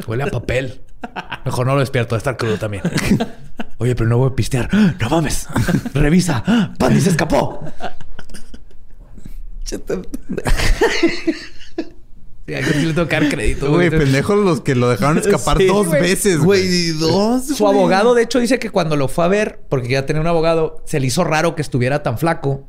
[0.08, 0.82] Huele a papel.
[1.46, 2.84] Mejor no lo despierto, de estar crudo también.
[3.78, 4.70] Oye, pero no voy a pistear.
[5.00, 5.48] No mames.
[5.94, 6.44] Revisa.
[6.80, 7.64] Bundy se escapó.
[12.48, 14.00] Sí, a que le tengo que dar crédito, Güey, güey.
[14.02, 16.02] pendejos los que lo dejaron escapar Sí, dos güey.
[16.02, 16.92] veces, Güey, güey.
[17.12, 17.46] dos.
[17.46, 17.76] Su güey.
[17.78, 20.82] abogado, de hecho, dice que cuando lo fue a ver, porque ya tenía un abogado,
[20.86, 22.66] se le hizo raro que estuviera tan flaco.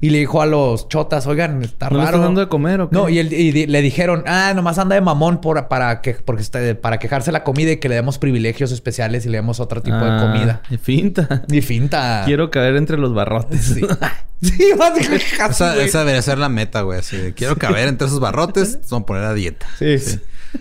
[0.00, 2.18] Y le dijo a los chotas, oigan, está ¿No raro.
[2.18, 2.96] dando de comer o qué?
[2.96, 6.40] No, y, él- y le dijeron, ah, nomás anda de mamón por, para, que, porque
[6.42, 9.82] está, para quejarse la comida y que le demos privilegios especiales y le demos otro
[9.82, 10.62] tipo de Ah, comida.
[10.70, 11.42] y finta.
[11.50, 12.22] Y finta.
[12.24, 13.60] Quiero caer entre los barrotes.
[13.62, 13.82] Sí.
[14.40, 16.98] sí, básicamente Esa, esa debería ser la meta, güey.
[17.00, 18.78] Así de, quiero caber entre esos barrotes.
[18.90, 19.66] Vamos a poner a dieta.
[19.78, 19.96] Sí.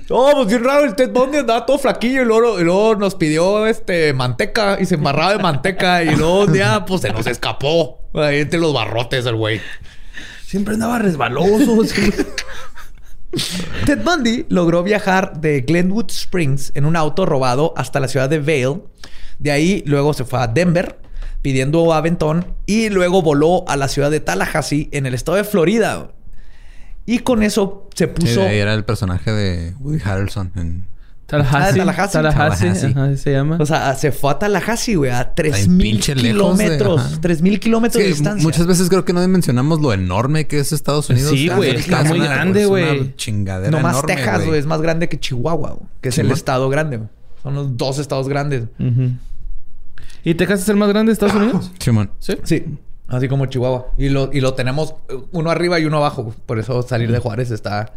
[0.10, 3.16] Oh, pues bien raro, el Ted Bundy andaba todo flaquillo y luego, y luego nos
[3.16, 7.28] pidió este manteca y se embarraba de manteca y luego un día pues se nos
[7.28, 9.62] escapó ahí entre los barrotes el güey.
[10.46, 11.82] Siempre andaba resbaloso.
[13.86, 18.40] Ted Bundy logró viajar de Glenwood Springs en un auto robado hasta la ciudad de
[18.40, 18.82] Vail.
[19.38, 21.00] De ahí luego se fue a Denver
[21.42, 26.12] pidiendo aventón y luego voló a la ciudad de Tallahassee en el estado de Florida.
[27.12, 28.42] Y con eso se puso...
[28.42, 30.52] era el personaje de Woody Harrelson.
[30.56, 30.86] en-
[31.26, 31.80] Tallahassee.
[31.82, 32.88] Ah, Tallahassee.
[32.88, 33.58] Ajá, se llama.
[33.60, 37.02] O sea, se fue a Tallahassee, güey, a Está bien 3000 pinche lejos de- kilómetros.
[37.02, 37.22] ajá.
[37.22, 38.44] 3000 kilómetros de distancia.
[38.44, 41.32] muchas veces creo que no mencionamos lo enorme que es Estados Unidos.
[41.32, 43.16] Sí, güey, es está muy grande, es una güey.
[43.16, 46.68] Chingadera No más Texas, güey, es más grande que Chihuahua, güey, que es el estado
[46.70, 46.98] grande.
[46.98, 47.10] güey.
[47.44, 48.64] Son los dos estados grandes.
[50.24, 51.72] ¿Y Texas es el más grande de Estados Unidos?
[51.80, 52.10] Simón.
[52.20, 52.38] Sí.
[52.44, 52.66] Sí,
[53.10, 53.88] así como Chihuahua.
[53.98, 56.34] Y lo, y lo tenemos eh, uno arriba y uno abajo.
[56.46, 57.94] Por eso salir de Juárez está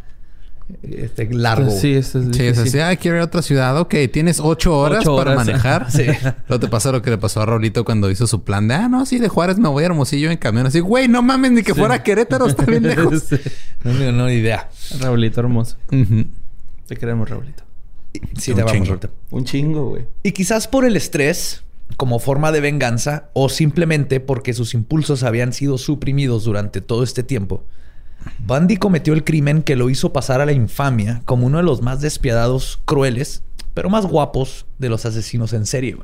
[0.82, 1.66] este, largo.
[1.66, 2.80] Pues sí, esto es Sí, es difícil.
[2.80, 2.92] así.
[2.92, 3.78] Ah, quiero ir a otra ciudad.
[3.78, 5.46] Ok, tienes ocho horas Ocho para horas.
[5.46, 5.86] manejar.
[5.90, 6.04] Sí.
[6.48, 8.88] Luego te pasa lo que le pasó a Raulito cuando hizo su plan de, ah,
[8.88, 10.66] no, sí, de Juárez me voy a Hermosillo en camión.
[10.66, 13.22] Así, güey, no mames, ni que fuera a Querétaro, está bien lejos.
[13.28, 13.36] Sí.
[13.84, 14.68] No, no, no, ni idea.
[15.00, 15.76] Raulito hermoso.
[16.86, 17.64] Te queremos, Raulito.
[18.38, 18.88] Sí, Un te vamos chingo.
[18.90, 19.10] ahorita.
[19.30, 20.04] Un chingo, güey.
[20.22, 21.62] Y quizás por el estrés,
[21.96, 27.22] como forma de venganza, o simplemente porque sus impulsos habían sido suprimidos durante todo este
[27.22, 27.64] tiempo,
[28.38, 31.82] Bundy cometió el crimen que lo hizo pasar a la infamia como uno de los
[31.82, 33.42] más despiadados, crueles,
[33.74, 35.96] pero más guapos de los asesinos en serie.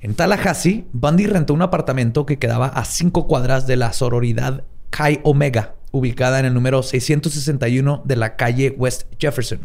[0.00, 5.20] En Tallahassee, Bundy rentó un apartamento que quedaba a cinco cuadras de la sororidad Chi
[5.22, 9.60] Omega, ubicada en el número 661 de la calle West Jefferson.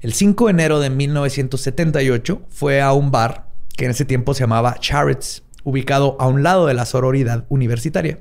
[0.00, 3.47] El 5 de enero de 1978 fue a un bar
[3.78, 8.18] que en ese tiempo se llamaba Chariots, ubicado a un lado de la sororidad universitaria.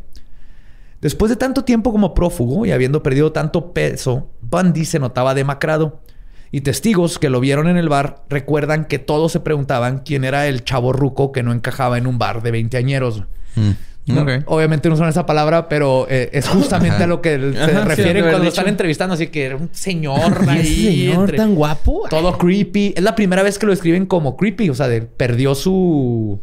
[1.02, 6.04] Después de tanto tiempo como prófugo y habiendo perdido tanto peso, Bundy se notaba demacrado.
[6.52, 10.48] Y testigos que lo vieron en el bar recuerdan que todos se preguntaban quién era
[10.48, 13.24] el chavo ruco que no encajaba en un bar de veinteañeros.
[13.56, 13.72] Mm.
[14.08, 14.26] No.
[14.46, 17.04] Obviamente no son esa palabra, pero eh, es justamente Ajá.
[17.04, 19.14] a lo que se Ajá, refieren cuando lo están entrevistando.
[19.16, 20.86] Así que era un señor ¿Y ese ahí.
[21.08, 22.04] señor entre- tan guapo?
[22.10, 22.94] todo creepy.
[22.96, 24.70] Es la primera vez que lo escriben como creepy.
[24.70, 26.40] O sea, de- perdió su,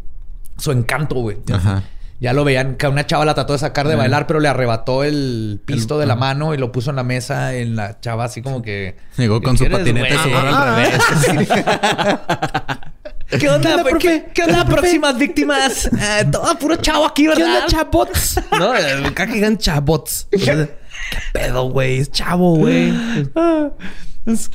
[0.58, 1.38] su encanto, güey.
[1.52, 1.82] Ajá.
[2.20, 5.02] Ya lo veían que una chava la trató de sacar de bailar, pero le arrebató
[5.04, 8.24] el pisto El- de la mano y lo puso en la mesa en la chava
[8.24, 8.96] así como que...
[9.18, 10.22] Llegó con ¿Qué su quieres, patineta güey?
[10.22, 11.48] seguro al revés.
[13.30, 14.24] ¿Qué onda, onda, pues, profe?
[14.26, 15.86] ¿Qué, qué onda, próximas víctimas?
[15.86, 17.46] Eh, todo puro chavo aquí, ¿Qué ¿verdad?
[17.46, 18.40] onda, chabots?
[18.58, 18.72] no,
[19.08, 20.28] acá que digan chabots.
[20.30, 20.68] ¿Qué
[21.32, 21.98] pedo, güey?
[21.98, 22.92] Es chavo, güey.
[23.34, 23.70] Ah,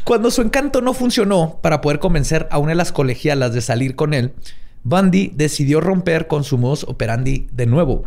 [0.04, 3.96] Cuando su encanto no funcionó para poder convencer a una de las colegialas de salir
[3.96, 4.34] con él,
[4.84, 8.06] Bundy decidió romper con su modus operandi de nuevo.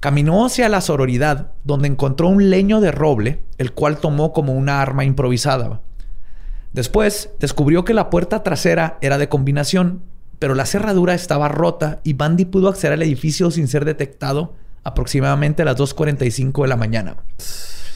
[0.00, 4.82] Caminó hacia la sororidad, donde encontró un leño de roble, el cual tomó como una
[4.82, 5.80] arma improvisada.
[6.74, 10.02] Después descubrió que la puerta trasera era de combinación,
[10.40, 15.62] pero la cerradura estaba rota y Bundy pudo acceder al edificio sin ser detectado aproximadamente
[15.62, 17.16] a las 2.45 de la mañana.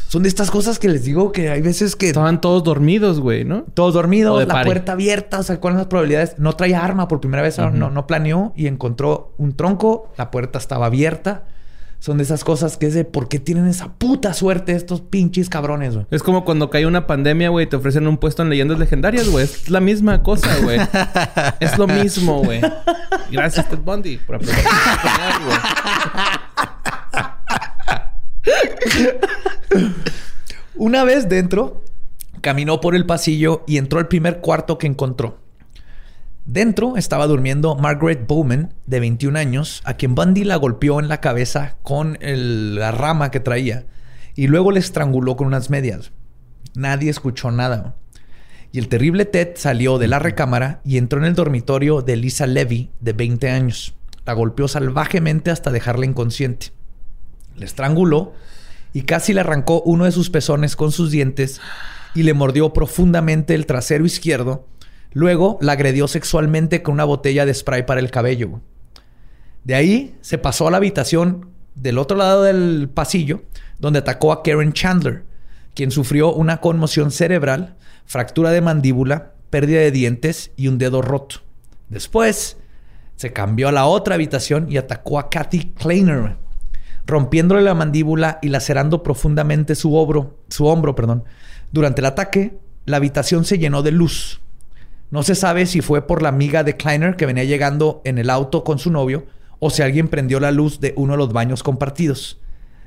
[0.09, 3.45] Son de estas cosas que les digo que hay veces que Estaban todos dormidos, güey,
[3.45, 3.65] ¿no?
[3.75, 6.39] todos dormidos, la puerta abierta, o sea, ¿cuáles son las probabilidades?
[6.39, 10.59] No traía arma por primera vez, no, no planeó y encontró un tronco, la puerta
[10.59, 11.45] estaba abierta.
[12.01, 15.49] Son de esas cosas que es de por qué tienen esa puta suerte estos pinches
[15.49, 16.07] cabrones, güey.
[16.13, 19.29] Es como cuando cae una pandemia, güey, y te ofrecen un puesto en leyendas legendarias,
[19.29, 19.45] güey.
[19.45, 20.79] Es la misma cosa, güey.
[21.61, 22.61] es lo mismo, güey.
[23.33, 24.57] Gracias, Ted Bundy, por güey.
[30.77, 31.83] Una vez dentro,
[32.41, 35.39] caminó por el pasillo y entró al primer cuarto que encontró.
[36.53, 41.21] Dentro estaba durmiendo Margaret Bowman, de 21 años, a quien Bundy la golpeó en la
[41.21, 43.85] cabeza con el- la rama que traía
[44.35, 46.11] y luego le estranguló con unas medias.
[46.75, 47.97] Nadie escuchó nada.
[48.73, 52.47] Y el terrible Ted salió de la recámara y entró en el dormitorio de Lisa
[52.47, 53.95] Levy, de 20 años.
[54.25, 56.69] La golpeó salvajemente hasta dejarla inconsciente.
[57.57, 58.33] Le estranguló
[58.95, 61.61] y casi le arrancó uno de sus pezones con sus dientes
[62.15, 64.67] y le mordió profundamente el trasero izquierdo.
[65.13, 68.61] Luego la agredió sexualmente con una botella de spray para el cabello.
[69.65, 73.43] De ahí se pasó a la habitación del otro lado del pasillo,
[73.79, 75.25] donde atacó a Karen Chandler,
[75.75, 81.37] quien sufrió una conmoción cerebral, fractura de mandíbula, pérdida de dientes y un dedo roto.
[81.89, 82.57] Después
[83.17, 86.37] se cambió a la otra habitación y atacó a Kathy Kleiner,
[87.07, 90.37] rompiéndole la mandíbula y lacerando profundamente su hombro.
[91.73, 94.41] Durante el ataque, la habitación se llenó de luz.
[95.11, 98.29] No se sabe si fue por la amiga de Kleiner que venía llegando en el
[98.29, 99.27] auto con su novio
[99.59, 102.41] o si alguien prendió la luz de uno de los baños compartidos.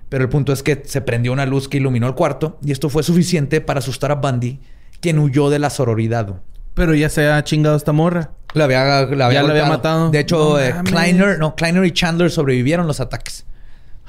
[0.09, 2.89] Pero el punto es que se prendió una luz que iluminó el cuarto y esto
[2.89, 4.59] fue suficiente para asustar a Bundy,
[4.99, 6.41] quien huyó de la sororidad.
[6.73, 8.31] Pero ya se ha chingado esta morra.
[8.53, 10.09] La había, la había Ya la había matado.
[10.11, 10.75] De hecho, No eh.
[10.83, 13.45] Kleiner, no, Kleiner y Chandler sobrevivieron los ataques.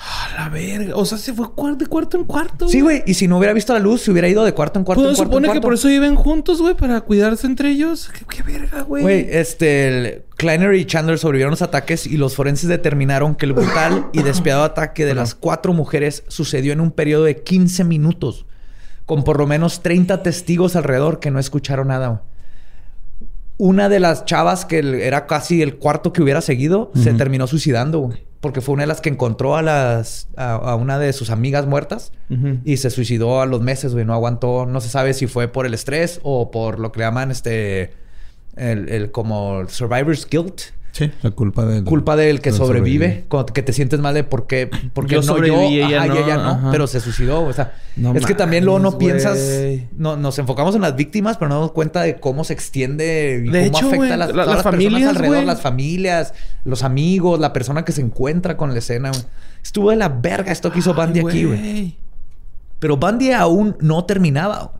[0.04, 0.96] A la verga.
[0.96, 1.46] O sea, se fue
[1.76, 2.68] de cuarto en cuarto.
[2.68, 3.04] Sí, güey.
[3.06, 5.10] Y si no hubiera visto la luz, se hubiera ido de cuarto en cuarto Pues
[5.10, 5.30] en se cuarto.
[5.30, 5.66] en supone que cuarto.
[5.68, 8.10] por eso viven juntos, güey, para cuidarse entre ellos.
[8.18, 9.02] ¿Qué, qué verga, güey?
[9.04, 13.52] Güey, este, el- Kleiner y Chandler sobrevivieron los ataques y los forenses determinaron que el
[13.52, 18.44] brutal y despiadado ataque de las cuatro mujeres sucedió en un periodo de 15 minutos,
[19.06, 22.08] con por lo menos 30 testigos alrededor que no escucharon nada.
[22.08, 22.20] güey.
[23.58, 28.00] Una de las chavas que era casi el cuarto que hubiera seguido se terminó suicidando,
[28.00, 31.31] güey, porque fue una de las que encontró a las a, a una de sus
[31.31, 32.12] amigas muertas
[32.64, 34.05] y se suicidó a los meses, güey.
[34.05, 34.66] No aguantó.
[34.66, 37.94] No se sabe si fue por el estrés o por lo que le llaman este.
[38.56, 40.60] El, el como survivor's guilt.
[40.93, 41.85] Sí, la culpa del...
[41.85, 43.24] Culpa del que del sobrevive.
[43.28, 44.70] Cuando- que te sientes mal de por qué.
[44.93, 45.60] Porque Yo no yo.
[45.62, 46.51] ella ajá, y no, ella no.
[46.51, 46.70] ajá.
[46.70, 47.43] Pero se suicidó.
[47.44, 49.39] O sea, No es que también luego no piensas.
[49.97, 53.43] No, nos enfocamos en las víctimas, pero no nos damos cuenta de cómo se extiende
[53.44, 56.35] y De cómo hecho, afecta a las, la- las las personas familias, alrededor, las familias,
[56.64, 59.12] los amigos, la persona que se encuentra con la escena.
[59.62, 61.97] Estuvo de la verga esto que hizo Bandy Ay, aquí, güey.
[62.81, 64.73] Pero Bundy aún no terminaba.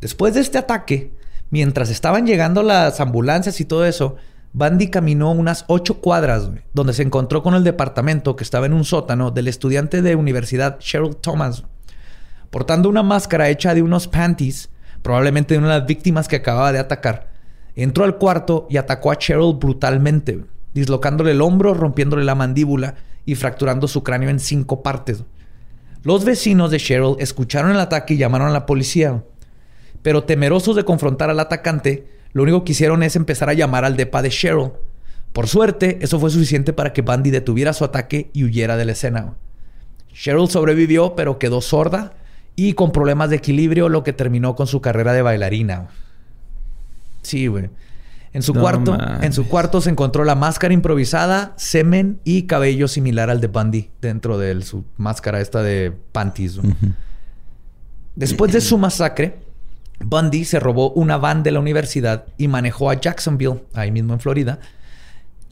[0.00, 1.12] Después de este ataque,
[1.50, 4.16] mientras estaban llegando las ambulancias y todo eso,
[4.56, 8.86] Bundy caminó unas ocho cuadras, donde se encontró con el departamento que estaba en un
[8.86, 11.64] sótano del estudiante de universidad Cheryl Thomas,
[12.48, 14.70] portando una máscara hecha de unos panties,
[15.02, 17.28] probablemente de una de las víctimas que acababa de atacar.
[17.74, 20.42] Entró al cuarto y atacó a Cheryl brutalmente.
[20.72, 22.94] dislocándole el hombro, rompiéndole la mandíbula
[23.26, 25.24] y fracturando su cráneo en cinco partes.
[26.02, 29.22] Los vecinos de Cheryl escucharon el ataque y llamaron a la policía.
[30.00, 33.96] Pero temerosos de confrontar al atacante, lo único que hicieron es empezar a llamar al
[33.96, 34.72] depa de Cheryl.
[35.32, 38.92] Por suerte, eso fue suficiente para que Bundy detuviera su ataque y huyera de la
[38.92, 39.32] escena.
[40.12, 42.12] Cheryl sobrevivió, pero quedó sorda
[42.54, 45.88] y con problemas de equilibrio, lo que terminó con su carrera de bailarina.
[47.22, 47.70] Sí, güey.
[48.34, 53.30] En su cuarto, en su cuarto se encontró la máscara improvisada, semen y cabello similar
[53.30, 56.60] al de Bundy dentro de su máscara esta de panties.
[58.14, 59.45] Después de su masacre,
[60.00, 64.20] Bundy se robó una van de la universidad y manejó a Jacksonville, ahí mismo en
[64.20, 64.58] Florida.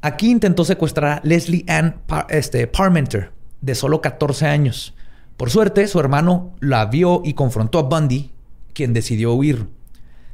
[0.03, 1.97] Aquí intentó secuestrar a Leslie Ann
[2.29, 3.31] este, Parmenter,
[3.61, 4.95] de solo 14 años.
[5.37, 8.31] Por suerte, su hermano la vio y confrontó a Bundy,
[8.75, 9.67] quien decidió huir.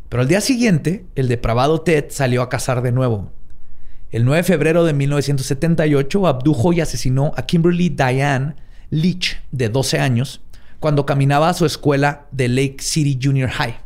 [0.09, 3.31] Pero al día siguiente, el depravado Ted salió a cazar de nuevo.
[4.11, 8.57] El 9 de febrero de 1978 abdujo y asesinó a Kimberly Diane
[8.91, 10.41] Leach, de 12 años,
[10.81, 13.77] cuando caminaba a su escuela de Lake City Junior High.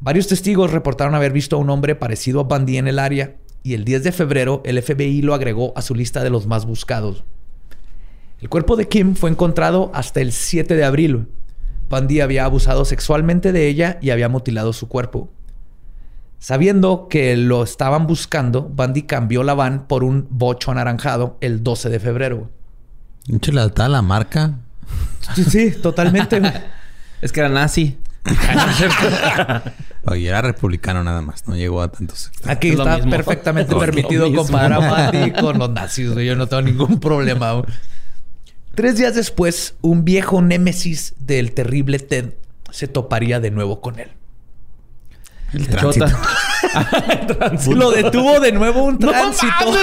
[0.00, 3.74] Varios testigos reportaron haber visto a un hombre parecido a Bundy en el área y
[3.74, 7.24] el 10 de febrero el FBI lo agregó a su lista de los más buscados.
[8.40, 11.28] El cuerpo de Kim fue encontrado hasta el 7 de abril.
[11.88, 15.30] Bundy había abusado sexualmente de ella y había mutilado su cuerpo.
[16.38, 21.88] Sabiendo que lo estaban buscando, Bundy cambió la van por un bocho anaranjado el 12
[21.88, 22.50] de febrero.
[23.88, 24.58] La marca.
[25.34, 26.42] Sí, sí, totalmente.
[27.22, 27.96] es que era nazi.
[30.06, 32.30] Oye, era republicano nada más, no llegó a tantos.
[32.46, 36.14] Aquí está perfectamente permitido comparar a Bundy con los nazis.
[36.14, 37.62] Yo no tengo ningún problema.
[38.74, 42.34] Tres días después, un viejo némesis del terrible Ted
[42.70, 44.10] se toparía de nuevo con él.
[45.52, 46.06] El tránsito.
[47.74, 49.52] Lo detuvo de nuevo un tránsito.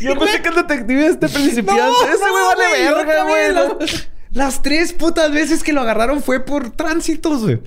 [0.00, 1.82] Yo pensé que el detective este principiante.
[2.08, 3.88] Ese güey vale verga, güey.
[4.34, 7.60] Las tres putas veces que lo agarraron fue por tránsitos, güey.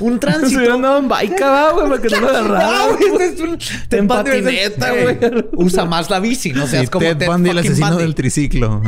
[0.00, 0.48] Un tránsito.
[0.50, 2.70] Se hubieran dado en baica, güey, para que no lo agarraran.
[2.70, 3.58] No, este es un...
[3.98, 5.18] En patineta, güey.
[5.52, 8.02] Usa más la bici, no seas Y como Ted Ted Bundy, el asesino Bundy.
[8.02, 8.82] del triciclo.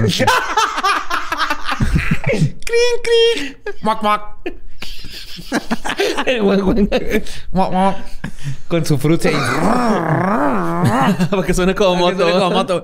[2.27, 3.57] ¡Crin, crin!
[3.83, 4.23] Muac, muac.
[8.69, 9.35] Con su fruta ahí.
[11.31, 12.83] Para que suene como Para que suene como moto.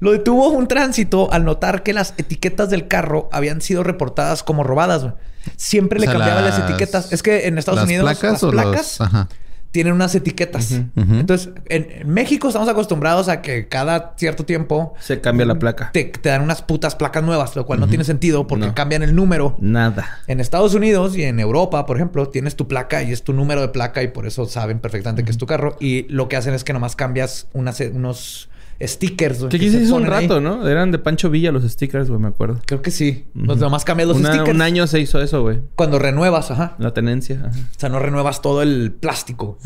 [0.00, 4.62] Lo detuvo un tránsito al notar que las etiquetas del carro habían sido reportadas como
[4.64, 5.02] robadas.
[5.02, 5.14] güey.
[5.56, 6.58] Siempre O le cambiaban las...
[6.58, 7.12] las- etiquetas.
[7.12, 9.28] Es que en Estados ¿Las Unidos placas las o los- placas Ajá.
[9.70, 10.72] tienen unas etiquetas.
[10.96, 15.90] Entonces, en, en México estamos acostumbrados a que cada cierto tiempo Se cambia la placa.
[15.92, 18.74] te, te dan unas putas placas nuevas, lo cual no tiene sentido porque No.
[18.74, 19.56] cambian el número.
[19.60, 20.20] Nada.
[20.26, 23.60] En Estados Unidos y en Europa, por ejemplo, tienes tu placa y es tu número
[23.60, 25.76] de placa y por eso saben perfectamente que es tu carro.
[25.80, 28.48] Y lo que hacen es que nomás cambias unas, unos
[28.80, 29.38] stickers.
[29.40, 30.10] güey, Que que aquí se hizo un ahí.
[30.26, 30.66] rato, ¿no?
[30.68, 32.60] Eran de Pancho Villa los stickers, güey, me acuerdo.
[32.66, 33.26] Creo que sí.
[33.34, 33.64] Los Ujú.
[33.64, 34.54] nomás cambias los Una- stickers.
[34.54, 35.60] Un año se hizo eso, güey.
[35.74, 36.76] Cuando renuevas, ajá.
[36.78, 37.42] La tenencia.
[37.48, 37.58] Ajá.
[37.76, 39.58] O sea, no renuevas todo el plástico.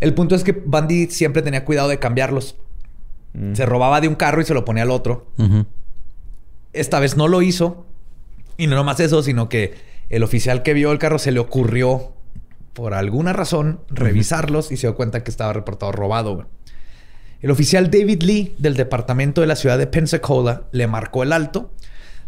[0.00, 2.56] El punto es que Bundy siempre tenía cuidado de cambiarlos.
[3.34, 3.54] Mm.
[3.54, 5.26] Se robaba de un carro y se lo ponía al otro.
[6.72, 7.86] Esta vez no lo hizo.
[8.58, 9.74] Y no nomás eso, sino que
[10.10, 12.12] el oficial que vio el carro se le ocurrió,
[12.74, 16.34] por alguna razón, revisarlos y se dio cuenta que estaba reportado robado.
[16.34, 16.46] güey.
[17.42, 21.72] El oficial David Lee del departamento de la ciudad de Pensacola le marcó el alto.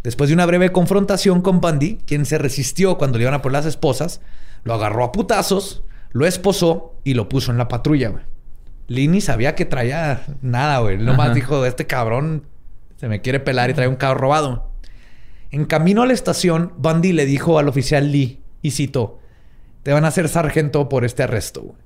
[0.03, 3.53] Después de una breve confrontación con Bundy, quien se resistió cuando le iban a por
[3.53, 4.21] las esposas,
[4.65, 8.09] lo agarró a putazos, lo esposó y lo puso en la patrulla.
[8.11, 8.25] güey.
[8.89, 10.97] Lee ni sabía que traía nada, güey.
[10.97, 11.35] Él Nomás Ajá.
[11.35, 12.45] dijo, este cabrón
[12.97, 14.69] se me quiere pelar y trae un carro robado.
[15.51, 19.21] En camino a la estación, Bundy le dijo al oficial Lee, y citó,
[19.85, 21.63] te van a hacer sargento por este arresto.
[21.63, 21.84] güey".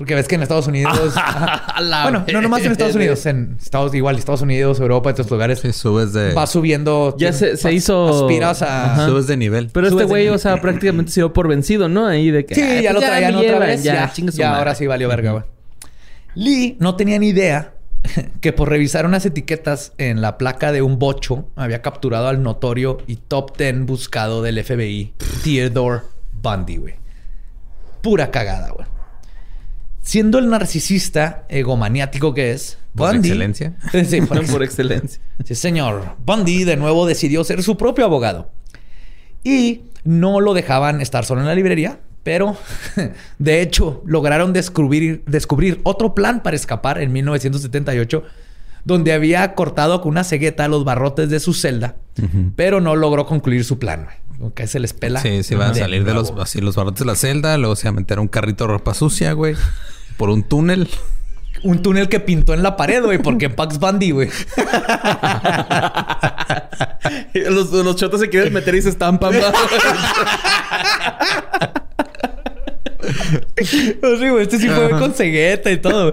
[0.00, 1.12] Porque ves que en Estados Unidos...
[2.02, 5.74] Bueno, no nomás en Estados Unidos, en Estados igual, Estados Unidos, Europa, estos lugares, Sí,
[5.74, 6.32] subes de...
[6.32, 7.14] va subiendo...
[7.18, 8.92] Ya se- se vas- hizo- Aspiras a...
[8.94, 9.06] Ajá.
[9.06, 9.68] Subes de nivel.
[9.72, 12.06] Pero este Subes güey, o sea, prácticamente se dio por vencido, ¿no?
[12.06, 12.54] Ahí de que.
[12.54, 13.82] Sí, "Ay, ya pues lo traían me otra llevan, vez.
[13.82, 14.58] Ya, Ya, ya madre".
[14.58, 15.44] ahora sí valió verga, güey.
[16.34, 17.74] Lee no tenía ni idea
[18.40, 22.98] que por revisar unas etiquetas en la placa de un bocho había capturado al notorio
[23.06, 25.12] y top 10 buscado del FBI,
[25.44, 26.00] Theodore
[26.40, 26.94] Bundy, güey.
[28.00, 28.86] Pura cagada, güey.
[30.02, 33.28] Siendo el narcisista egomaniático que es, Por Bundy...
[33.28, 33.76] excelencia.
[34.06, 35.20] Sí, por Por excelencia.
[35.44, 36.16] Sí, señor.
[36.24, 38.50] Bundy de nuevo decidió ser su propio abogado.
[39.44, 42.56] Y no lo dejaban estar solo en la librería, pero
[43.38, 48.24] de hecho lograron descubrir, descubrir otro plan para escapar en 1978,
[48.84, 51.96] donde había cortado con una cegueta los barrotes de su celda,
[52.56, 54.04] pero no logró concluir su plan.
[54.04, 54.16] güey.
[54.38, 55.20] Como que se les pela.
[55.20, 57.84] Sí, se van a salir de los, así, los barrotes de la celda, luego se
[57.84, 59.54] va a meter a un carrito de ropa sucia, güey.
[60.16, 60.88] Por un túnel.
[61.62, 64.30] Un túnel que pintó en la pared, güey, porque en Pax Bundy, güey.
[67.34, 69.34] los, los chotos se quieren meter y se estampan.
[73.62, 76.12] sí, güey, este sí fue con cegueta y todo.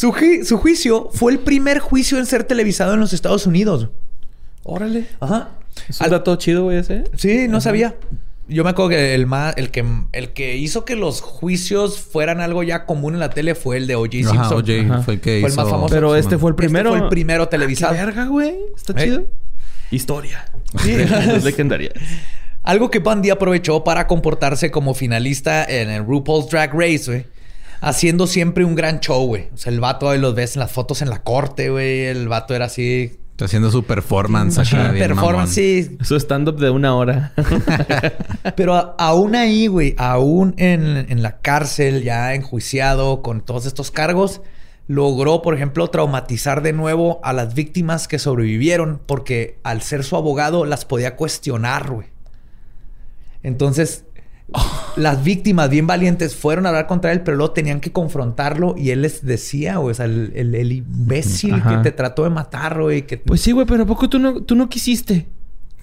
[0.00, 3.88] Su, ju- su juicio fue el primer juicio en ser televisado en los Estados Unidos.
[4.62, 5.06] Órale.
[5.20, 5.50] Ajá.
[5.90, 7.04] Es un dato chido, güey, ese.
[7.18, 7.96] Sí, no sabía.
[8.48, 12.40] Yo me acuerdo que el más, el que el que hizo que los juicios fueran
[12.40, 14.10] algo ya común en la tele fue el de O.J.
[14.12, 14.38] Simpson.
[14.38, 15.02] Ajá, OJ Ajá.
[15.02, 15.60] fue el que Fue el hizo...
[15.62, 15.94] más famoso.
[15.94, 16.90] Pero este fue el Este primero.
[16.92, 17.92] fue el primero televisado.
[17.94, 18.54] Qué verga, güey.
[18.74, 19.04] Está ¿Eh?
[19.04, 19.26] chido.
[19.90, 20.46] Historia.
[20.82, 20.92] Sí.
[21.34, 21.92] Es legendaria.
[22.62, 27.26] Algo que Bundy aprovechó para comportarse como finalista en el RuPaul's Drag Race, güey.
[27.80, 29.48] Haciendo siempre un gran show, güey.
[29.54, 32.04] O sea, el vato ahí los ves en las fotos en la corte, güey.
[32.06, 33.16] El vato era así.
[33.30, 34.92] Está haciendo su performance acá.
[34.92, 35.48] bien performance, mamón.
[35.48, 35.96] sí.
[36.02, 37.32] Su stand-up de una hora.
[38.56, 43.90] Pero a- aún ahí, güey, aún en, en la cárcel, ya enjuiciado con todos estos
[43.90, 44.42] cargos,
[44.88, 50.16] logró, por ejemplo, traumatizar de nuevo a las víctimas que sobrevivieron, porque al ser su
[50.16, 52.08] abogado las podía cuestionar, güey.
[53.42, 54.04] Entonces,
[54.96, 58.90] las víctimas bien valientes fueron a hablar contra él, pero luego tenían que confrontarlo y
[58.90, 61.76] él les decía, o sea, el, el- el imbécil Ajá.
[61.82, 64.40] que te trató de matar, güey, que Pues sí, güey, pero ¿a poco tú no,
[64.42, 65.26] tú no quisiste?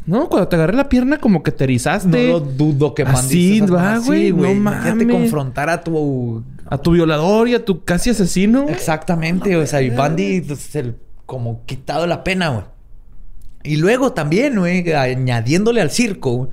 [0.06, 2.08] No, cuando te agarré la pierna como que te erizaste.
[2.08, 5.08] no lo dudo que Así va, güey, no mames.
[5.12, 8.68] confrontar a tu A tu violador y a tu casi asesino.
[8.70, 10.96] Exactamente, o sea, y Bundy pues, el-
[11.26, 12.64] como quitado la pena, güey.
[13.64, 16.50] Y luego también, güey, añadiéndole al circo, güey,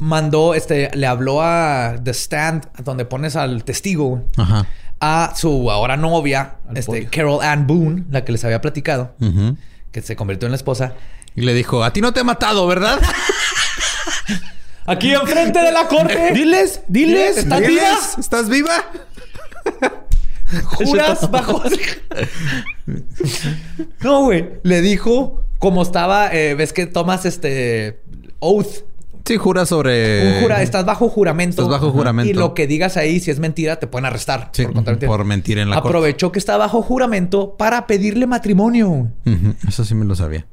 [0.00, 4.66] mandó, este, le habló a The Stand, donde pones al testigo, Ajá.
[4.98, 7.08] a su ahora novia, Al este, podio.
[7.12, 9.14] Carol Ann Boone, la que les había platicado,
[9.92, 10.94] que se convirtió en la esposa.
[11.36, 12.98] Y le dijo, a ti no te he matado, ¿verdad?
[14.86, 16.30] Aquí enfrente de la corte.
[16.34, 17.36] Diles, diles.
[17.36, 17.74] ¿Estás ¿Diles?
[17.76, 17.98] viva?
[18.18, 18.72] ¿Estás viva?
[20.64, 21.62] juras bajo.
[24.02, 24.48] no, güey.
[24.62, 26.34] Le dijo como estaba.
[26.34, 28.00] eh, ves que tomas este
[28.40, 28.84] oath.
[29.30, 30.34] Sí, jura sobre...
[30.36, 31.62] Un jura, estás bajo juramento.
[31.62, 32.28] Estás bajo juramento.
[32.28, 34.48] Y lo que digas ahí, si es mentira, te pueden arrestar.
[34.52, 34.98] Sí, mentira.
[35.06, 35.88] por mentir en la corte.
[35.88, 39.08] Aprovechó que está bajo juramento para pedirle matrimonio.
[39.68, 40.46] Eso sí me lo sabía.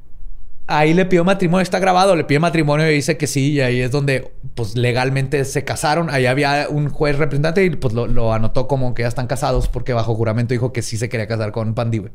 [0.69, 3.79] Ahí le pidió matrimonio, está grabado, le pide matrimonio y dice que sí, y ahí
[3.79, 6.09] es donde pues legalmente se casaron.
[6.09, 9.69] Ahí había un juez representante y pues lo, lo anotó como que ya están casados
[9.69, 12.11] porque bajo juramento dijo que sí se quería casar con Pandy, güey.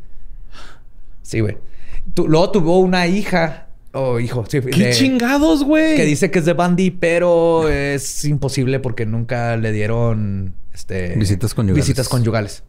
[1.23, 1.57] Sí, güey.
[2.15, 5.97] Tu- luego tuvo una hija o hijo, sí, ¿Qué de- chingados, güey?
[5.97, 11.55] que dice que es de Bundy, pero es imposible porque nunca le dieron este Visitas
[11.55, 11.85] conyugales.
[11.86, 12.62] Visitas conyugales.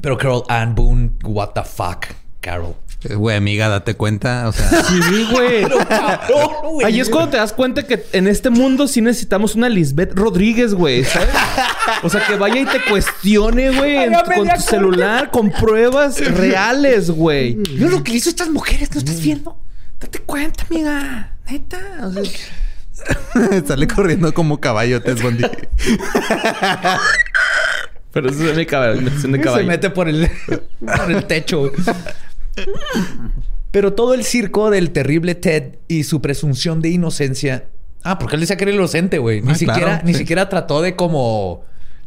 [0.00, 2.06] Pero Carol Ann Boone, what the fuck,
[2.40, 2.74] Carol.
[3.04, 4.48] Güey, amiga, date cuenta.
[4.48, 5.62] O sea, Sí, güey.
[5.88, 6.86] Cabrón, güey.
[6.86, 10.74] Ahí es cuando te das cuenta que en este mundo sí necesitamos una Lisbeth Rodríguez,
[10.74, 11.28] güey, ¿sabes?
[12.02, 17.54] O sea, que vaya y te cuestione, güey, con tu celular, con pruebas reales, güey.
[17.56, 19.56] Mira lo que hizo estas mujeres, ¿no estás viendo?
[19.98, 21.34] Date cuenta, amiga.
[21.50, 21.78] Neta.
[22.02, 25.44] O sea, sale corriendo como caballo, Ted Bundy.
[28.12, 29.00] Pero eso es mi caballo.
[29.00, 29.66] de se caballo.
[29.66, 30.28] mete por el,
[30.80, 31.70] por el techo.
[33.70, 37.66] Pero todo el circo del terrible Ted y su presunción de inocencia.
[38.02, 39.42] Ah, porque él decía que era inocente, güey.
[39.42, 40.20] Ni Ah, siquiera, claro, ni sí.
[40.20, 41.64] siquiera trató de como,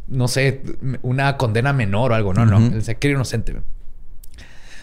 [0.08, 0.62] no sé,
[1.02, 2.34] una condena menor o algo.
[2.34, 2.58] No, no.
[2.58, 3.54] Él decía que era inocente.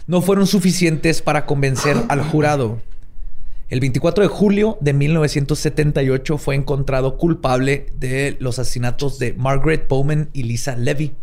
[0.07, 2.81] No fueron suficientes para convencer al jurado.
[3.69, 10.29] El 24 de julio de 1978 fue encontrado culpable de los asesinatos de Margaret Bowman
[10.33, 11.13] y Lisa Levy.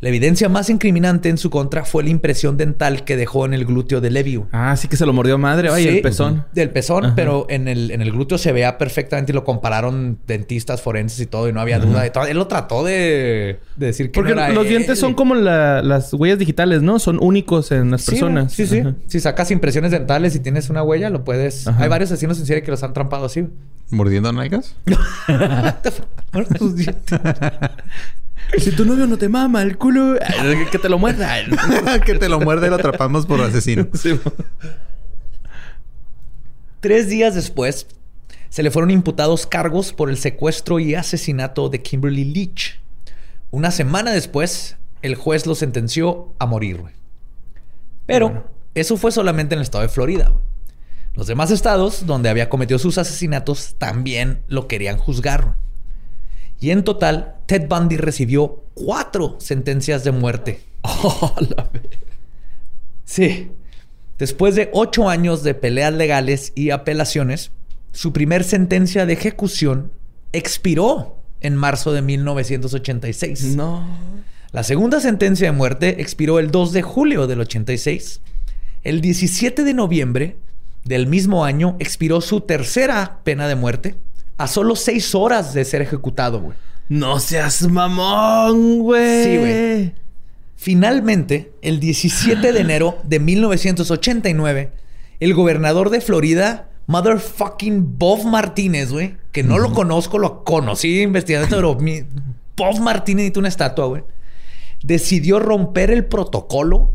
[0.00, 3.66] La evidencia más incriminante en su contra fue la impresión dental que dejó en el
[3.66, 4.36] glúteo de Levy.
[4.36, 4.48] güey.
[4.52, 5.68] Ah, sí que se lo mordió madre.
[5.70, 6.46] Ay, Sí, el pezón.
[6.54, 7.14] Del pezón, Ajá.
[7.14, 11.26] pero en el, en el glúteo se veía perfectamente y lo compararon dentistas forenses y
[11.26, 12.24] todo, y no había duda de todo.
[12.26, 14.70] Él lo trató de, de decir que Porque no era los él.
[14.70, 16.98] dientes son como la- las huellas digitales, ¿no?
[16.98, 18.52] Son únicos en las Sí, personas.
[18.54, 18.78] Sí, sí.
[18.78, 18.94] Ajá.
[19.06, 21.66] Si sacas impresiones dentales y tienes una huella, lo puedes.
[21.68, 21.82] Ajá.
[21.82, 23.46] Hay varios asesinos en serie que los han trampado así.
[23.90, 24.76] ¿Mordiendo nalgas?
[28.58, 30.16] Si tu novio no te mama el culo,
[30.70, 31.36] que te lo muerda.
[32.04, 33.86] que te lo muerde y lo atrapamos por asesino.
[33.94, 34.18] Sí.
[36.80, 37.86] Tres días después,
[38.48, 42.80] se le fueron imputados cargos por el secuestro y asesinato de Kimberly Leach.
[43.50, 46.82] Una semana después, el juez lo sentenció a morir.
[48.06, 48.44] Pero Bueno.
[48.74, 50.32] eso fue solamente en el estado de Florida.
[51.14, 55.56] Los demás estados donde había cometido sus asesinatos también lo querían juzgar.
[56.60, 60.60] Y en total, Ted Bundy recibió cuatro sentencias de muerte.
[63.04, 63.50] Sí.
[64.18, 67.50] Después de ocho años de peleas legales y apelaciones,
[67.90, 69.90] su primer sentencia de ejecución
[70.32, 73.56] expiró en marzo de 1986.
[73.56, 73.84] No.
[74.52, 78.20] La segunda sentencia de muerte expiró el 2 de julio del 86.
[78.84, 80.36] El 17 de noviembre
[80.84, 83.96] del mismo año expiró su tercera pena de muerte
[84.40, 86.56] a solo seis horas de ser ejecutado, güey.
[86.88, 89.24] No seas mamón, güey.
[89.24, 89.94] Sí, güey.
[90.56, 94.72] Finalmente, el 17 de enero de 1989,
[95.20, 101.48] el gobernador de Florida, motherfucking Bob Martínez, güey, que no lo conozco, lo conocí investigando,
[101.54, 102.02] pero mi-
[102.56, 104.02] Bob Martínez necesita una estatua, güey,
[104.82, 106.92] decidió romper el protocolo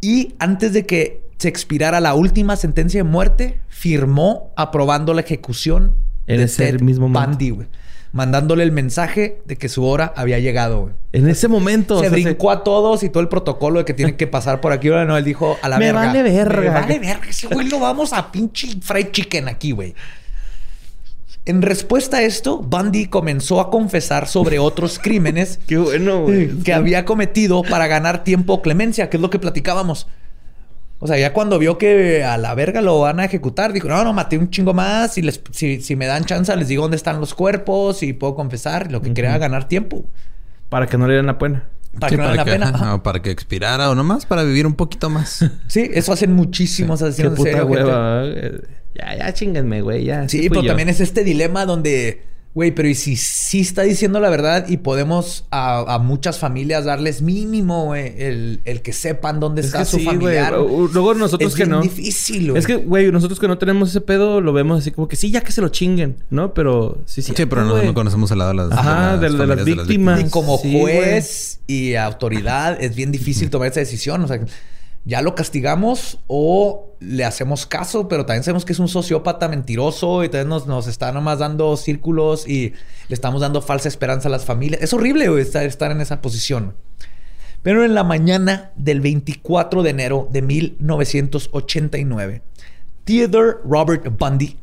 [0.00, 5.96] y antes de que se expirara la última sentencia de muerte, firmó aprobando la ejecución
[6.26, 7.30] En de ese Ted mismo momento.
[7.30, 7.68] Bundy, güey.
[8.12, 10.94] Mandándole el mensaje de que su hora había llegado, güey.
[11.12, 11.94] En ese momento.
[12.00, 14.60] Se o sea, brincó a todos y todo el protocolo de que tienen que pasar
[14.60, 14.88] por aquí.
[14.88, 16.06] Ahora no, él dijo a la Me verga.
[16.06, 16.60] vale verga.
[16.60, 17.28] Me vale verga.
[17.28, 19.94] Ese güey lo vamos a pinche fried chicken aquí, güey.
[21.46, 26.48] En respuesta a esto, Bundy comenzó a confesar sobre otros crímenes Qué bueno, güey.
[26.60, 30.06] que había cometido para ganar tiempo o clemencia, que es lo que platicábamos.
[31.00, 34.02] O sea, ya cuando vio que a la verga lo van a ejecutar, dijo, no,
[34.04, 36.96] no, maté un chingo más y les, si, si me dan chance les digo dónde
[36.96, 38.90] están los cuerpos y puedo confesar.
[38.90, 40.04] Lo que quería ganar tiempo.
[40.70, 41.64] Para que no le den la pena.
[42.00, 42.66] Para Sí, que no valga la pena.
[42.68, 42.94] ajá, Ajá.
[42.94, 45.44] o para que expirara o nomás para vivir un poquito más.
[45.68, 47.68] Sí, eso hacen muchísimos Qué asesinos en puta serio.
[47.68, 47.84] gente.
[47.84, 48.22] hueva.
[48.24, 48.60] eh.
[48.94, 50.04] Ya, ya chinguenme, güey.
[50.04, 50.28] Ya.
[50.28, 50.68] Sí, pero yo.
[50.68, 52.22] también es este dilema donde,
[52.54, 56.84] güey, pero ¿y si sí está diciendo la verdad y podemos a, a muchas familias
[56.84, 60.58] darles mínimo, güey, el, el que sepan dónde Es está que su sí, familiar?
[60.60, 61.82] U- Luego nosotros es que bien no.
[61.82, 62.58] difícil, güey.
[62.60, 65.30] Es que, güey, nosotros que no tenemos ese pedo lo vemos así como que sí,
[65.32, 66.54] ya que se lo chinguen, ¿no?
[66.54, 67.32] Pero sí, sí.
[67.36, 70.20] Sí, pero no, no conocemos el lado de las, Ajá, de- de las familias víctimas.
[70.20, 74.22] Y como Sí, juez y autoridad es bien difícil tomar esa decisión.
[74.22, 74.38] O sea,
[75.04, 80.24] ya lo castigamos o le hacemos caso, pero también sabemos que es un sociópata mentiroso
[80.24, 82.72] y también nos, nos está nomás dando círculos y
[83.08, 84.82] le estamos dando falsa esperanza a las familias.
[84.82, 86.74] Es horrible güey, estar, estar en esa posición.
[87.62, 92.42] Pero en la mañana del 24 de enero de 1989,
[93.04, 94.58] Theodore Robert Bundy,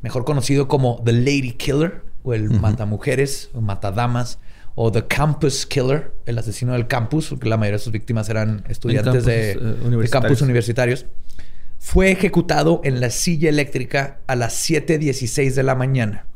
[0.00, 4.38] mejor conocido como The Lady Killer, o el matamujeres, o matadamas,
[4.74, 8.64] o The Campus Killer, el asesino del campus, porque la mayoría de sus víctimas eran
[8.68, 11.06] estudiantes campus, de, eh, de campus universitarios,
[11.78, 16.26] fue ejecutado en la silla eléctrica a las 7.16 de la mañana.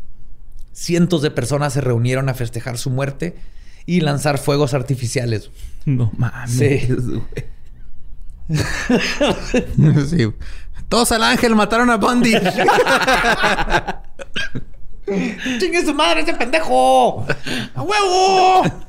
[0.72, 3.36] Cientos de personas se reunieron a festejar su muerte
[3.86, 5.50] y lanzar fuegos artificiales.
[5.84, 6.50] No mames.
[6.50, 6.88] Sí.
[6.88, 7.22] güey.
[10.08, 10.32] sí.
[10.88, 12.34] Todos al ángel mataron a Bundy.
[15.58, 17.26] ¡Chingue su madre ese pendejo!
[17.74, 18.86] ¡A huevo!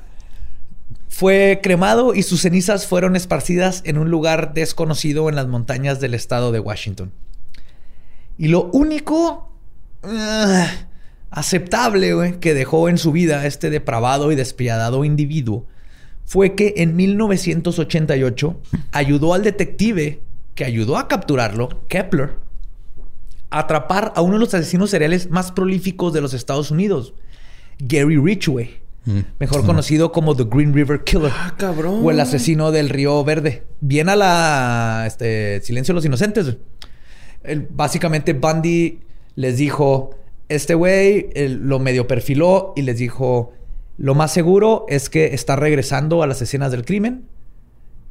[1.08, 6.14] Fue cremado y sus cenizas fueron esparcidas en un lugar desconocido en las montañas del
[6.14, 7.12] estado de Washington.
[8.38, 9.52] Y lo único
[10.04, 10.68] ah,
[11.32, 15.66] aceptable que dejó en su vida este depravado y despiadado individuo
[16.26, 18.60] fue que en 1988
[18.92, 20.22] ayudó al detective
[20.54, 22.36] que ayudó a capturarlo, Kepler,
[23.50, 27.14] atrapar a uno de los asesinos seriales más prolíficos de los Estados Unidos,
[27.80, 28.80] Gary Ridgway,
[29.40, 31.32] mejor conocido como The Green River Killer.
[31.34, 32.02] Ah, cabrón.
[32.04, 33.64] O el asesino del Río Verde.
[33.80, 36.58] Bien a la este, Silencio de los Inocentes.
[37.44, 39.00] El- básicamente Bundy
[39.36, 40.10] les dijo,
[40.50, 43.54] este güey lo medio perfiló y les dijo,
[43.98, 47.24] lo más seguro es que está regresando a las escenas del crimen.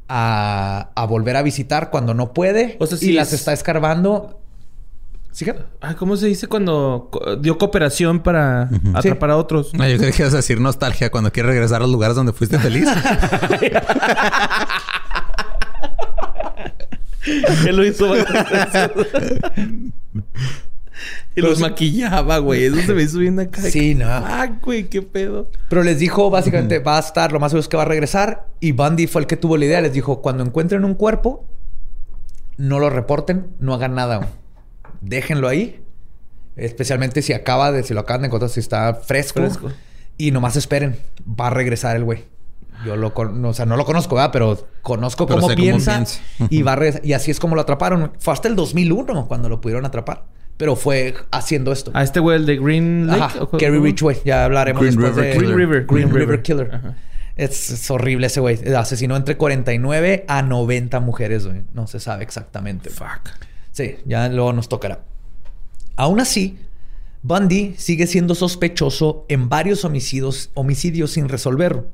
[0.09, 2.77] A, a volver a visitar cuando no puede.
[2.79, 4.41] O sea, y sí las es- está escarbando.
[5.37, 5.45] ¿Sí?
[5.45, 5.55] que?
[5.83, 9.75] Ah, ¿cómo se dice cuando co- dio cooperación para atrapar a otros?
[9.75, 12.33] No, yo creo que ibas a decir nostalgia cuando quieres regresar a los lugares donde
[12.33, 12.89] fuiste feliz.
[17.67, 18.15] Él lo hizo.
[21.35, 22.65] Y los maquillaba, güey.
[22.65, 23.61] Eso se me hizo bien acá.
[23.63, 24.07] Sí, no.
[24.09, 25.51] Ah, güey, qué pedo.
[25.69, 28.47] Pero les dijo, básicamente, va a estar, lo más seguro es que va a regresar.
[28.61, 29.83] Y Bundy fue el que tuvo la idea.
[29.83, 31.45] Les dijo, cuando encuentren un cuerpo,
[32.57, 34.31] no lo reporten, no hagan nada.
[35.01, 35.83] Déjenlo ahí.
[36.57, 39.41] Especialmente si acaba de, si lo acaban de encontrar, si está fresco.
[39.41, 39.71] Fresco.
[40.17, 40.97] Y nomás esperen.
[41.29, 42.25] Va a regresar el güey.
[42.85, 44.31] Yo lo con- o sea, no lo conozco, ¿verdad?
[44.33, 46.05] Pero conozco Pero cómo piensa.
[46.51, 47.05] Y va a regresar.
[47.05, 48.13] Y así es como lo atraparon.
[48.19, 50.25] Fue hasta el 2001 cuando lo pudieron atrapar.
[50.57, 51.91] Pero fue haciendo esto.
[51.95, 53.23] A este güey, el de Green Lake.
[53.23, 53.59] Ajá, ¿o?
[53.59, 54.19] Gary Ridgway.
[54.25, 55.39] Ya hablaremos Green después River de...
[55.39, 55.55] Killer.
[55.55, 55.87] Green River.
[55.87, 56.43] Green, Green River, River.
[56.43, 56.75] Killer.
[56.75, 56.95] Ajá.
[57.37, 58.59] Es, es horrible ese güey.
[58.75, 61.63] Asesinó entre 49 a 90 mujeres, güey.
[61.75, 62.89] No se sabe exactamente.
[62.89, 63.29] Fuck.
[63.77, 65.05] Sí, ya luego nos tocará.
[65.97, 66.57] Aún así,
[67.23, 71.85] Bundy sigue siendo sospechoso en varios homicidios, homicidios sin resolver.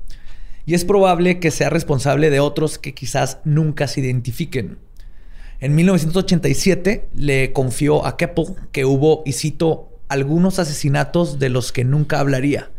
[0.65, 4.79] Y es probable que sea responsable de otros que quizás nunca se identifiquen.
[5.59, 11.83] En 1987 le confió a Keppel que hubo, y cito, algunos asesinatos de los que
[11.83, 12.71] nunca hablaría.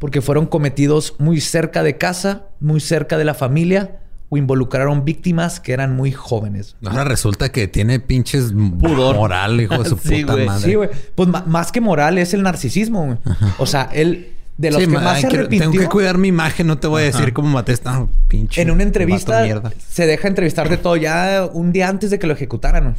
[0.00, 4.00] porque fueron cometidos muy cerca de casa, muy cerca de la familia
[4.32, 6.76] o involucraron víctimas que eran muy jóvenes.
[6.86, 10.64] Ahora resulta que tiene pinches pudor moral, hijo de su Sí, puta madre.
[10.64, 10.88] Sí, güey.
[11.14, 13.18] Pues más que moral es el narcisismo, güey.
[13.58, 16.16] O sea, él de los Sí, que ma- más se quiero- arrepintió tengo que cuidar
[16.18, 18.60] mi imagen, no te voy a decir cómo maté esta pinche.
[18.62, 19.44] en una entrevista
[19.88, 22.94] se deja entrevistar de todo ya un día antes de que lo ejecutaran.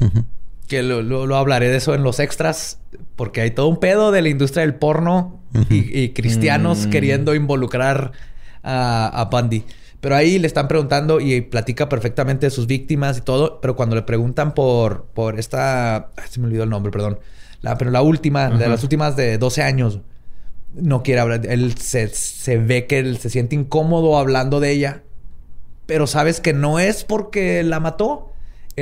[0.67, 2.79] Que lo, lo- lo hablaré de eso en los extras,
[3.15, 5.39] porque hay todo un pedo de la industria del porno
[5.69, 6.89] y, y cristianos Mm.
[6.89, 8.11] queriendo involucrar
[8.63, 9.63] a, a Bundy.
[10.01, 13.61] Pero ahí le están preguntando y platica perfectamente de sus víctimas y todo.
[13.61, 16.09] Pero cuando le preguntan por, por esta.
[16.17, 17.19] ay, se me olvidó el nombre, perdón.
[17.61, 19.99] La, pero la última, de las últimas de 12 años,
[20.73, 21.45] no quiere hablar.
[21.45, 25.03] Él se, se ve que él se siente incómodo hablando de ella.
[25.85, 28.30] Pero sabes que no es porque la mató.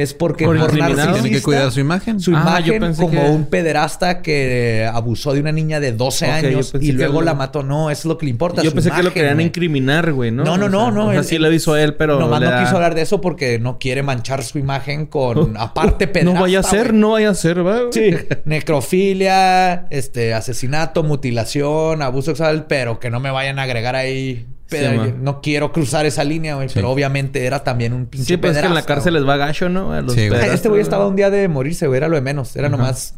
[0.02, 2.20] Es porque ¿Por por narcisista, Tiene que cuidar su imagen.
[2.20, 6.32] su Ah, imagen como que- un pederasta que abusó de una niña de 12 Ok,
[6.42, 7.64] yo años y luego lo- la mató.
[7.64, 8.62] No, eso es lo que le importa.
[8.62, 10.44] Yo su pensé que lo querían incriminar, güey, ¿no?
[10.44, 11.06] No, no, O no, sea, no.
[11.08, 12.20] O sea, él- sí lo hizo él, pero.
[12.20, 15.58] Nomás le no da- quiso hablar de eso porque no quiere manchar su imagen con...
[15.58, 17.80] Aparte pederasta, No vaya a ser, no vaya a ser, ¿va?
[17.92, 18.12] Sí.
[18.46, 24.46] Necrofilia, este, asesinato, mutilación, abuso sexual, pero que no me vayan a agregar ahí.
[24.70, 26.68] Pero Sí, no quiero cruzar esa línea, güey.
[26.74, 29.36] Pero obviamente era también un pinche Sí, pues es que en la cárcel les va
[29.38, 29.94] gacho, ¿no?
[29.94, 30.30] A los Sí, güey.
[30.30, 31.98] pederastas, Este güey estaba un día de morirse, güey.
[31.98, 32.56] Era lo de menos.
[32.56, 33.16] Era nomás...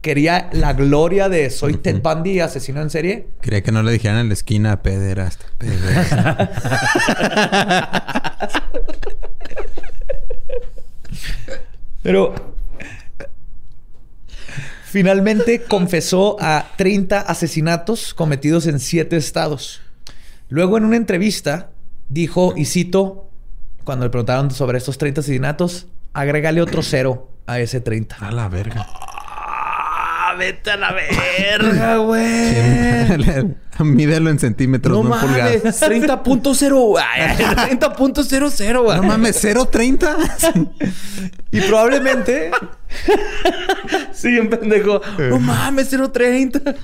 [0.00, 3.28] Quería la gloria de soy Ted Bundy, asesino en serie.
[3.40, 5.46] Quería que no le dijeran en la esquina pederasta.
[5.56, 6.50] pederasta.
[12.02, 12.34] Pero
[14.84, 19.80] finalmente confesó a 30 asesinatos cometidos en 7 estados.
[20.54, 21.70] Luego en una entrevista
[22.08, 23.28] dijo, y cito,
[23.82, 28.14] cuando le preguntaron sobre estos 30 asesinatos, agrégale otro cero a ese 30.
[28.20, 28.86] a la verga.
[28.88, 33.54] ¡Ah, vete a la verga, güey!
[33.80, 35.82] Mídelo en centímetros, No no, en pulgadas.
[35.82, 37.02] 30.0.
[37.04, 38.96] ay, 30.00, güey.
[38.96, 40.70] No mames, 0.30.
[41.50, 42.52] Y probablemente
[44.12, 45.00] Sí, un pendejo.
[45.18, 46.76] No mames, 0.30.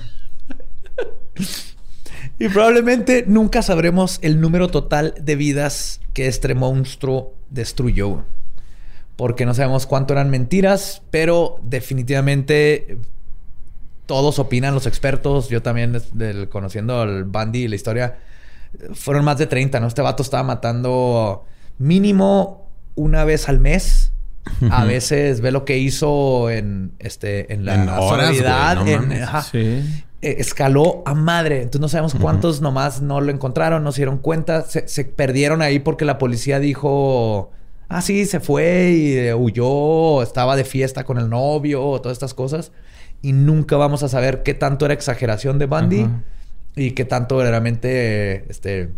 [2.41, 8.23] Y probablemente nunca sabremos el número total de vidas que este monstruo destruyó.
[9.15, 12.97] Porque no sabemos cuánto eran mentiras, pero definitivamente
[14.05, 18.17] todos opinan, los expertos, yo también del- conociendo al Bundy y la historia,
[18.93, 19.87] fueron más de 30, ¿no?
[19.87, 21.45] Este vato estaba matando
[21.77, 24.11] mínimo una vez al mes.
[24.71, 28.87] A veces ve lo que hizo en, este, en la En horas, güey, soledad, no
[28.87, 29.21] en- mames.
[29.21, 30.03] ajá Sí.
[30.21, 31.57] Eh, escaló a madre.
[31.57, 34.63] Entonces no sabemos cuántos nomás no lo encontraron, no se dieron cuenta.
[34.63, 37.51] Se, se perdieron ahí porque la policía dijo,
[37.91, 42.33] ah, sí, se fue y eh, huyó, estaba de fiesta con el novio, todas estas
[42.33, 42.71] cosas.
[43.21, 46.07] Y nunca vamos a saber qué tanto era exageración de Bundy
[46.75, 48.89] y qué tanto verdaderamente, este,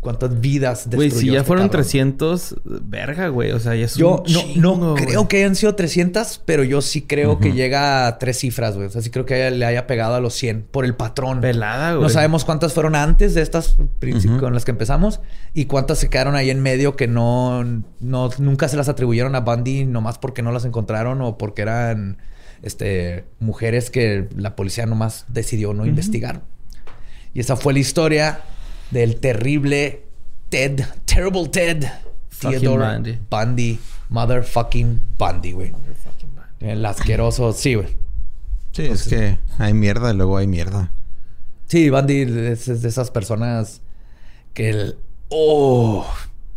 [0.00, 1.82] cuántas vidas Güey, destruyó si ya este fueron cabrón.
[1.82, 3.50] 300, verga, güey.
[3.52, 5.04] O sea, ya es Yo un no, no güey.
[5.04, 8.86] creo que hayan sido 300, pero yo sí creo que llega a tres cifras, güey.
[8.86, 11.40] O sea, sí creo que haya- le haya pegado a los 100 por el patrón.
[11.40, 12.02] Pelada, güey.
[12.02, 13.76] No sabemos cuántas fueron antes de estas
[14.40, 15.20] con las que empezamos
[15.52, 17.64] y cuántas se quedaron ahí en medio que no,
[18.00, 22.18] no nunca se las atribuyeron a Bundy nomás porque no las encontraron o porque eran
[22.62, 26.42] este, mujeres que la policía nomás decidió no investigar.
[27.34, 28.40] Y esa fue la historia
[28.90, 30.02] del terrible
[30.48, 31.84] Ted, Terrible Ted,
[32.30, 33.18] Fucking Theodore Bundy.
[33.30, 35.72] Bundy, Motherfucking Bundy, güey.
[36.60, 37.88] El asqueroso, sí, güey.
[38.72, 40.92] Sí, es que hay mierda y luego hay mierda.
[41.66, 43.82] Sí, Bundy es, es de esas personas
[44.54, 44.98] que el...
[45.28, 46.06] ¡Oh!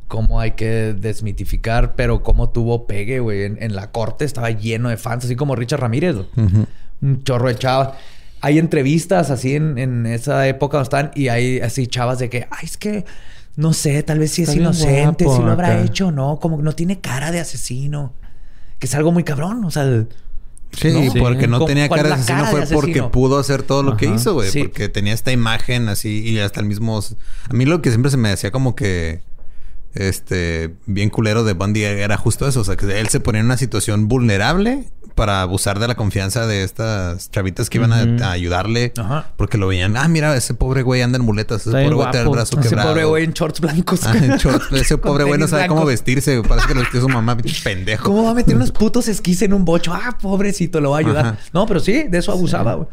[0.08, 3.44] Cómo hay que desmitificar, pero cómo tuvo pegue, güey.
[3.44, 6.16] En, en la corte estaba lleno de fans, así como Richard Ramírez.
[7.02, 7.98] Un chorro de chavas.
[8.42, 12.48] Hay entrevistas así en, en esa época donde están y hay así chavas de que,
[12.52, 13.06] ay, es que
[13.56, 15.84] no sé, tal vez sí Está es inocente, guapo si lo habrá acá.
[15.84, 18.14] hecho o no, como que no tiene cara de asesino.
[18.80, 20.08] Que es algo muy cabrón, o sea, el-
[20.74, 21.20] Sí, No, sí.
[21.20, 23.98] porque no ¿Cómo- tenía cara de asesino cara de fue porque pudo hacer todo lo
[23.98, 24.50] que hizo, güey.
[24.50, 24.64] Sí.
[24.64, 26.98] Porque tenía esta imagen así y hasta el mismo...
[27.50, 29.22] A mí lo que siempre se me decía como que...
[29.94, 30.74] Este...
[30.86, 32.62] Bien culero de Bundy era justo eso.
[32.62, 34.86] O sea, que él se ponía en una situación vulnerable
[35.22, 38.91] para abusar de la confianza de estas chavitas que iban a- ayudarle.
[38.98, 39.27] Ajá.
[39.38, 39.95] Porque lo veían...
[39.95, 41.61] Ah, mira, ese pobre güey anda en muletas.
[41.61, 42.89] Ese Está bien pobre güey tiene el brazo ese quebrado.
[42.89, 43.99] pobre güey en shorts blancos.
[44.07, 44.72] Ah, en shorts.
[44.72, 46.41] Ese pobre güey no sabe cómo vestirse.
[46.41, 47.38] Parece que lo vestió su mamá.
[47.38, 48.03] pinche Pendejo.
[48.06, 49.93] ¿Cómo va a meter unos putos esquís en un bocho?
[49.93, 51.26] Ah, pobrecito, lo va a ayudar.
[51.27, 51.38] Ajá.
[51.53, 52.88] No, pero sí, de eso abusaba, güey.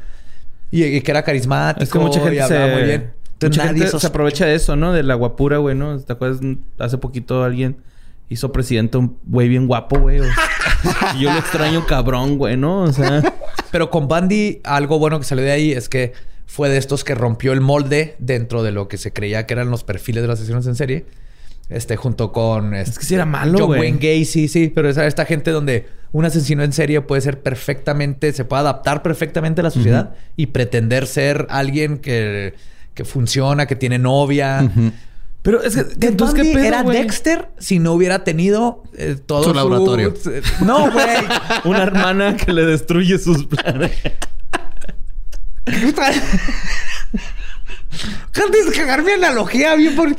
[0.71, 1.83] Y, y que era carismático.
[1.83, 2.73] Es que mucha y gente hablaba se...
[2.75, 3.13] muy bien.
[3.33, 4.93] Entonces, mucha nadie gente sos- se aprovecha de eso, ¿no?
[4.93, 5.99] De la guapura, güey, ¿no?
[5.99, 6.41] ¿Te acuerdas?
[6.79, 7.79] Hace poquito alguien
[8.29, 10.21] hizo presidente un güey bien guapo, güey.
[10.21, 10.25] o-
[11.17, 12.83] y yo lo extraño cabrón, güey, ¿no?
[12.83, 13.23] O sea...
[13.71, 16.13] Pero con Bundy, algo bueno que salió de ahí es que
[16.47, 19.71] fue de estos que rompió el molde dentro de lo que se creía que eran
[19.71, 21.05] los perfiles de los asesinos en serie.
[21.69, 22.73] Este, junto con.
[22.75, 23.81] Es este, que sí era malo, John güey.
[23.81, 28.33] Wayne Gacy, sí, pero esa, esta gente donde un asesino en serie puede ser perfectamente,
[28.33, 32.55] se puede adaptar perfectamente a la sociedad y pretender ser alguien que,
[32.95, 34.71] que funciona, que tiene novia.
[35.43, 35.85] Pero es que...
[35.85, 36.83] Ted entonces, Bundy ¿qué pedo, era?
[36.83, 40.13] Dexter si no hubiera tenido eh, todo Su laboratorio.
[40.65, 41.07] No, güey.
[41.65, 43.93] Una hermana que le destruye sus planes.
[48.35, 50.15] Antes de cagar mi analogía, bien por.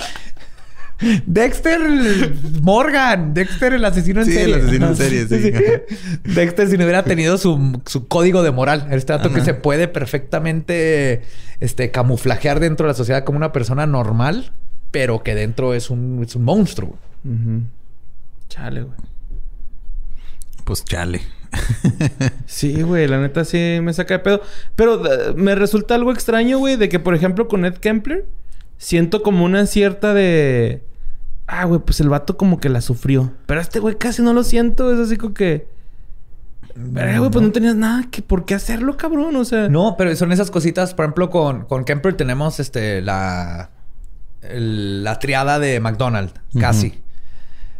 [1.25, 1.79] Dexter
[2.61, 4.53] Morgan, Dexter el asesino en Sí, serie.
[4.55, 5.01] el asesino en Ajá.
[5.01, 5.51] serie, sí.
[6.25, 9.87] Dexter si no hubiera tenido su, su código de moral, este dato que se puede
[9.87, 11.21] perfectamente
[11.61, 14.51] este, camuflajear dentro de la sociedad como una persona normal,
[14.91, 16.97] pero que dentro es un, es un monstruo.
[17.23, 17.63] Ujú.
[18.47, 18.97] Chale, güey.
[20.63, 21.21] Pues chale.
[22.45, 24.41] Sí, güey, la neta sí me saca de pedo.
[24.75, 28.25] Pero eh, me resulta algo extraño, güey, de que, por ejemplo, con Ed Kempler,
[28.77, 30.83] siento como una cierta de.
[31.47, 33.33] Ah, güey, pues el vato como que la sufrió.
[33.45, 34.91] Pero este güey casi no lo siento.
[34.91, 35.67] Es así como que.
[36.75, 39.35] Verga, güey, pues no tenías nada que por qué hacerlo, cabrón.
[39.35, 39.69] O sea.
[39.69, 40.93] No, pero son esas cositas.
[40.93, 43.69] Por ejemplo, con, con Kemper tenemos este la,
[44.41, 47.01] el- la triada de McDonald's, casi.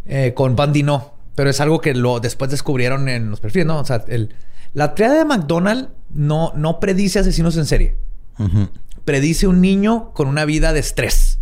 [0.05, 1.13] Eh, con Bundy no.
[1.35, 3.79] Pero es algo que lo después descubrieron en los perfiles, ¿no?
[3.79, 4.33] O sea, el,
[4.73, 7.95] la triada de McDonald's no, no predice asesinos en serie.
[9.05, 11.39] Predice un niño con una vida de estrés.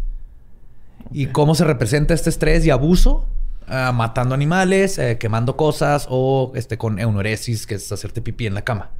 [1.12, 3.26] Y cómo se representa este estrés y abuso.
[3.70, 8.54] Ah, matando animales, eh, quemando cosas o este, con eunoresis, que es hacerte pipí en
[8.54, 8.92] la cama.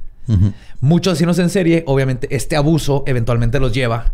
[0.82, 4.12] Muchos asesinos en serie, obviamente, este abuso eventualmente los lleva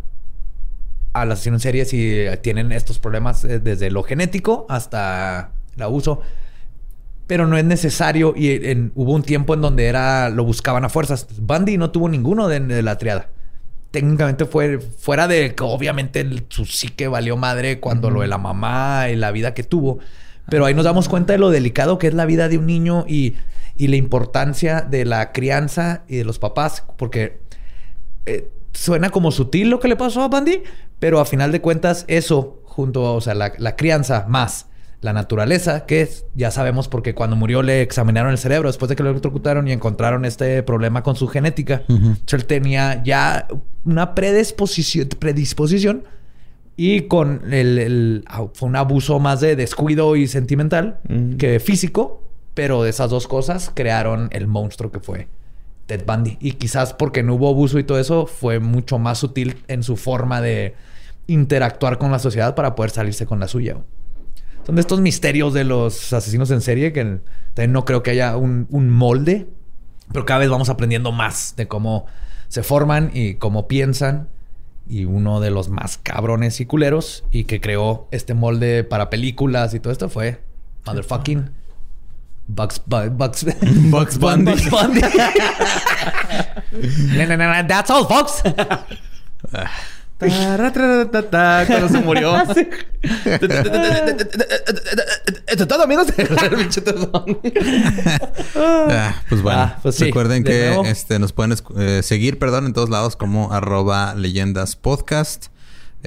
[1.21, 5.81] al asesino en serie si eh, tienen estos problemas eh, desde lo genético hasta el
[5.83, 6.21] abuso.
[7.27, 10.89] Pero no es necesario y en- hubo un tiempo en donde era lo buscaban a
[10.89, 11.25] fuerzas.
[11.39, 13.29] Bundy no tuvo ninguno de, de la triada.
[13.91, 18.37] Técnicamente fue fuera de que obviamente el- su psique valió madre cuando lo de la
[18.37, 19.99] mamá y la vida que tuvo.
[20.49, 23.05] Pero ahí nos damos cuenta de lo delicado que es la vida de un niño
[23.07, 23.35] y,
[23.77, 26.83] y la importancia de la crianza y de los papás.
[26.97, 27.39] Porque
[28.27, 30.61] eh, suena como sutil lo que le pasó a Bundy,
[30.99, 34.67] pero a final de cuentas eso, junto a o sea, la, la crianza más
[35.01, 38.95] la naturaleza, que es, ya sabemos porque cuando murió le examinaron el cerebro después de
[38.95, 41.83] que lo electrocutaron y encontraron este problema con su genética.
[41.87, 43.47] Entonces, él tenía ya
[43.83, 46.05] una predisposición, predisposición
[46.75, 50.97] y con el, el- fue un abuso más de descuido y sentimental
[51.37, 52.23] que físico,
[52.55, 55.27] pero de esas dos cosas crearon el monstruo que fue
[55.85, 56.37] Ted Bundy.
[56.39, 59.97] Y quizás porque no hubo abuso y todo eso, fue mucho más sutil en su
[59.97, 60.75] forma de
[61.27, 63.77] interactuar con la sociedad para poder salirse con la suya.
[64.65, 67.19] Son de estos misterios de los asesinos en serie que
[67.53, 69.47] también no creo que haya un, un molde,
[70.11, 72.05] pero cada vez vamos aprendiendo más de cómo
[72.47, 74.29] se forman y cómo piensan.
[74.87, 79.73] Y uno de los más cabrones y culeros y que creó este molde para películas
[79.73, 80.41] y todo esto fue
[80.85, 81.49] Motherfucking
[82.47, 83.43] Bugs, Bu- Bugs,
[83.89, 84.51] Bugs Bundy.
[84.51, 85.01] Bugs Bundy.
[87.17, 88.43] No, no, no, That's all, folks.
[90.17, 92.35] Cuando se murió.
[95.47, 96.07] Esto es todo, amigos.
[97.11, 97.53] Bundy.
[98.55, 100.05] Ah, pues bueno, Ah, pues sí.
[100.05, 104.75] recuerden De que este, nos pueden eh, seguir, perdón, en todos lados como arroba leyendas
[104.75, 105.47] podcast.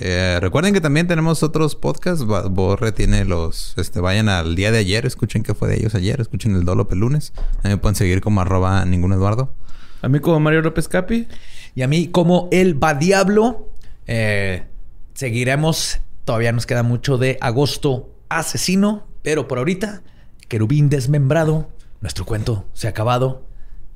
[0.01, 2.25] Eh, recuerden que también tenemos otros podcasts.
[2.25, 3.75] Borre tiene los...
[3.77, 6.87] Este, vayan al día de ayer, escuchen qué fue de ellos ayer, escuchen el Dolo
[6.93, 7.33] lunes.
[7.55, 9.53] También me pueden seguir como arroba ningún Eduardo.
[10.01, 11.27] A mí como Mario López Capi.
[11.75, 13.73] Y a mí, como el va diablo,
[14.07, 14.67] eh,
[15.15, 16.01] seguiremos.
[16.25, 20.03] Todavía nos queda mucho de agosto asesino, pero por ahorita,
[20.47, 21.71] querubín desmembrado,
[22.01, 23.47] nuestro cuento se ha acabado.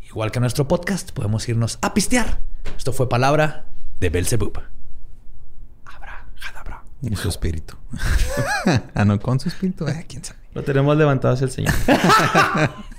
[0.00, 2.40] Igual que nuestro podcast, podemos irnos a pistear.
[2.76, 3.66] Esto fue palabra
[4.00, 4.58] de Belzebub.
[7.02, 7.76] Y su espíritu.
[8.94, 9.86] ah, no, con su espíritu.
[9.88, 10.38] Eh, quién sabe.
[10.54, 11.74] Lo tenemos levantado hacia el Señor.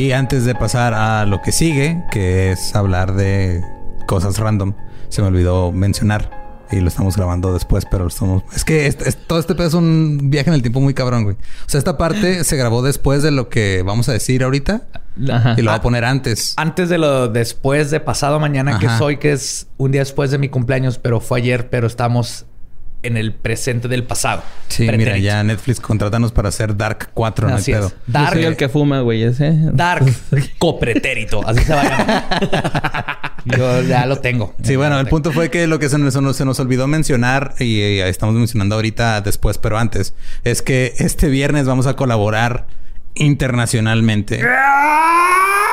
[0.00, 3.62] Y antes de pasar a lo que sigue, que es hablar de
[4.06, 4.72] cosas random,
[5.10, 6.39] se me olvidó mencionar.
[6.72, 8.42] Y lo estamos grabando después, pero estamos...
[8.54, 11.24] Es que este- es- todo este pedo es un viaje en el tiempo muy cabrón,
[11.24, 11.36] güey.
[11.36, 14.82] O sea, esta parte se grabó después de lo que vamos a decir ahorita.
[15.30, 15.54] Ajá.
[15.58, 16.54] Y lo voy a poner antes.
[16.56, 18.96] Antes de lo después de pasado mañana, que Ajá.
[18.96, 22.46] es hoy, que es un día después de mi cumpleaños, pero fue ayer, pero estamos
[23.02, 24.42] en el presente del pasado.
[24.68, 25.24] Sí, mira, Pretérito.
[25.24, 27.78] ya Netflix, contrátanos para hacer Dark 4, no hay Así es.
[27.78, 27.92] pedo.
[28.06, 29.52] Dark, soy el que fuma, güey, ese.
[29.72, 30.04] Dark
[30.58, 31.46] copretérito.
[31.46, 33.32] Así se va a llamar.
[33.46, 34.54] Yo ya lo tengo.
[34.62, 37.80] Sí, bueno, el punto fue que lo que se nos, se nos- olvidó mencionar, y,
[38.00, 40.14] estamos mencionando ahorita después, pero antes,
[40.44, 42.66] es que este viernes vamos a colaborar
[43.14, 44.40] internacionalmente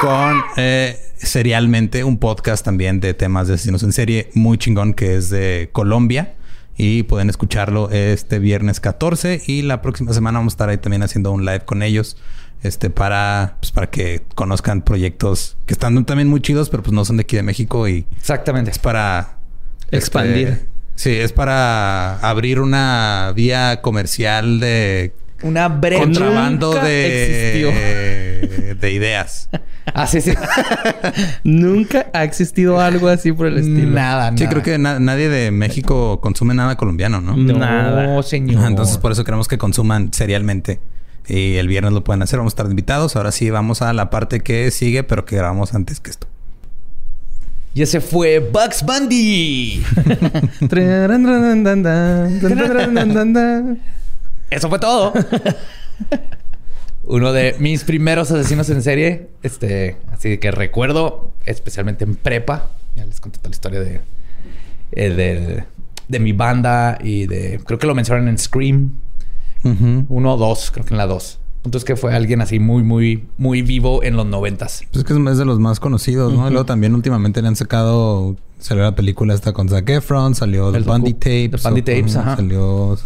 [0.01, 5.15] con eh, Serialmente, un podcast también de temas de asesinos en serie muy chingón que
[5.15, 6.35] es de Colombia.
[6.77, 11.01] Y pueden escucharlo este viernes 14 y la próxima semana vamos a estar ahí también
[11.03, 12.17] haciendo un live con ellos.
[12.63, 17.05] Este, para, pues, para que conozcan proyectos que están también muy chidos, pero pues no
[17.05, 18.71] son de aquí de México y Exactamente.
[18.71, 19.37] es para
[19.91, 20.47] Expandir.
[20.47, 25.13] este, sí, es para abrir una vía comercial de
[25.43, 26.01] Una breve.
[26.03, 29.49] contrabando nunca de, de ideas.
[29.93, 30.33] Ah, sí, sí.
[31.43, 33.89] Nunca ha existido algo así por el estilo.
[33.91, 34.49] Nada, Sí, nada.
[34.49, 37.37] creo que na- nadie de México consume nada colombiano, ¿no?
[37.37, 37.45] Mm.
[37.47, 38.23] No, Nada.
[38.23, 38.65] señor.
[38.67, 40.79] Entonces por eso queremos que consuman serialmente.
[41.27, 42.37] Y el viernes lo pueden hacer.
[42.39, 43.15] Vamos a estar invitados.
[43.15, 46.27] Ahora sí vamos a la parte que sigue, pero que grabamos antes que esto.
[47.73, 49.83] Y ese fue Bugs Bundy.
[54.49, 55.13] Eso fue todo.
[57.05, 59.29] Uno de mis primeros asesinos en serie.
[59.43, 62.69] Este, así que recuerdo, especialmente en prepa.
[62.95, 64.01] Ya les conté toda la historia de,
[64.91, 65.63] eh, de,
[66.07, 67.61] de mi banda y de.
[67.65, 68.91] Creo que lo mencionaron en Scream.
[70.09, 71.39] Uno o dos, creo que en la dos.
[71.57, 74.83] El punto es que fue alguien así muy, muy, muy vivo en los noventas.
[74.91, 76.47] Pues es que es de los más conocidos, ¿no?
[76.47, 78.37] Y luego también últimamente le han sacado...
[78.59, 80.33] Salió la película esta con Zac Efron.
[80.35, 81.61] Salió The docu- Tapes.
[81.61, 82.35] The Bundy o- Tapes, ajá.
[82.37, 82.97] Salió...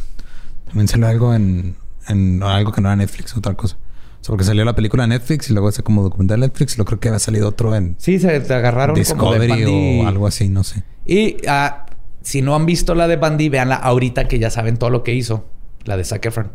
[0.72, 1.76] También salió algo en...
[2.08, 3.76] en algo que no era Netflix, otra cosa.
[3.76, 6.74] O sea, porque salió la película de Netflix y luego ese como documental de Netflix.
[6.74, 10.00] Y luego creo que había salido otro en Sí, se te agarraron como de Discovery
[10.02, 10.84] o algo así, no sé.
[11.06, 11.86] Y ah,
[12.22, 15.14] si no han visto la de Bundy, véanla ahorita que ya saben todo lo que
[15.16, 15.48] hizo.
[15.86, 16.52] La de Zac Efron.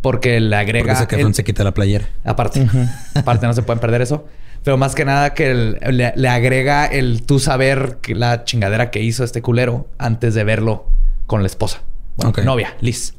[0.00, 0.84] Porque le agrega...
[0.86, 2.08] Porque Zac Efron el- se quita la playera.
[2.24, 2.66] Aparte.
[3.14, 4.24] Aparte no se pueden perder eso.
[4.64, 8.90] Pero más que nada que el- le, le agrega el tú saber que la chingadera
[8.90, 10.86] que hizo este culero antes de verlo
[11.26, 11.82] con la esposa.
[12.16, 12.38] Bueno, Ok.
[12.44, 13.14] novia, Liz.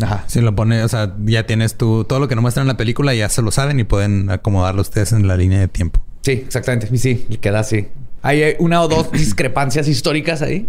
[0.00, 0.24] Ajá.
[0.26, 2.04] Si lo pone, o sea, ya tienes tú...
[2.04, 4.80] Todo lo que no muestran en la película ya se lo saben y pueden acomodarlo
[4.80, 6.00] ustedes en la línea de tiempo.
[6.22, 6.88] Sí, exactamente.
[6.92, 7.88] Y sí, y queda así.
[8.22, 10.68] Hay una o dos discrepancias históricas ahí.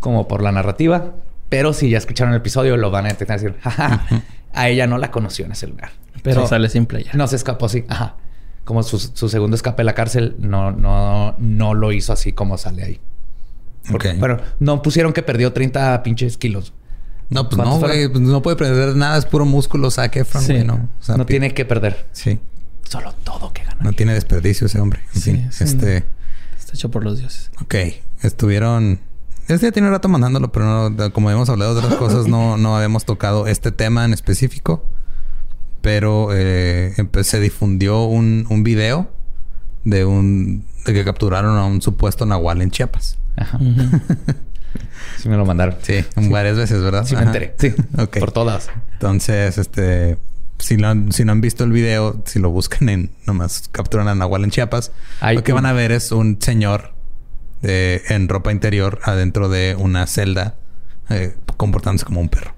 [0.00, 1.14] Como por la narrativa.
[1.48, 4.06] Pero si ya escucharon el episodio, lo van a detectar y decir, jaja,
[4.52, 5.90] a ella no la conoció en ese lugar.
[6.22, 7.10] Pero sale sin playa.
[7.14, 7.84] No se escapó así.
[7.88, 8.16] Ajá.
[8.64, 12.58] Como su, su segundo escape de la cárcel, no, no, no lo hizo así como
[12.58, 13.00] sale ahí.
[13.90, 14.12] Porque.
[14.14, 16.72] Bueno, no pusieron que perdió 30 pinches kilos.
[17.30, 18.08] No, pues ¿Cuántos no, güey.
[18.08, 19.18] Pues no puede perder nada.
[19.18, 20.64] Es puro músculo, Efron, Sí.
[20.64, 20.88] ¿no?
[20.98, 22.06] O sea, no pi- tiene que perder.
[22.12, 22.38] Sí.
[22.88, 23.82] Solo todo que ganar.
[23.84, 25.00] No tiene desperdicio ese hombre.
[25.14, 25.64] En Sí, fin, sí.
[25.64, 26.04] este...
[26.58, 27.50] Está hecho por los dioses.
[27.60, 27.74] Ok.
[28.22, 29.00] Estuvieron...
[29.46, 32.76] Este ya tiene rato mandándolo, pero no, como hemos hablado de otras cosas, no, no
[32.76, 34.84] habíamos tocado este tema en específico.
[35.82, 39.10] Pero eh, se difundió un, un video
[39.84, 40.64] de un...
[40.86, 43.17] de que capturaron a un supuesto nahual en Chiapas.
[43.38, 43.58] Ajá.
[45.18, 45.76] Sí me lo mandaron.
[45.82, 47.04] Sí, varias veces, ¿verdad?
[47.04, 47.54] Sí me enteré.
[47.58, 47.74] Sí.
[47.98, 48.18] Ok.
[48.18, 48.68] Por todas.
[48.92, 50.18] Entonces, este,
[50.58, 54.06] si no, han- si no han visto el video, si lo buscan en nomás capturan
[54.08, 56.92] a Nahual en Chiapas, Hay lo que un- van a ver es un señor
[57.62, 60.54] de, en ropa interior adentro de una celda
[61.08, 62.54] eh, comportándose como un perro.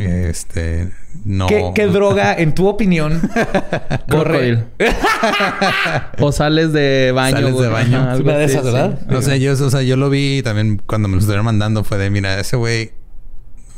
[0.00, 0.90] Este,
[1.24, 1.46] no.
[1.46, 3.20] ¿Qué, qué droga, en tu opinión,
[4.10, 4.64] corre?
[6.18, 7.36] O sales de baño.
[7.36, 7.98] Sales de baño.
[7.98, 8.72] Ajá, Una de esas, sí.
[8.72, 8.98] ¿verdad?
[9.12, 11.84] O sea, yo, o sea, yo lo vi también cuando me lo estuvieron mandando.
[11.84, 12.92] Fue de, mira, ese güey,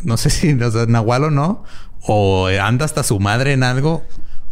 [0.04, 1.64] no sé si o sea, Nahual o no,
[2.02, 4.04] o anda hasta su madre en algo,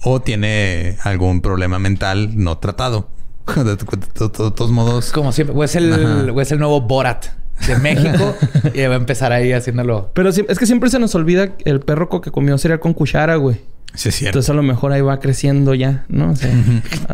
[0.02, 3.08] o tiene algún problema mental no tratado.
[3.56, 5.56] De, todos modos, Como siempre.
[5.56, 8.36] O es el, o es el nuevo Borat de México.
[8.74, 10.10] y va a empezar ahí haciéndolo.
[10.14, 13.60] Pero es que siempre se nos olvida el perro que comió cereal con cuchara, güey.
[13.94, 14.30] sí es cierto.
[14.38, 16.30] Entonces a lo mejor ahí va creciendo ya, ¿no?
[16.32, 16.50] O sea,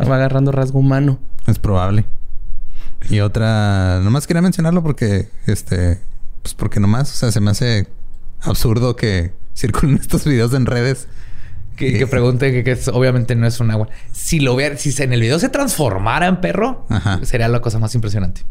[0.09, 1.19] va agarrando rasgo humano.
[1.47, 2.05] Es probable.
[3.09, 5.99] Y otra, nomás quería mencionarlo porque, este,
[6.41, 7.87] pues porque nomás, o sea, se me hace
[8.41, 11.07] absurdo que circulen estos videos en redes.
[11.75, 13.87] Que, que pregunte que, que es- obviamente no es un agua.
[14.11, 17.19] Si lo ve, si se- en el video se transformara en perro, Ajá.
[17.23, 18.41] sería la cosa más impresionante.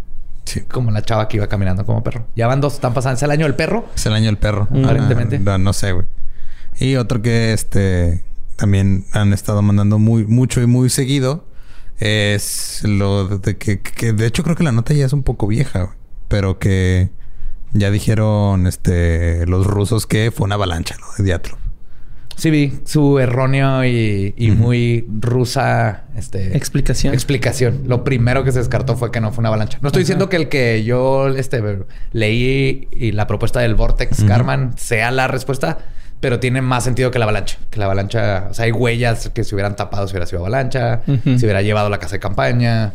[0.46, 0.62] Sí.
[0.62, 2.26] Como la chava que iba caminando como perro.
[2.34, 3.16] Ya van dos, están pasando.
[3.16, 3.86] Es el año del perro.
[3.94, 4.68] Es el año del perro.
[4.70, 5.36] Aparentemente.
[5.36, 6.06] Ah, no, no sé, güey.
[6.78, 8.24] Y otro que este
[8.56, 11.44] también han estado mandando muy mucho y muy seguido
[11.98, 15.46] es lo de que, que de hecho creo que la nota ya es un poco
[15.46, 15.96] vieja, güey,
[16.28, 17.10] pero que
[17.72, 21.58] ya dijeron este los rusos que fue una avalancha lo de Diatlov.
[22.36, 27.14] Sí, vi su erróneo y, y muy rusa este, Explicación.
[27.14, 27.84] explicación.
[27.86, 29.78] Lo primero que se descartó fue que no fue una avalancha.
[29.80, 31.62] No estoy diciendo que el que yo este,
[32.12, 35.78] leí y la propuesta del Vortex Carman sea la respuesta,
[36.20, 37.56] pero tiene más sentido que la avalancha.
[37.70, 41.00] Que la avalancha, o sea, hay huellas que se hubieran tapado si hubiera sido avalancha,
[41.06, 42.92] si hubiera llevado la casa de campaña.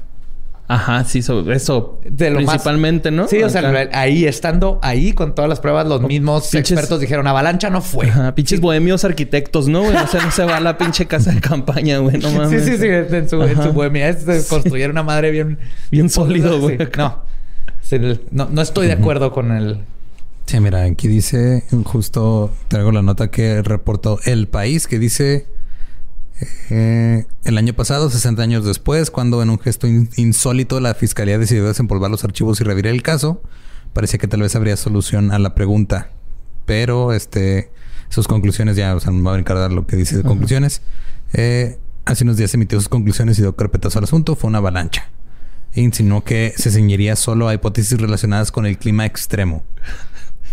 [0.73, 3.27] Ajá, sí, so- eso De lo más- principalmente, ¿no?
[3.27, 7.27] Sí, o sea, ahí estando ahí con todas las pruebas, los mismos pinches- expertos dijeron
[7.27, 8.07] avalancha no fue.
[8.07, 9.81] Ajá, pinches bohemios arquitectos, ¿no?
[9.83, 9.95] güey?
[9.97, 12.17] O sea, no se va a la pinche casa de campaña, güey.
[12.19, 12.63] No Sí, mames.
[12.65, 14.07] sí, sí, en su, en su bohemia.
[14.09, 15.59] Es de construir una madre bien...
[15.91, 16.77] Bien sólido, güey.
[16.77, 17.19] Sí, no.
[17.81, 17.97] Sí,
[18.31, 18.47] no.
[18.49, 19.79] No estoy de acuerdo con el...
[20.45, 25.47] Sí, mira, aquí dice, justo traigo la nota que reportó El País, que dice,
[26.69, 31.37] eh, el año pasado, 60 años después, cuando en un gesto in- insólito la Fiscalía
[31.37, 33.41] decidió desempolvar los archivos y revirar el caso,
[33.93, 36.09] parecía que tal vez habría solución a la pregunta.
[36.65, 37.71] Pero, este,
[38.09, 40.23] sus conclusiones ya, o sea, me voy a brincar a dar lo que dice de
[40.23, 40.81] conclusiones.
[41.33, 45.09] Eh, hace unos días emitió sus conclusiones y dio carpetazo al asunto, fue una avalancha.
[45.73, 49.63] E insinuó que se ceñiría solo a hipótesis relacionadas con el clima extremo.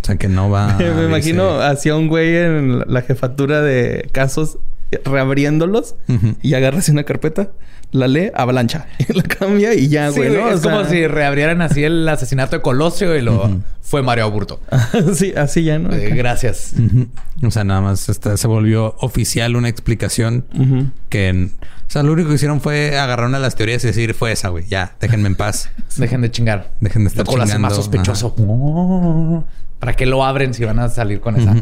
[0.02, 0.74] O sea, que no va...
[0.78, 4.58] Me dice- imagino hacia un güey en la jefatura de casos
[5.04, 5.94] reabriéndolos
[6.42, 7.50] y agarra así una carpeta,
[7.90, 10.46] la lee, avalancha, y la cambia y ya, Sí, güey, güey, ¿no?
[10.48, 13.60] O es como sea, si reabrieran así el asesinato de Colosio y lo...
[13.80, 14.60] Fue Mario Aburto.
[15.14, 15.90] sí, así ya, ¿no?
[15.94, 16.74] Eh, gracias.
[17.42, 20.44] O sea, nada más esta- se volvió oficial una explicación
[21.08, 21.28] que...
[21.28, 21.52] en-
[21.86, 24.30] o sea, lo único que hicieron fue agarrar una de las teorías y decir, fue
[24.30, 24.66] esa, güey.
[24.68, 25.70] Ya, déjenme en paz.
[25.96, 26.70] Dejen de chingar.
[26.82, 27.74] Dejen de estar Lo hace más chingando.
[27.74, 28.34] sospechoso.
[28.38, 29.42] Oh,
[29.78, 31.56] ¿Para qué lo abren si van a salir con esa?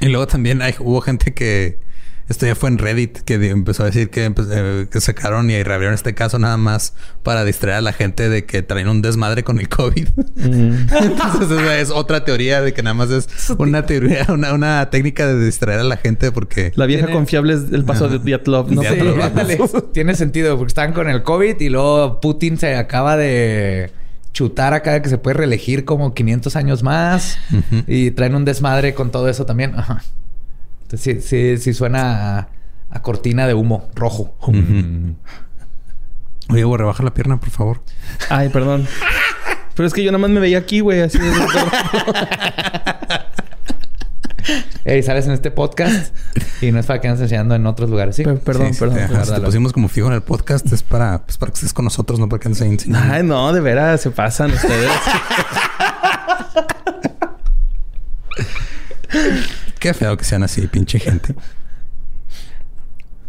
[0.00, 1.78] Y luego también hay- hubo gente que...
[2.30, 5.62] Esto ya fue en Reddit, que empezó a decir que, empe- eh, que sacaron y
[5.62, 6.94] reabrieron este caso nada más
[7.24, 10.08] para distraer a la gente de que traen un desmadre con el COVID.
[10.36, 13.28] Entonces esa es otra teoría de que nada más es
[13.58, 16.72] una teoría, una, una técnica de distraer a la gente porque...
[16.76, 18.82] La vieja Tiene- confiable es el paso de Diatlov, ¿no?
[18.82, 19.58] Sí, Sí, Pero- ándale.
[19.92, 23.90] Tiene sentido porque están con el COVID y luego Putin se acaba de
[24.32, 27.38] chutar acá que se puede reelegir como 500 años más
[27.88, 29.72] y traen un desmadre con todo eso también.
[29.76, 30.02] Ajá.
[30.90, 32.48] Entonces sí, sí, sí suena a,
[32.90, 34.34] a cortina de humo rojo.
[36.48, 37.80] Oye, güey, rebaja la pierna, por favor.
[38.28, 38.88] Ay, perdón.
[39.76, 41.30] Pero es que yo nada más me veía aquí, güey, así de...
[44.84, 46.12] Ey, sales en este podcast
[46.60, 48.24] y no es para que andes enseñando en otros lugares, ¿sí?
[48.24, 48.96] Per- Perdón, Sí, perdón.
[48.96, 49.26] sí, ajá, perdón.
[49.26, 51.84] si te pusimos como fijo en el podcast es para, pues, para que estés con
[51.84, 53.14] nosotros, no para que andes ahí enseñando.
[53.14, 54.90] Ay, no, de veras, se pasan ustedes.
[59.80, 61.34] Qué feo que sean así, pinche gente.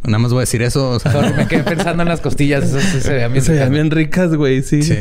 [0.03, 0.91] Nada más voy a decir eso.
[0.91, 2.63] O sea, Sorry, me quedé pensando en las costillas.
[2.65, 3.43] Eso sí se veía bien.
[3.45, 4.81] Se veían bien ricas, güey, sí.
[4.83, 4.99] sí.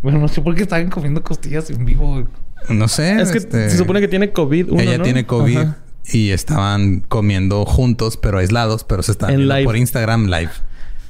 [0.00, 2.26] Bueno, no sé por qué estaban comiendo costillas en vivo.
[2.68, 3.20] No sé.
[3.20, 5.04] Es que este, se supone que tiene COVID uno, ella ¿no?
[5.04, 5.76] tiene COVID Ajá.
[6.06, 9.64] y estaban comiendo juntos, pero aislados, pero se estaban En viendo live.
[9.66, 10.50] por Instagram live.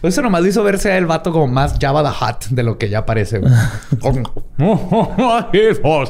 [0.03, 2.89] Eso nomás hizo verse a el vato como más Java the Hutt de lo que
[2.89, 3.41] ya parece.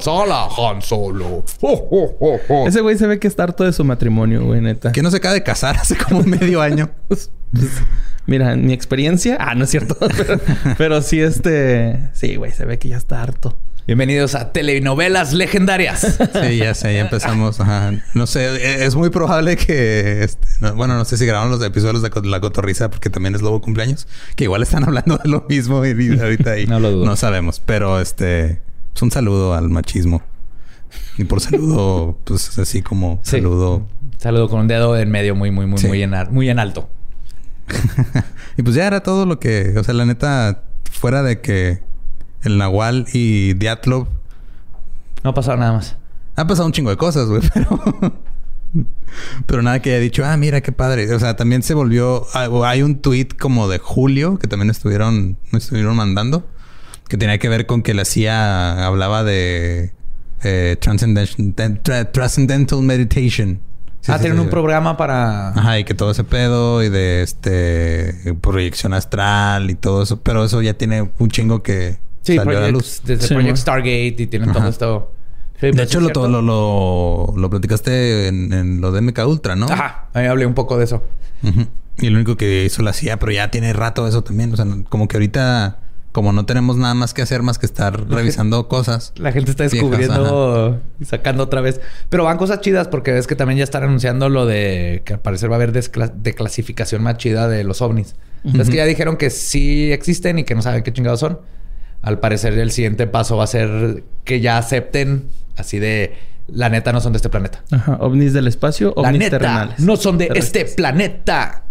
[0.01, 1.45] Sola, Han Solo.
[2.67, 4.93] Ese güey se ve que está harto de su matrimonio, güey, neta.
[4.93, 6.91] Que no se acaba de casar hace como medio año.
[8.27, 9.37] Mira, en mi experiencia...
[9.41, 9.97] Ah, no es cierto.
[10.17, 10.41] pero,
[10.79, 12.09] pero sí, este...
[12.13, 13.59] Sí, güey, se ve que ya está harto.
[13.85, 16.01] Bienvenidos a Telenovelas Legendarias.
[16.01, 17.59] Sí, ya sé, ya empezamos.
[17.59, 17.93] Ajá.
[18.15, 20.23] No sé, e- es muy probable que...
[20.23, 23.43] este, no- bueno, no sé si grabaron los episodios de La Cotorriza porque también es
[23.43, 24.07] Lobo Cumpleaños.
[24.37, 26.67] Que igual están hablando de lo mismo y ahorita ahí.
[26.73, 27.05] No lo dudo.
[27.07, 27.61] No sabemos.
[27.65, 28.61] Pero este...
[28.95, 30.23] Es un saludo al machismo.
[31.19, 33.33] Y por saludo, pues así como Sí.
[33.39, 33.89] saludo...
[34.19, 35.89] Saludo con un dedo en medio muy, muy, muy, Sí.
[35.89, 36.89] muy, en, muy en alto.
[38.57, 39.75] y pues ya era todo lo que...
[39.77, 41.83] O sea, la neta, fuera de que
[42.43, 44.07] el Nahual y Diatlov...
[45.25, 45.97] No ha pasado nada más.
[46.37, 47.81] Ha pasado un chingo de cosas, güey, pero...
[49.47, 51.13] pero nada que haya dicho, ah, mira qué padre.
[51.15, 52.27] O sea, también se volvió...
[52.35, 56.47] ah, Hay un tweet como de julio que también estuvieron, me estuvieron mandando.
[57.09, 59.93] Que tenía que ver con que la CIA hablaba de...
[60.45, 63.61] Eh, transcendental, tra- transcendental meditation.
[64.01, 65.51] Sí, ah, sí, tienen sí, un programa para...
[65.51, 70.45] Ajá, y que todo ese pedo y de este proyección astral y todo eso, pero
[70.45, 73.01] eso ya tiene un chingo que Sí, salió a la Project- luz.
[73.05, 73.57] desde Sí, Project.
[73.57, 74.59] Stargate y tienen Ajá.
[74.61, 75.13] todo esto.
[75.61, 79.19] Sí, De pues, hecho, ¿es lo, lo, lo, lo platicaste en, en lo de MK
[79.27, 79.67] Ultra, ¿no?
[79.67, 81.03] Ajá, ahí hablé un poco de eso.
[81.99, 84.53] Y lo único que hizo la CIA, pero ya tiene rato eso también.
[84.53, 85.79] O sea, como que ahorita,
[86.11, 89.13] como no tenemos nada más que hacer más que estar revisando cosas.
[89.17, 91.81] La gente está Viejas, descubriendo y sacando otra vez.
[92.09, 95.21] Pero van cosas chidas porque ves que también ya están anunciando lo de que al
[95.21, 98.15] parecer va a haber declasificación más chida de los ovnis.
[98.45, 101.39] Es que ya dijeron que sí existen y que no saben qué chingados son.
[102.03, 105.25] Al parecer el siguiente paso va a ser que ya acepten
[105.57, 106.15] así de
[106.49, 107.63] la neta no son de este planeta.
[107.71, 107.97] Ajá.
[108.01, 109.79] Ovnis del espacio, La ovnis neta terrenales.
[109.81, 111.65] no son de este planeta.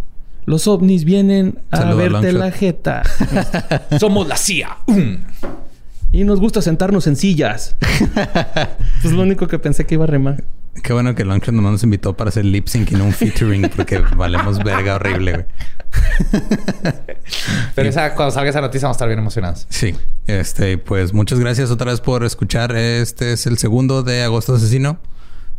[0.45, 3.03] Los ovnis vienen a verte la jeta.
[3.99, 4.78] Somos la CIA.
[4.88, 5.16] Mm.
[6.14, 7.76] y nos gusta sentarnos en sillas.
[9.02, 10.44] pues lo único que pensé que iba a remar.
[10.84, 13.70] Qué bueno que Longshot nomás nos invitó para hacer lip sync y no un featuring
[13.76, 15.45] porque valemos verga horrible, güey.
[17.76, 19.66] Pero esa, cuando salga esa noticia vamos a estar bien emocionados.
[19.70, 19.96] Sí.
[20.28, 22.76] Este, pues muchas gracias otra vez por escuchar.
[22.76, 25.00] Este es el segundo de Agosto Asesino.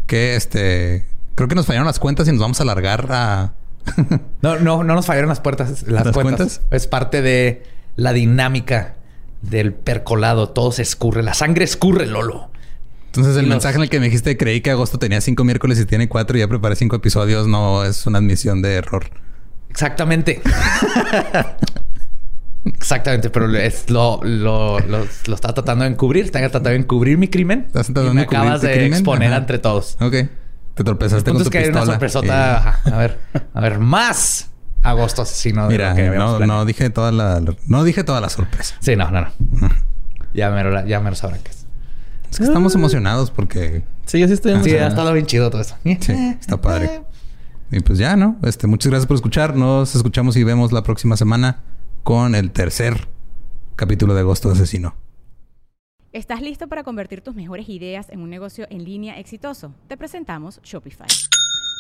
[0.07, 1.07] Que este.
[1.35, 3.55] Creo que nos fallaron las cuentas y nos vamos a alargar a.
[4.43, 6.59] No, no, no nos fallaron las puertas, las, ¿Las cuentas.
[6.59, 6.61] cuentas?
[6.71, 7.63] Es parte de
[7.97, 8.97] la dinámica
[9.41, 10.49] del percolado.
[10.51, 11.23] Todo se escurre.
[11.23, 12.51] La sangre escurre, Lolo.
[13.07, 15.79] Entonces, el los- mensaje en el que me dijiste creí que agosto tenía cinco miércoles
[15.79, 19.11] y tiene cuatro y ya preparé cinco episodios, no es una admisión de error.
[19.73, 20.41] Exactamente.
[22.65, 26.25] Exactamente, pero es lo, lo, lo, lo está tratando de encubrir.
[26.27, 27.65] Está tratando de encubrir mi crimen.
[27.67, 28.93] ¿Estás y tratando me de encubrir acabas de crimen?
[28.93, 29.39] exponer Ajá.
[29.39, 29.97] entre todos.
[30.01, 30.13] Ok.
[30.75, 32.57] Te tropezaste El con tu es que hay una sorpresota.
[32.59, 32.81] ajá.
[32.95, 33.19] A ver,
[33.53, 34.51] a ver, más
[34.83, 35.63] agosto asesino.
[35.67, 38.77] Y- de Mira, lo que no, no dije toda la, no dije toda la sorpresa.
[38.81, 39.29] Sí, no, no, no.
[40.33, 41.67] Ya me lo, ya me lo sabrán que es.
[42.31, 44.89] Es que estamos emocionados porque Sí, yo sí estoy Sí, ha emocionado.
[44.91, 45.77] estado bien chido todo eso.
[45.83, 47.03] sí, está padre.
[47.73, 48.37] Y pues ya, ¿no?
[48.43, 49.57] Este, muchas gracias por escuchar.
[49.57, 51.63] Nos escuchamos y vemos la próxima semana
[52.03, 53.09] con el tercer
[53.77, 54.95] capítulo de Agosto Asesino.
[56.13, 59.75] ¿Estás listo para convertir tus mejores ideas en un negocio en línea exitoso?
[59.89, 61.09] Te presentamos Shopify.